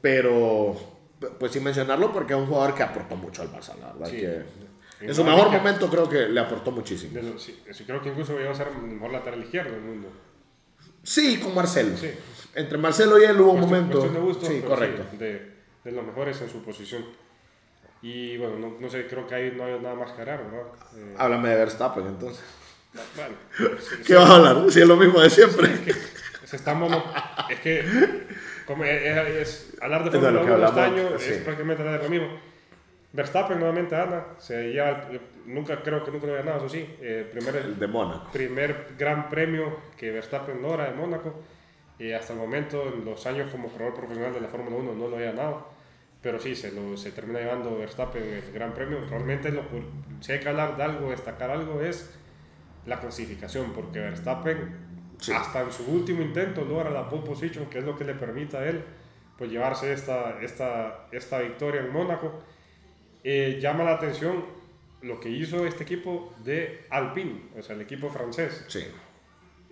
Pero 0.00 0.76
pues 1.38 1.52
sin 1.52 1.64
mencionarlo 1.64 2.12
porque 2.12 2.32
es 2.32 2.38
un 2.38 2.46
jugador 2.46 2.74
que 2.74 2.82
aportó 2.82 3.16
mucho 3.16 3.42
al 3.42 3.50
Barça, 3.50 3.74
la 3.80 3.92
verdad 3.92 4.10
que 4.10 4.68
en 5.00 5.14
su 5.14 5.24
mejor 5.24 5.50
momento 5.50 5.88
creo 5.88 6.08
que 6.08 6.28
le 6.28 6.40
aportó 6.40 6.70
muchísimo. 6.70 7.20
sí, 7.38 7.62
creo 7.86 8.02
que 8.02 8.08
incluso 8.08 8.38
iba 8.40 8.50
a 8.50 8.54
ser 8.54 8.68
el 8.68 8.82
mejor 8.82 9.12
lateral 9.12 9.42
izquierdo 9.42 9.72
del 9.72 9.82
mundo. 9.82 10.08
Sí, 11.02 11.38
con 11.38 11.54
Marcelo. 11.54 11.94
Entre 12.54 12.78
Marcelo 12.78 13.18
y 13.18 13.24
él 13.24 13.40
hubo 13.40 13.52
un 13.52 13.60
momento. 13.60 14.02
sí, 14.42 14.60
correcto. 14.60 15.04
de, 15.16 15.52
de, 15.84 15.92
los 15.92 16.04
mejores 16.04 16.40
en 16.40 16.50
su 16.50 16.62
posición. 16.62 17.04
Y 18.02 18.36
bueno, 18.36 18.58
no, 18.58 18.76
no, 18.78 18.88
sé, 18.88 19.06
creo 19.06 19.26
que 19.26 19.34
ahí 19.34 19.54
no 19.56 19.64
hay 19.64 19.80
nada 19.80 19.94
más 19.94 20.12
que 20.12 20.24
¿verdad? 20.24 20.46
Eh, 20.96 21.14
Háblame 21.18 21.48
de 21.48 21.56
Verstappen 21.56 22.06
entonces. 22.06 22.44
Bueno, 22.92 23.36
¿Qué 24.06 24.14
vas 24.14 24.30
a 24.30 24.36
hablar? 24.36 24.70
Si 24.70 24.80
es 24.80 24.86
lo 24.86 24.96
mismo 24.96 25.20
de 25.20 25.30
siempre. 25.30 25.72
Es 25.72 25.80
que, 25.80 25.90
es 27.50 27.60
que 27.60 27.84
como 28.66 28.84
es, 28.84 29.74
hablar 29.80 30.04
de 30.04 30.10
Fórmula 30.10 30.42
1 30.42 30.66
este 30.66 30.80
año 30.80 31.08
es 31.16 31.38
prácticamente 31.38 31.84
lo 31.84 32.08
mismo. 32.08 32.28
Verstappen 33.12 33.58
nuevamente 33.58 33.96
anda, 33.96 34.34
se 34.38 34.70
lleva, 34.70 35.08
nunca 35.46 35.82
creo 35.82 36.04
que 36.04 36.10
nunca 36.10 36.26
lo 36.26 36.34
haya 36.34 36.42
ganado, 36.42 36.66
eso 36.66 36.68
sí, 36.68 36.86
eh, 37.00 37.26
primer, 37.32 37.56
el 37.56 37.78
de 37.78 37.86
Mónaco. 37.86 38.30
primer 38.30 38.88
gran 38.98 39.30
premio 39.30 39.78
que 39.96 40.10
Verstappen 40.10 40.60
logra 40.60 40.84
de 40.84 40.92
Mónaco, 40.92 41.34
y 41.98 42.12
hasta 42.12 42.34
el 42.34 42.38
momento, 42.38 42.92
en 42.94 43.06
los 43.06 43.26
años 43.26 43.50
como 43.50 43.68
corredor 43.68 43.94
profesional 43.94 44.34
de 44.34 44.42
la 44.42 44.48
Fórmula 44.48 44.76
1, 44.76 44.94
no 44.94 45.08
lo 45.08 45.16
había 45.16 45.32
ganado, 45.32 45.68
pero 46.20 46.38
sí, 46.38 46.54
se, 46.54 46.70
lo, 46.72 46.96
se 46.98 47.10
termina 47.12 47.40
llevando 47.40 47.78
Verstappen 47.78 48.22
el 48.22 48.52
gran 48.52 48.74
premio. 48.74 48.98
Realmente, 49.08 49.50
lo, 49.50 49.62
si 50.20 50.32
hay 50.32 50.40
que 50.40 50.48
hablar 50.50 50.76
de 50.76 50.82
algo, 50.82 51.10
destacar 51.10 51.50
algo, 51.50 51.80
es 51.80 52.17
la 52.88 52.98
clasificación, 52.98 53.72
porque 53.72 54.00
Verstappen 54.00 54.88
hasta 55.34 55.62
en 55.62 55.72
su 55.72 55.84
último 55.90 56.22
intento 56.22 56.64
logra 56.64 56.90
la 56.90 57.08
pole 57.08 57.22
position, 57.22 57.66
que 57.66 57.78
es 57.78 57.84
lo 57.84 57.96
que 57.96 58.04
le 58.04 58.14
permite 58.14 58.56
a 58.56 58.68
él 58.68 58.82
pues 59.36 59.50
llevarse 59.50 59.92
esta, 59.92 60.40
esta, 60.42 61.06
esta 61.12 61.38
victoria 61.38 61.80
en 61.80 61.92
Mónaco. 61.92 62.42
Eh, 63.22 63.58
llama 63.60 63.84
la 63.84 63.94
atención 63.94 64.44
lo 65.02 65.20
que 65.20 65.28
hizo 65.28 65.64
este 65.64 65.84
equipo 65.84 66.34
de 66.44 66.86
Alpine, 66.90 67.42
o 67.56 67.62
sea, 67.62 67.76
el 67.76 67.82
equipo 67.82 68.10
francés. 68.10 68.64
Sí. 68.66 68.84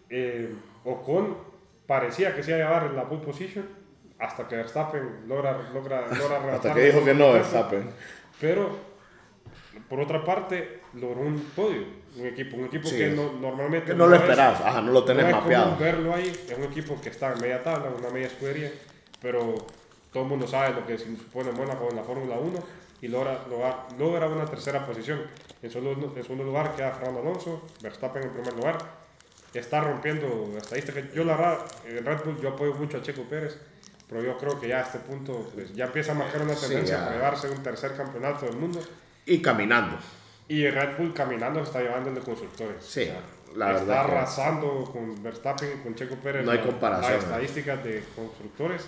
Eh, 0.09 0.55
Ocon 0.85 1.37
parecía 1.85 2.35
que 2.35 2.45
se 2.45 2.53
iba 2.53 2.59
a 2.59 2.63
llevar 2.63 2.93
la 2.93 3.09
pole 3.09 3.23
position 3.23 3.67
hasta 4.19 4.47
que 4.47 4.57
Verstappen 4.57 5.27
logra, 5.27 5.71
logra, 5.73 6.07
logra 6.07 6.55
Hasta 6.55 6.73
que 6.73 6.87
dijo 6.87 7.05
que 7.05 7.15
no, 7.15 7.33
Verstappen. 7.33 7.91
Pero, 8.41 8.79
por 9.89 10.01
otra 10.01 10.25
parte, 10.25 10.81
logró 11.01 11.21
un 11.21 11.41
podio 11.55 11.85
un 12.17 12.27
equipo, 12.27 12.57
un 12.57 12.65
equipo 12.67 12.89
que 12.89 13.11
no, 13.11 13.33
normalmente... 13.33 13.95
no, 13.95 14.07
lo 14.07 14.17
esperas, 14.17 14.61
ajá, 14.61 14.81
no 14.81 14.93
lo 14.93 15.05
tenés 15.05 15.27
no 15.27 15.33
mapeado. 15.33 15.77
verlo 15.77 16.15
ahí, 16.15 16.29
es 16.29 16.57
un 16.57 16.65
equipo 16.65 16.99
que 17.01 17.11
está 17.11 17.33
en 17.33 17.41
media 17.41 17.63
tabla, 17.63 17.91
una 17.97 18.09
media 18.09 18.29
escudería, 18.29 18.73
pero 19.21 19.55
todo 20.13 20.23
el 20.23 20.29
mundo 20.31 20.47
sabe 20.47 20.75
lo 20.75 20.87
que 20.87 20.97
se 20.97 21.05
supone 21.05 21.53
Mónaco 21.53 21.89
en 21.91 21.97
la 21.97 22.03
Fórmula 22.03 22.37
1 22.37 22.59
y 23.03 23.09
logra, 23.09 23.45
logra, 23.51 23.87
logra, 23.99 24.27
una 24.29 24.47
tercera 24.47 24.87
posición. 24.87 25.21
En 25.63 25.71
segundo, 25.71 26.15
en 26.17 26.23
segundo 26.23 26.45
lugar 26.45 26.75
queda 26.75 26.93
Fernando 26.93 27.21
Alonso, 27.21 27.67
Verstappen 27.83 28.23
en 28.23 28.31
primer 28.31 28.55
lugar, 28.55 28.79
está 29.53 29.81
rompiendo 29.81 30.55
estadísticas. 30.57 31.13
Yo 31.13 31.25
la 31.25 31.37
verdad, 31.37 31.59
en 31.87 32.05
Red 32.05 32.25
Bull 32.25 32.41
yo 32.41 32.51
apoyo 32.51 32.75
mucho 32.75 32.97
a 32.97 33.03
Checo 33.03 33.23
Pérez, 33.25 33.59
pero 34.09 34.23
yo 34.23 34.39
creo 34.39 34.59
que 34.59 34.69
ya 34.69 34.79
a 34.79 34.83
este 34.83 34.99
punto 35.01 35.51
pues, 35.55 35.75
ya 35.75 35.87
empieza 35.87 36.13
a 36.13 36.15
marcar 36.15 36.43
una 36.43 36.55
tendencia 36.55 36.99
para 36.99 37.13
llevarse 37.13 37.51
un 37.51 37.63
tercer 37.63 37.95
campeonato 37.95 38.47
del 38.47 38.57
mundo. 38.57 38.81
Y 39.27 39.43
caminando. 39.43 39.99
Y 40.49 40.69
Red 40.69 40.97
Bull 40.99 41.13
caminando 41.13 41.61
se 41.61 41.67
está 41.67 41.81
llevando 41.81 42.11
el 42.11 42.15
de 42.15 42.21
constructores. 42.21 42.85
Sí, 42.85 43.11
la 43.57 43.67
verdad. 43.67 43.83
Está 43.83 44.01
arrasando 44.03 44.85
con 44.93 45.23
Verstappen 45.23 45.83
con 45.83 45.95
Checo 45.95 46.17
Pérez. 46.17 46.45
No 46.45 46.53
hay 46.53 46.59
comparación. 46.61 47.15
Las 47.15 47.25
estadísticas 47.25 47.83
de 47.83 48.05
constructores. 48.15 48.87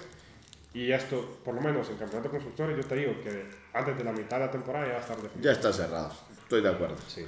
Y 0.75 0.93
esto, 0.93 1.39
por 1.45 1.55
lo 1.55 1.61
menos 1.61 1.89
en 1.89 1.97
campeonato 1.97 2.29
de 2.29 2.31
constructores, 2.31 2.77
yo 2.77 2.85
te 2.85 2.95
digo 2.95 3.13
que 3.25 3.47
antes 3.73 3.97
de 3.97 4.05
la 4.05 4.13
mitad 4.13 4.39
de 4.39 4.47
la 4.47 4.51
temporada 4.51 4.87
ya 4.87 4.93
va 4.93 4.99
a 4.99 5.03
estar 5.03 5.17
definido. 5.17 5.43
Ya 5.43 5.53
está 5.53 5.73
cerrado, 5.73 6.13
estoy 6.43 6.61
de 6.61 6.69
acuerdo. 6.69 6.97
Sí. 7.09 7.27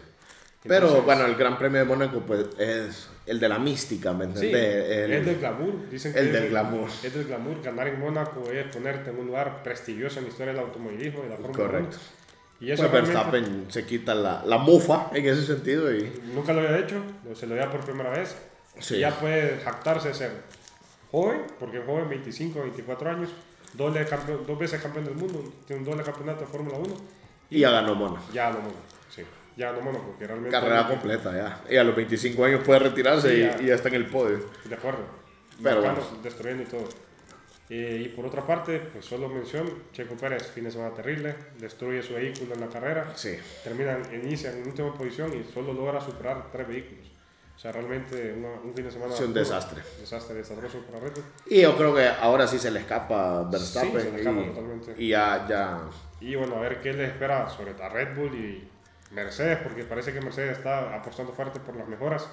Pero 0.62 1.02
bueno, 1.02 1.24
el 1.24 1.36
Gran 1.36 1.56
Premio 1.56 1.80
de 1.80 1.86
Mónaco 1.86 2.20
pues, 2.20 2.46
es 2.58 3.08
el 3.24 3.40
de 3.40 3.48
la 3.48 3.58
mística, 3.58 4.12
¿me 4.12 4.26
entiendes? 4.26 4.60
Sí, 4.60 4.92
el, 4.92 5.12
es 5.12 5.26
del 5.26 5.38
glamour, 5.38 5.88
dicen 5.88 6.12
que 6.12 6.18
el 6.18 6.32
del 6.32 6.50
glamour. 6.50 6.88
Es 7.02 7.14
del 7.14 7.24
glamour, 7.24 7.62
ganar 7.62 7.88
en 7.88 7.98
Mónaco 7.98 8.44
es 8.50 8.66
ponerte 8.66 9.08
en 9.08 9.18
un 9.18 9.28
lugar 9.28 9.62
prestigioso 9.62 10.18
en 10.18 10.26
la 10.26 10.30
historia 10.30 10.52
del 10.52 10.62
automovilismo 10.62 11.24
y 11.24 11.30
la 11.30 11.36
Fórmula 11.36 11.56
Correcto. 11.56 11.96
Y 12.60 12.70
eso 12.70 12.88
pues 12.90 13.04
Verstappen 13.04 13.66
se 13.68 13.86
quita 13.86 14.14
la, 14.14 14.42
la, 14.44 14.58
mufa 14.58 15.10
en 15.14 15.26
ese 15.26 15.46
sentido. 15.46 15.94
y 15.94 16.12
Nunca 16.34 16.52
lo 16.52 16.60
había 16.60 16.78
hecho, 16.78 17.02
se 17.34 17.46
lo 17.46 17.54
había 17.54 17.70
por 17.70 17.80
primera 17.80 18.10
vez. 18.10 18.36
Sí. 18.78 18.96
Y 18.96 19.00
ya 19.00 19.18
puede 19.18 19.58
jactarse 19.60 20.08
de 20.08 20.14
ser 20.14 20.30
joven, 21.10 21.42
porque 21.58 21.80
joven, 21.80 22.08
25, 22.10 22.60
24 22.60 23.10
años, 23.10 23.30
doble 23.72 24.04
campeón, 24.04 24.44
dos 24.46 24.58
veces 24.58 24.80
campeón 24.80 25.06
del 25.06 25.14
mundo, 25.14 25.42
tiene 25.66 25.82
un 25.82 25.88
doble 25.88 26.04
campeonato 26.04 26.40
de 26.40 26.46
Fórmula 26.46 26.76
1. 26.76 26.94
Y, 27.48 27.60
ya 27.60 27.70
ganó 27.70 27.94
Mónaco. 27.94 28.24
Ya 28.32 28.44
ganó 28.44 28.58
Mónaco, 28.60 28.80
sí. 29.08 29.22
Ya 29.56 29.72
ganó 29.72 29.80
Mónaco, 29.82 30.04
porque 30.08 30.26
realmente... 30.26 30.50
Carrera 30.50 30.86
completa 30.86 31.32
ya. 31.32 31.72
Y 31.72 31.76
a 31.78 31.84
los 31.84 31.96
25 31.96 32.44
años 32.44 32.62
puede 32.64 32.80
retirarse 32.80 33.34
y, 33.34 33.66
ya. 33.66 33.74
está 33.74 33.88
en 33.88 33.94
el 33.94 34.06
podio. 34.06 34.38
De 34.64 34.74
acuerdo. 34.74 35.00
Pero 35.62 35.80
bueno. 35.80 35.98
Destruyendo 36.22 36.62
y 36.62 36.66
todo. 36.66 36.88
Eh, 37.72 38.02
y 38.04 38.08
por 38.08 38.26
otra 38.26 38.44
parte, 38.44 38.80
pues 38.80 39.04
solo 39.04 39.28
mención, 39.28 39.84
Checo 39.92 40.16
Pérez, 40.16 40.50
fin 40.50 40.64
de 40.64 40.72
semana 40.72 40.92
terrible, 40.92 41.36
destruye 41.56 42.02
su 42.02 42.14
vehículo 42.14 42.54
en 42.54 42.60
la 42.60 42.66
carrera, 42.66 43.12
sí. 43.14 43.38
termina, 43.62 43.96
inicia 44.12 44.50
en 44.50 44.66
última 44.66 44.92
posición 44.92 45.32
y 45.38 45.44
solo 45.52 45.72
logra 45.72 46.00
superar 46.00 46.50
tres 46.50 46.66
vehículos. 46.66 47.06
O 47.54 47.58
sea, 47.60 47.70
realmente 47.70 48.32
un 48.32 48.74
fin 48.74 48.84
de 48.86 48.90
semana... 48.90 49.14
Es 49.14 49.20
un 49.20 49.34
desastre. 49.34 49.82
Desastre, 50.00 50.34
desastroso 50.34 50.78
para 50.78 50.98
Red 50.98 51.12
Bull. 51.12 51.24
Y 51.46 51.60
yo 51.60 51.76
creo 51.76 51.94
que 51.94 52.08
ahora 52.08 52.46
sí 52.48 52.58
se 52.58 52.70
le 52.72 52.80
escapa 52.80 53.42
Verstappen. 53.44 53.92
Sí, 53.92 54.00
se 54.00 54.12
le 54.12 54.18
escapa 54.18 54.40
y, 54.40 54.46
totalmente. 54.46 54.94
Y 54.96 55.08
ya, 55.08 55.46
ya... 55.46 55.80
Y 56.20 56.34
bueno, 56.34 56.56
a 56.56 56.60
ver 56.60 56.80
qué 56.80 56.92
le 56.92 57.04
espera 57.04 57.48
sobre 57.50 57.72
a 57.80 57.88
Red 57.88 58.16
Bull 58.16 58.34
y 58.34 58.68
Mercedes, 59.12 59.58
porque 59.62 59.84
parece 59.84 60.12
que 60.12 60.20
Mercedes 60.20 60.58
está 60.58 60.96
apostando 60.96 61.32
fuerte 61.32 61.60
por 61.60 61.76
las 61.76 61.86
mejoras 61.86 62.28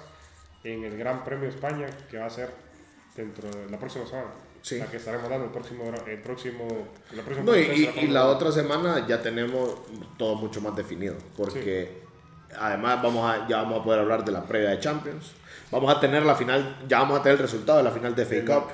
en 0.64 0.82
el 0.82 0.96
Gran 0.96 1.22
Premio 1.22 1.44
de 1.44 1.54
España, 1.54 1.86
que 2.10 2.18
va 2.18 2.26
a 2.26 2.30
ser 2.30 2.50
dentro 3.14 3.50
de 3.50 3.70
la 3.70 3.78
próxima 3.78 4.06
semana. 4.06 4.30
La 4.76 4.86
que 4.86 4.96
estaremos 4.96 5.28
dando 5.30 5.46
el 5.46 5.50
próximo, 5.50 5.84
el 6.06 6.18
próximo, 6.18 6.68
la 7.12 7.22
próxima 7.22 7.52
no, 7.52 7.56
y, 7.56 7.90
y, 8.02 8.06
la 8.08 8.26
otra 8.26 8.52
semana 8.52 9.06
ya 9.06 9.22
tenemos 9.22 9.76
todo 10.16 10.34
mucho 10.34 10.60
más 10.60 10.76
definido, 10.76 11.14
porque 11.36 12.02
además 12.58 13.02
vamos 13.02 13.30
a, 13.30 13.46
ya 13.48 13.62
vamos 13.62 13.80
a 13.80 13.84
poder 13.84 14.00
hablar 14.00 14.24
de 14.24 14.32
la 14.32 14.44
previa 14.44 14.70
de 14.70 14.80
Champions. 14.80 15.32
Vamos 15.70 15.94
a 15.94 16.00
tener 16.00 16.24
la 16.24 16.34
final, 16.34 16.78
ya 16.88 17.00
vamos 17.00 17.20
a 17.20 17.22
tener 17.22 17.38
el 17.38 17.42
resultado 17.42 17.78
de 17.78 17.84
la 17.84 17.90
final 17.90 18.14
de 18.14 18.24
FA 18.24 18.44
Cup. 18.44 18.70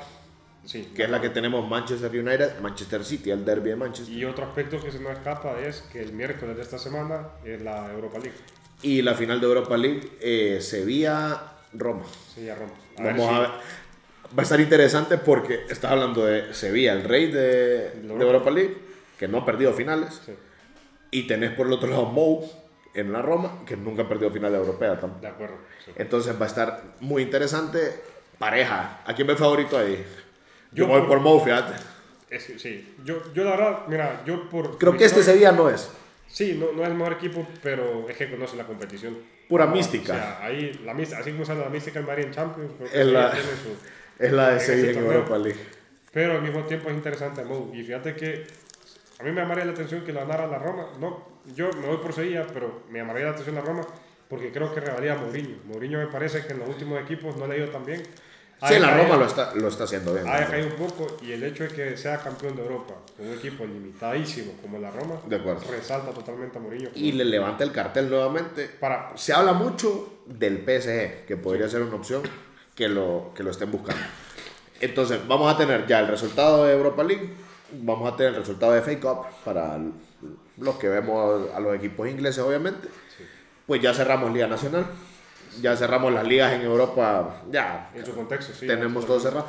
Sí, 0.64 0.92
que 0.94 1.04
es 1.04 1.10
la 1.10 1.20
que 1.20 1.28
tenemos 1.28 1.68
Manchester 1.68 2.10
United, 2.10 2.60
Manchester 2.60 3.04
City, 3.04 3.30
el 3.30 3.44
derby 3.44 3.70
de 3.70 3.76
Manchester. 3.76 4.14
Y 4.14 4.24
otro 4.24 4.46
aspecto 4.46 4.80
que 4.80 4.90
se 4.90 4.98
nos 4.98 5.12
escapa 5.12 5.58
es 5.60 5.82
que 5.92 6.00
el 6.02 6.14
miércoles 6.14 6.56
de 6.56 6.62
esta 6.62 6.78
semana 6.78 7.28
es 7.44 7.60
la 7.60 7.92
Europa 7.92 8.18
League. 8.18 8.38
Y 8.80 9.02
la 9.02 9.14
final 9.14 9.40
de 9.40 9.46
Europa 9.46 9.76
League, 9.76 10.12
eh, 10.20 10.58
Sevilla-Roma. 10.62 12.04
Sevilla-Roma. 12.34 12.72
Vamos 12.96 13.28
a 13.30 13.40
ver 13.40 13.50
va 14.36 14.40
a 14.40 14.42
estar 14.42 14.60
interesante 14.60 15.18
porque 15.18 15.64
estás 15.68 15.92
hablando 15.92 16.26
de 16.26 16.52
Sevilla, 16.54 16.92
el 16.92 17.04
rey 17.04 17.30
de, 17.30 17.92
Europa 18.08 18.50
League, 18.50 18.76
que 19.18 19.28
no 19.28 19.38
ha 19.38 19.44
perdido 19.44 19.72
finales. 19.72 20.20
Y 21.10 21.26
tenés 21.26 21.52
por 21.52 21.66
el 21.66 21.72
otro 21.72 21.88
lado 21.88 22.06
Mou 22.06 22.44
en 22.94 23.12
la 23.12 23.22
Roma, 23.22 23.62
que 23.66 23.76
nunca 23.76 24.02
ha 24.02 24.08
perdido 24.08 24.30
final 24.30 24.54
europea 24.54 24.98
tampoco. 24.98 25.22
De 25.22 25.28
acuerdo. 25.28 25.56
Entonces 25.96 26.38
va 26.38 26.44
a 26.44 26.48
estar 26.48 26.82
muy 27.00 27.22
interesante. 27.22 27.78
Pareja, 28.38 29.02
¿a 29.06 29.14
quién 29.14 29.28
ve 29.28 29.36
favorito 29.36 29.78
ahí? 29.78 30.04
Yo, 30.72 30.88
voy 30.88 31.02
por, 31.02 31.20
Mou, 31.20 31.38
fíjate. 31.40 31.74
sí, 32.38 32.96
yo, 33.04 33.32
yo 33.32 33.44
la 33.44 33.50
verdad, 33.50 33.78
mira, 33.86 34.22
yo 34.26 34.48
por... 34.48 34.76
Creo 34.78 34.96
que 34.96 35.04
este 35.04 35.22
Sevilla 35.22 35.52
no 35.52 35.70
es. 35.70 35.88
Sí, 36.26 36.58
no, 36.58 36.72
no 36.72 36.82
es 36.82 36.88
el 36.88 36.94
mejor 36.96 37.12
equipo, 37.12 37.46
pero 37.62 38.08
es 38.08 38.16
que 38.16 38.28
conoce 38.28 38.56
la 38.56 38.64
competición. 38.64 39.16
Pura 39.48 39.68
mística. 39.68 40.12
O 40.12 40.16
sea, 40.16 40.38
ahí, 40.42 40.80
la, 40.84 40.92
así 40.92 41.30
como 41.30 41.44
sale 41.44 41.60
la 41.60 41.68
mística 41.68 42.00
en 42.00 42.06
Mario 42.06 42.24
en 42.24 42.32
Champions, 42.32 42.72
es 42.92 43.06
la... 43.06 43.30
tiene 43.30 43.46
su 43.46 43.76
es 44.18 44.32
la 44.32 44.50
de 44.50 44.60
Sevilla 44.60 44.90
en 44.90 44.98
Europa 44.98 45.38
League. 45.38 45.60
Pero 46.12 46.34
al 46.34 46.42
mismo 46.42 46.62
tiempo 46.64 46.88
es 46.88 46.94
interesante 46.94 47.44
Mou. 47.44 47.74
Y 47.74 47.82
fíjate 47.82 48.14
que 48.14 48.46
a 49.18 49.22
mí 49.24 49.32
me 49.32 49.40
llamaría 49.40 49.64
la 49.64 49.72
atención 49.72 50.02
que 50.04 50.12
lo 50.12 50.20
ganara 50.20 50.46
la 50.46 50.58
Roma. 50.58 50.88
No, 51.00 51.24
yo 51.54 51.70
me 51.80 51.86
voy 51.88 51.98
por 51.98 52.12
Sevilla, 52.12 52.46
pero 52.52 52.82
me 52.90 53.00
llamaría 53.00 53.24
la 53.24 53.30
atención 53.30 53.56
la 53.56 53.62
Roma 53.62 53.86
porque 54.28 54.50
creo 54.52 54.72
que 54.74 54.80
revalía 54.80 55.14
a 55.14 55.16
Mourinho. 55.16 55.56
Mourinho 55.66 55.98
me 55.98 56.06
parece 56.06 56.46
que 56.46 56.52
en 56.52 56.60
los 56.60 56.68
últimos 56.68 57.00
equipos 57.00 57.36
no 57.36 57.46
le 57.46 57.54
ha 57.54 57.58
ido 57.58 57.68
tan 57.68 57.84
bien. 57.84 58.02
Sí, 58.66 58.78
la 58.78 58.96
Roma 58.96 59.16
lo 59.16 59.26
está, 59.26 59.54
lo 59.54 59.68
está 59.68 59.84
haciendo 59.84 60.14
bien. 60.14 60.26
Ha 60.26 60.40
decaído 60.40 60.68
un 60.68 60.74
poco 60.74 61.18
y 61.20 61.32
el 61.32 61.42
hecho 61.42 61.64
de 61.64 61.70
que 61.70 61.96
sea 61.96 62.18
campeón 62.18 62.56
de 62.56 62.62
Europa 62.62 62.94
con 63.16 63.26
un 63.26 63.34
equipo 63.34 63.64
limitadísimo 63.64 64.52
como 64.62 64.78
la 64.78 64.90
Roma 64.90 65.20
De 65.26 65.38
resalta 65.38 66.12
totalmente 66.12 66.58
a 66.58 66.60
Mourinho. 66.60 66.90
Y 66.94 67.12
le 67.12 67.24
levanta 67.24 67.64
el 67.64 67.72
cartel 67.72 68.08
nuevamente. 68.08 68.70
Para, 68.80 69.16
Se 69.16 69.32
habla 69.32 69.52
mucho 69.52 70.22
del 70.26 70.58
PSG, 70.58 71.26
que 71.26 71.36
podría 71.36 71.68
ser 71.68 71.82
una 71.82 71.96
opción 71.96 72.22
que 72.74 72.88
lo, 72.88 73.32
que 73.34 73.42
lo 73.42 73.50
estén 73.50 73.70
buscando. 73.70 74.02
Entonces, 74.80 75.26
vamos 75.26 75.52
a 75.52 75.56
tener 75.56 75.86
ya 75.86 76.00
el 76.00 76.08
resultado 76.08 76.64
de 76.64 76.74
Europa 76.74 77.04
League, 77.04 77.30
vamos 77.72 78.12
a 78.12 78.16
tener 78.16 78.34
el 78.34 78.40
resultado 78.40 78.72
de 78.72 78.82
FA 78.82 79.00
Cup 79.00 79.26
para 79.44 79.78
los 80.58 80.76
que 80.76 80.88
vemos 80.88 81.50
a 81.54 81.60
los 81.60 81.74
equipos 81.76 82.08
ingleses, 82.08 82.42
obviamente. 82.42 82.88
Pues 83.66 83.80
ya 83.80 83.94
cerramos 83.94 84.32
Liga 84.32 84.46
Nacional, 84.46 84.86
ya 85.60 85.76
cerramos 85.76 86.12
las 86.12 86.26
ligas 86.26 86.52
en 86.52 86.62
Europa, 86.62 87.42
ya 87.50 87.90
en 87.94 88.04
su 88.04 88.14
contexto, 88.14 88.52
sí. 88.52 88.66
tenemos 88.66 89.06
todo 89.06 89.20
cerrado. 89.20 89.48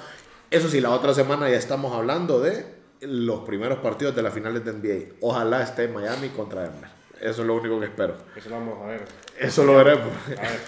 Eso 0.50 0.70
sí, 0.70 0.80
la 0.80 0.92
otra 0.92 1.14
semana 1.14 1.50
ya 1.50 1.58
estamos 1.58 1.94
hablando 1.94 2.40
de 2.40 2.66
los 3.02 3.42
primeros 3.42 3.80
partidos 3.80 4.16
de 4.16 4.22
las 4.22 4.34
finales 4.34 4.64
de 4.64 4.74
NBA. 4.74 5.16
Ojalá 5.22 5.64
esté 5.64 5.88
Miami 5.88 6.30
contra 6.30 6.62
Denver. 6.62 6.90
Eso 7.20 7.42
es 7.42 7.48
lo 7.48 7.56
único 7.56 7.80
que 7.80 7.88
espero. 7.88 8.16
Eso 8.36 8.50
lo 8.50 8.56
vamos 8.58 8.84
a 8.84 8.88
ver. 8.88 9.06
Eso 9.40 9.64
lo 9.64 9.76
veremos. 9.76 10.08
A 10.38 10.42
ver, 10.42 10.60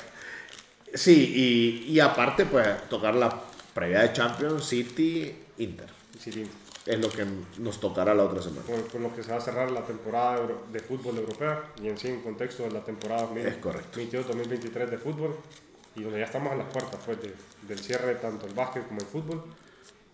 Sí, 0.98 1.84
y, 1.88 1.92
y 1.94 2.00
aparte, 2.00 2.46
pues 2.46 2.88
tocar 2.90 3.14
la 3.16 3.42
previa 3.74 4.02
de 4.02 4.14
Champions 4.14 4.66
City 4.66 5.36
Inter. 5.60 5.90
sí. 6.20 6.50
Es 6.88 6.98
lo 7.02 7.10
que 7.10 7.26
nos 7.58 7.82
tocará 7.82 8.16
la 8.16 8.24
otra 8.24 8.42
semana. 8.42 8.62
Con, 8.66 8.82
con 8.84 9.04
lo 9.04 9.14
que 9.14 9.22
se 9.22 9.30
va 9.30 9.40
a 9.40 9.42
cerrar 9.42 9.70
la 9.72 9.84
temporada 9.86 10.40
de 10.72 10.80
fútbol 10.80 11.18
europea 11.18 11.62
y 11.84 11.90
en 11.90 11.98
sí 11.98 12.08
en 12.08 12.22
contexto 12.22 12.64
de 12.64 12.72
la 12.72 12.80
temporada 12.82 13.28
Es 13.38 13.58
correcto. 13.58 14.00
2022-2023 14.00 14.86
de 14.92 14.98
fútbol 14.98 15.36
y 15.98 16.04
donde 16.04 16.20
ya 16.20 16.26
estamos 16.28 16.54
en 16.54 16.60
las 16.60 16.68
puertas 16.72 16.98
pues, 17.06 17.22
de- 17.22 17.34
del 17.68 17.78
cierre 17.80 18.08
de 18.14 18.16
tanto 18.16 18.48
el 18.48 18.54
básquet 18.54 18.88
como 18.88 19.02
el 19.02 19.06
fútbol. 19.06 19.44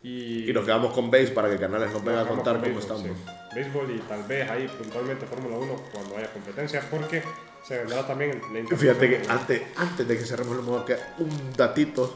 Y, 0.02 0.50
Y 0.50 0.54
nos 0.54 0.66
quedamos 0.66 0.92
con 0.96 1.12
base 1.12 1.28
para 1.28 1.48
que 1.48 1.58
Canales 1.60 1.92
nos 1.94 2.04
venga 2.04 2.22
a 2.22 2.28
contar 2.28 2.56
con 2.60 2.64
cómo 2.64 2.76
béisbol, 2.80 2.98
estamos. 2.98 3.18
sí. 3.20 3.56
Béisbol 3.56 3.92
y 3.96 4.00
tal 4.00 4.24
vez 4.24 4.50
ahí 4.50 4.68
puntualmente 4.68 5.28
Fórmula 5.28 5.58
1 5.58 5.76
cuando 5.94 6.18
haya 6.18 6.34
competencia, 6.34 6.82
porque 6.90 7.22
se 7.64 7.78
vendrá 7.80 8.06
también 8.06 8.42
la 8.54 8.78
Fíjate 8.78 9.10
que 9.10 9.22
antes, 9.30 9.62
antes 9.78 10.08
de 10.08 10.18
que 10.18 10.26
cerremos 10.26 10.58
el 10.58 10.64
modo, 10.64 10.84
que 10.86 10.98
un 11.20 11.54
datito. 11.56 12.14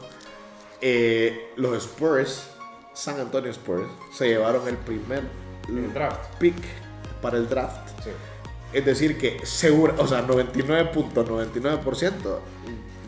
eh, 0.80 1.52
los 1.56 1.76
Spurs, 1.84 2.48
San 2.94 3.18
Antonio 3.20 3.50
Spurs, 3.50 3.88
se 4.12 4.28
llevaron 4.28 4.68
el 4.68 4.76
primer 4.76 5.22
el 5.68 5.92
draft. 5.92 6.36
pick 6.38 6.54
para 7.20 7.36
el 7.38 7.48
draft. 7.48 7.88
Sí. 8.04 8.10
Es 8.72 8.84
decir, 8.84 9.18
que 9.18 9.44
seguro, 9.44 9.94
o 9.98 10.06
sea, 10.06 10.22
99.99% 10.22 12.38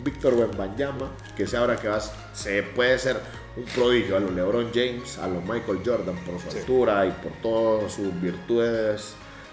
Víctor 0.03 0.35
Wembanyama, 0.35 1.11
que 1.37 1.47
se 1.47 1.57
ahora 1.59 1.77
que 1.77 1.87
va, 1.89 1.99
a- 1.99 2.35
se 2.35 2.63
puede 2.63 2.99
ser 2.99 3.21
un 3.57 3.65
prodigio 3.67 4.17
a 4.17 4.21
los 4.21 4.33
LeBron 4.33 4.71
James, 4.75 5.19
a 5.19 5.29
los 5.29 5.45
Michael 5.45 5.81
Jordan 5.85 6.17
por 6.25 6.41
su 6.41 6.51
Sí. 6.51 6.59
altura 6.59 7.05
y 7.07 7.11
por 7.11 7.31
todas 7.43 7.93
sus 7.93 8.19
virtudes 8.21 9.13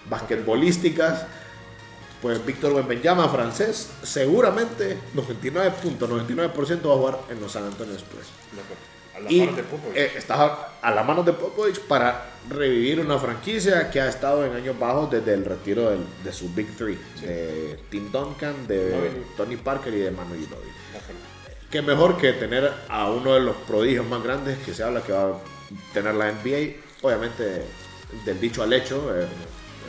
basquetbolísticas. 0.09 1.25
Pues 2.21 2.43
Víctor 2.45 2.73
Wembanyama, 2.73 3.29
francés, 3.29 3.89
seguramente 4.03 4.97
99.99% 5.15 6.87
va 6.89 6.93
a 6.93 6.97
jugar 6.97 7.19
en 7.29 7.39
los 7.39 7.51
San 7.51 7.63
Antonio 7.65 7.95
Spurs. 7.95 8.27
A 9.15 9.19
la 9.19 9.31
Y 9.31 9.39
de 9.47 9.63
Popovich. 9.63 9.95
eh, 9.97 10.11
está 10.15 10.69
a 10.81 10.91
la 10.91 11.03
mano 11.03 11.23
de 11.23 11.33
Popovich 11.33 11.79
para 11.81 12.25
revivir 12.49 12.99
una 12.99 13.17
franquicia 13.17 13.89
que 13.89 13.99
ha 14.01 14.07
estado 14.09 14.45
en 14.45 14.53
años 14.55 14.77
bajos 14.77 15.09
desde 15.11 15.33
el 15.33 15.43
retiro 15.45 15.89
del- 15.89 16.05
de 16.23 16.31
su 16.33 16.53
Big 16.53 16.75
Three, 16.77 16.97
de 17.21 17.79
Tim 17.89 18.11
Duncan, 18.11 18.67
de. 18.67 19.23
Tony 19.35 19.57
Parker 19.57 19.93
y 19.93 19.99
de 19.99 20.11
Manu 20.11 20.35
Ginobili. 20.35 20.71
Qué 21.71 21.81
mejor 21.81 22.17
que 22.17 22.33
tener 22.33 22.71
a 22.89 23.09
uno 23.11 23.33
de 23.33 23.41
los 23.41 23.55
prodigios 23.67 24.05
más 24.07 24.23
grandes 24.23 24.57
que 24.59 24.73
se 24.73 24.83
habla 24.83 25.01
que 25.01 25.11
va 25.13 25.23
a 25.29 25.39
tener 25.93 26.13
la 26.15 26.29
NBA. 26.31 26.75
Obviamente, 27.01 27.63
del 28.23 28.39
dicho 28.39 28.63
al 28.63 28.71
hecho 28.71 29.11
eh, 29.15 29.27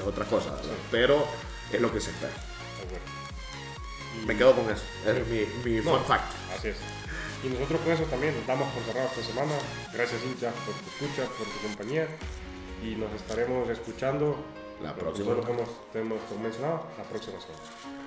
es 0.01 0.07
otra 0.07 0.25
cosa, 0.25 0.51
¿verdad? 0.51 0.71
pero 0.91 1.25
es 1.73 1.81
lo 1.81 1.93
que 1.93 2.01
se 2.01 2.11
espera. 2.11 2.33
Y- 4.23 4.27
Me 4.27 4.37
quedo 4.37 4.55
con 4.55 4.71
eso. 4.71 4.83
Es 5.07 5.27
mi, 5.29 5.47
mi 5.71 5.81
No, 5.85 5.93
fun 5.97 6.05
fact. 6.05 6.33
Así 6.57 6.69
es. 6.69 6.77
Y 7.45 7.49
nosotros 7.49 7.81
con 7.83 7.93
eso 7.93 8.03
también 8.05 8.35
nos 8.37 8.47
damos 8.47 8.69
por 8.73 8.83
cerrado 8.83 9.09
esta 9.09 9.23
semana. 9.23 9.53
Gracias, 9.93 10.21
hincha, 10.25 10.51
por 10.51 10.75
tu 10.75 10.89
escucha, 11.07 11.29
por 11.37 11.47
tu 11.47 11.59
compañía. 11.69 12.09
Y 12.83 12.95
nos 12.97 13.13
estaremos 13.13 13.69
escuchando 13.69 14.37
La 14.83 14.95
próxima. 14.95 15.33
hemos, 15.33 15.69
hemos 15.95 16.19
mencionado 16.43 16.87
la 16.97 17.05
próxima 17.05 17.39
semana. 17.41 17.98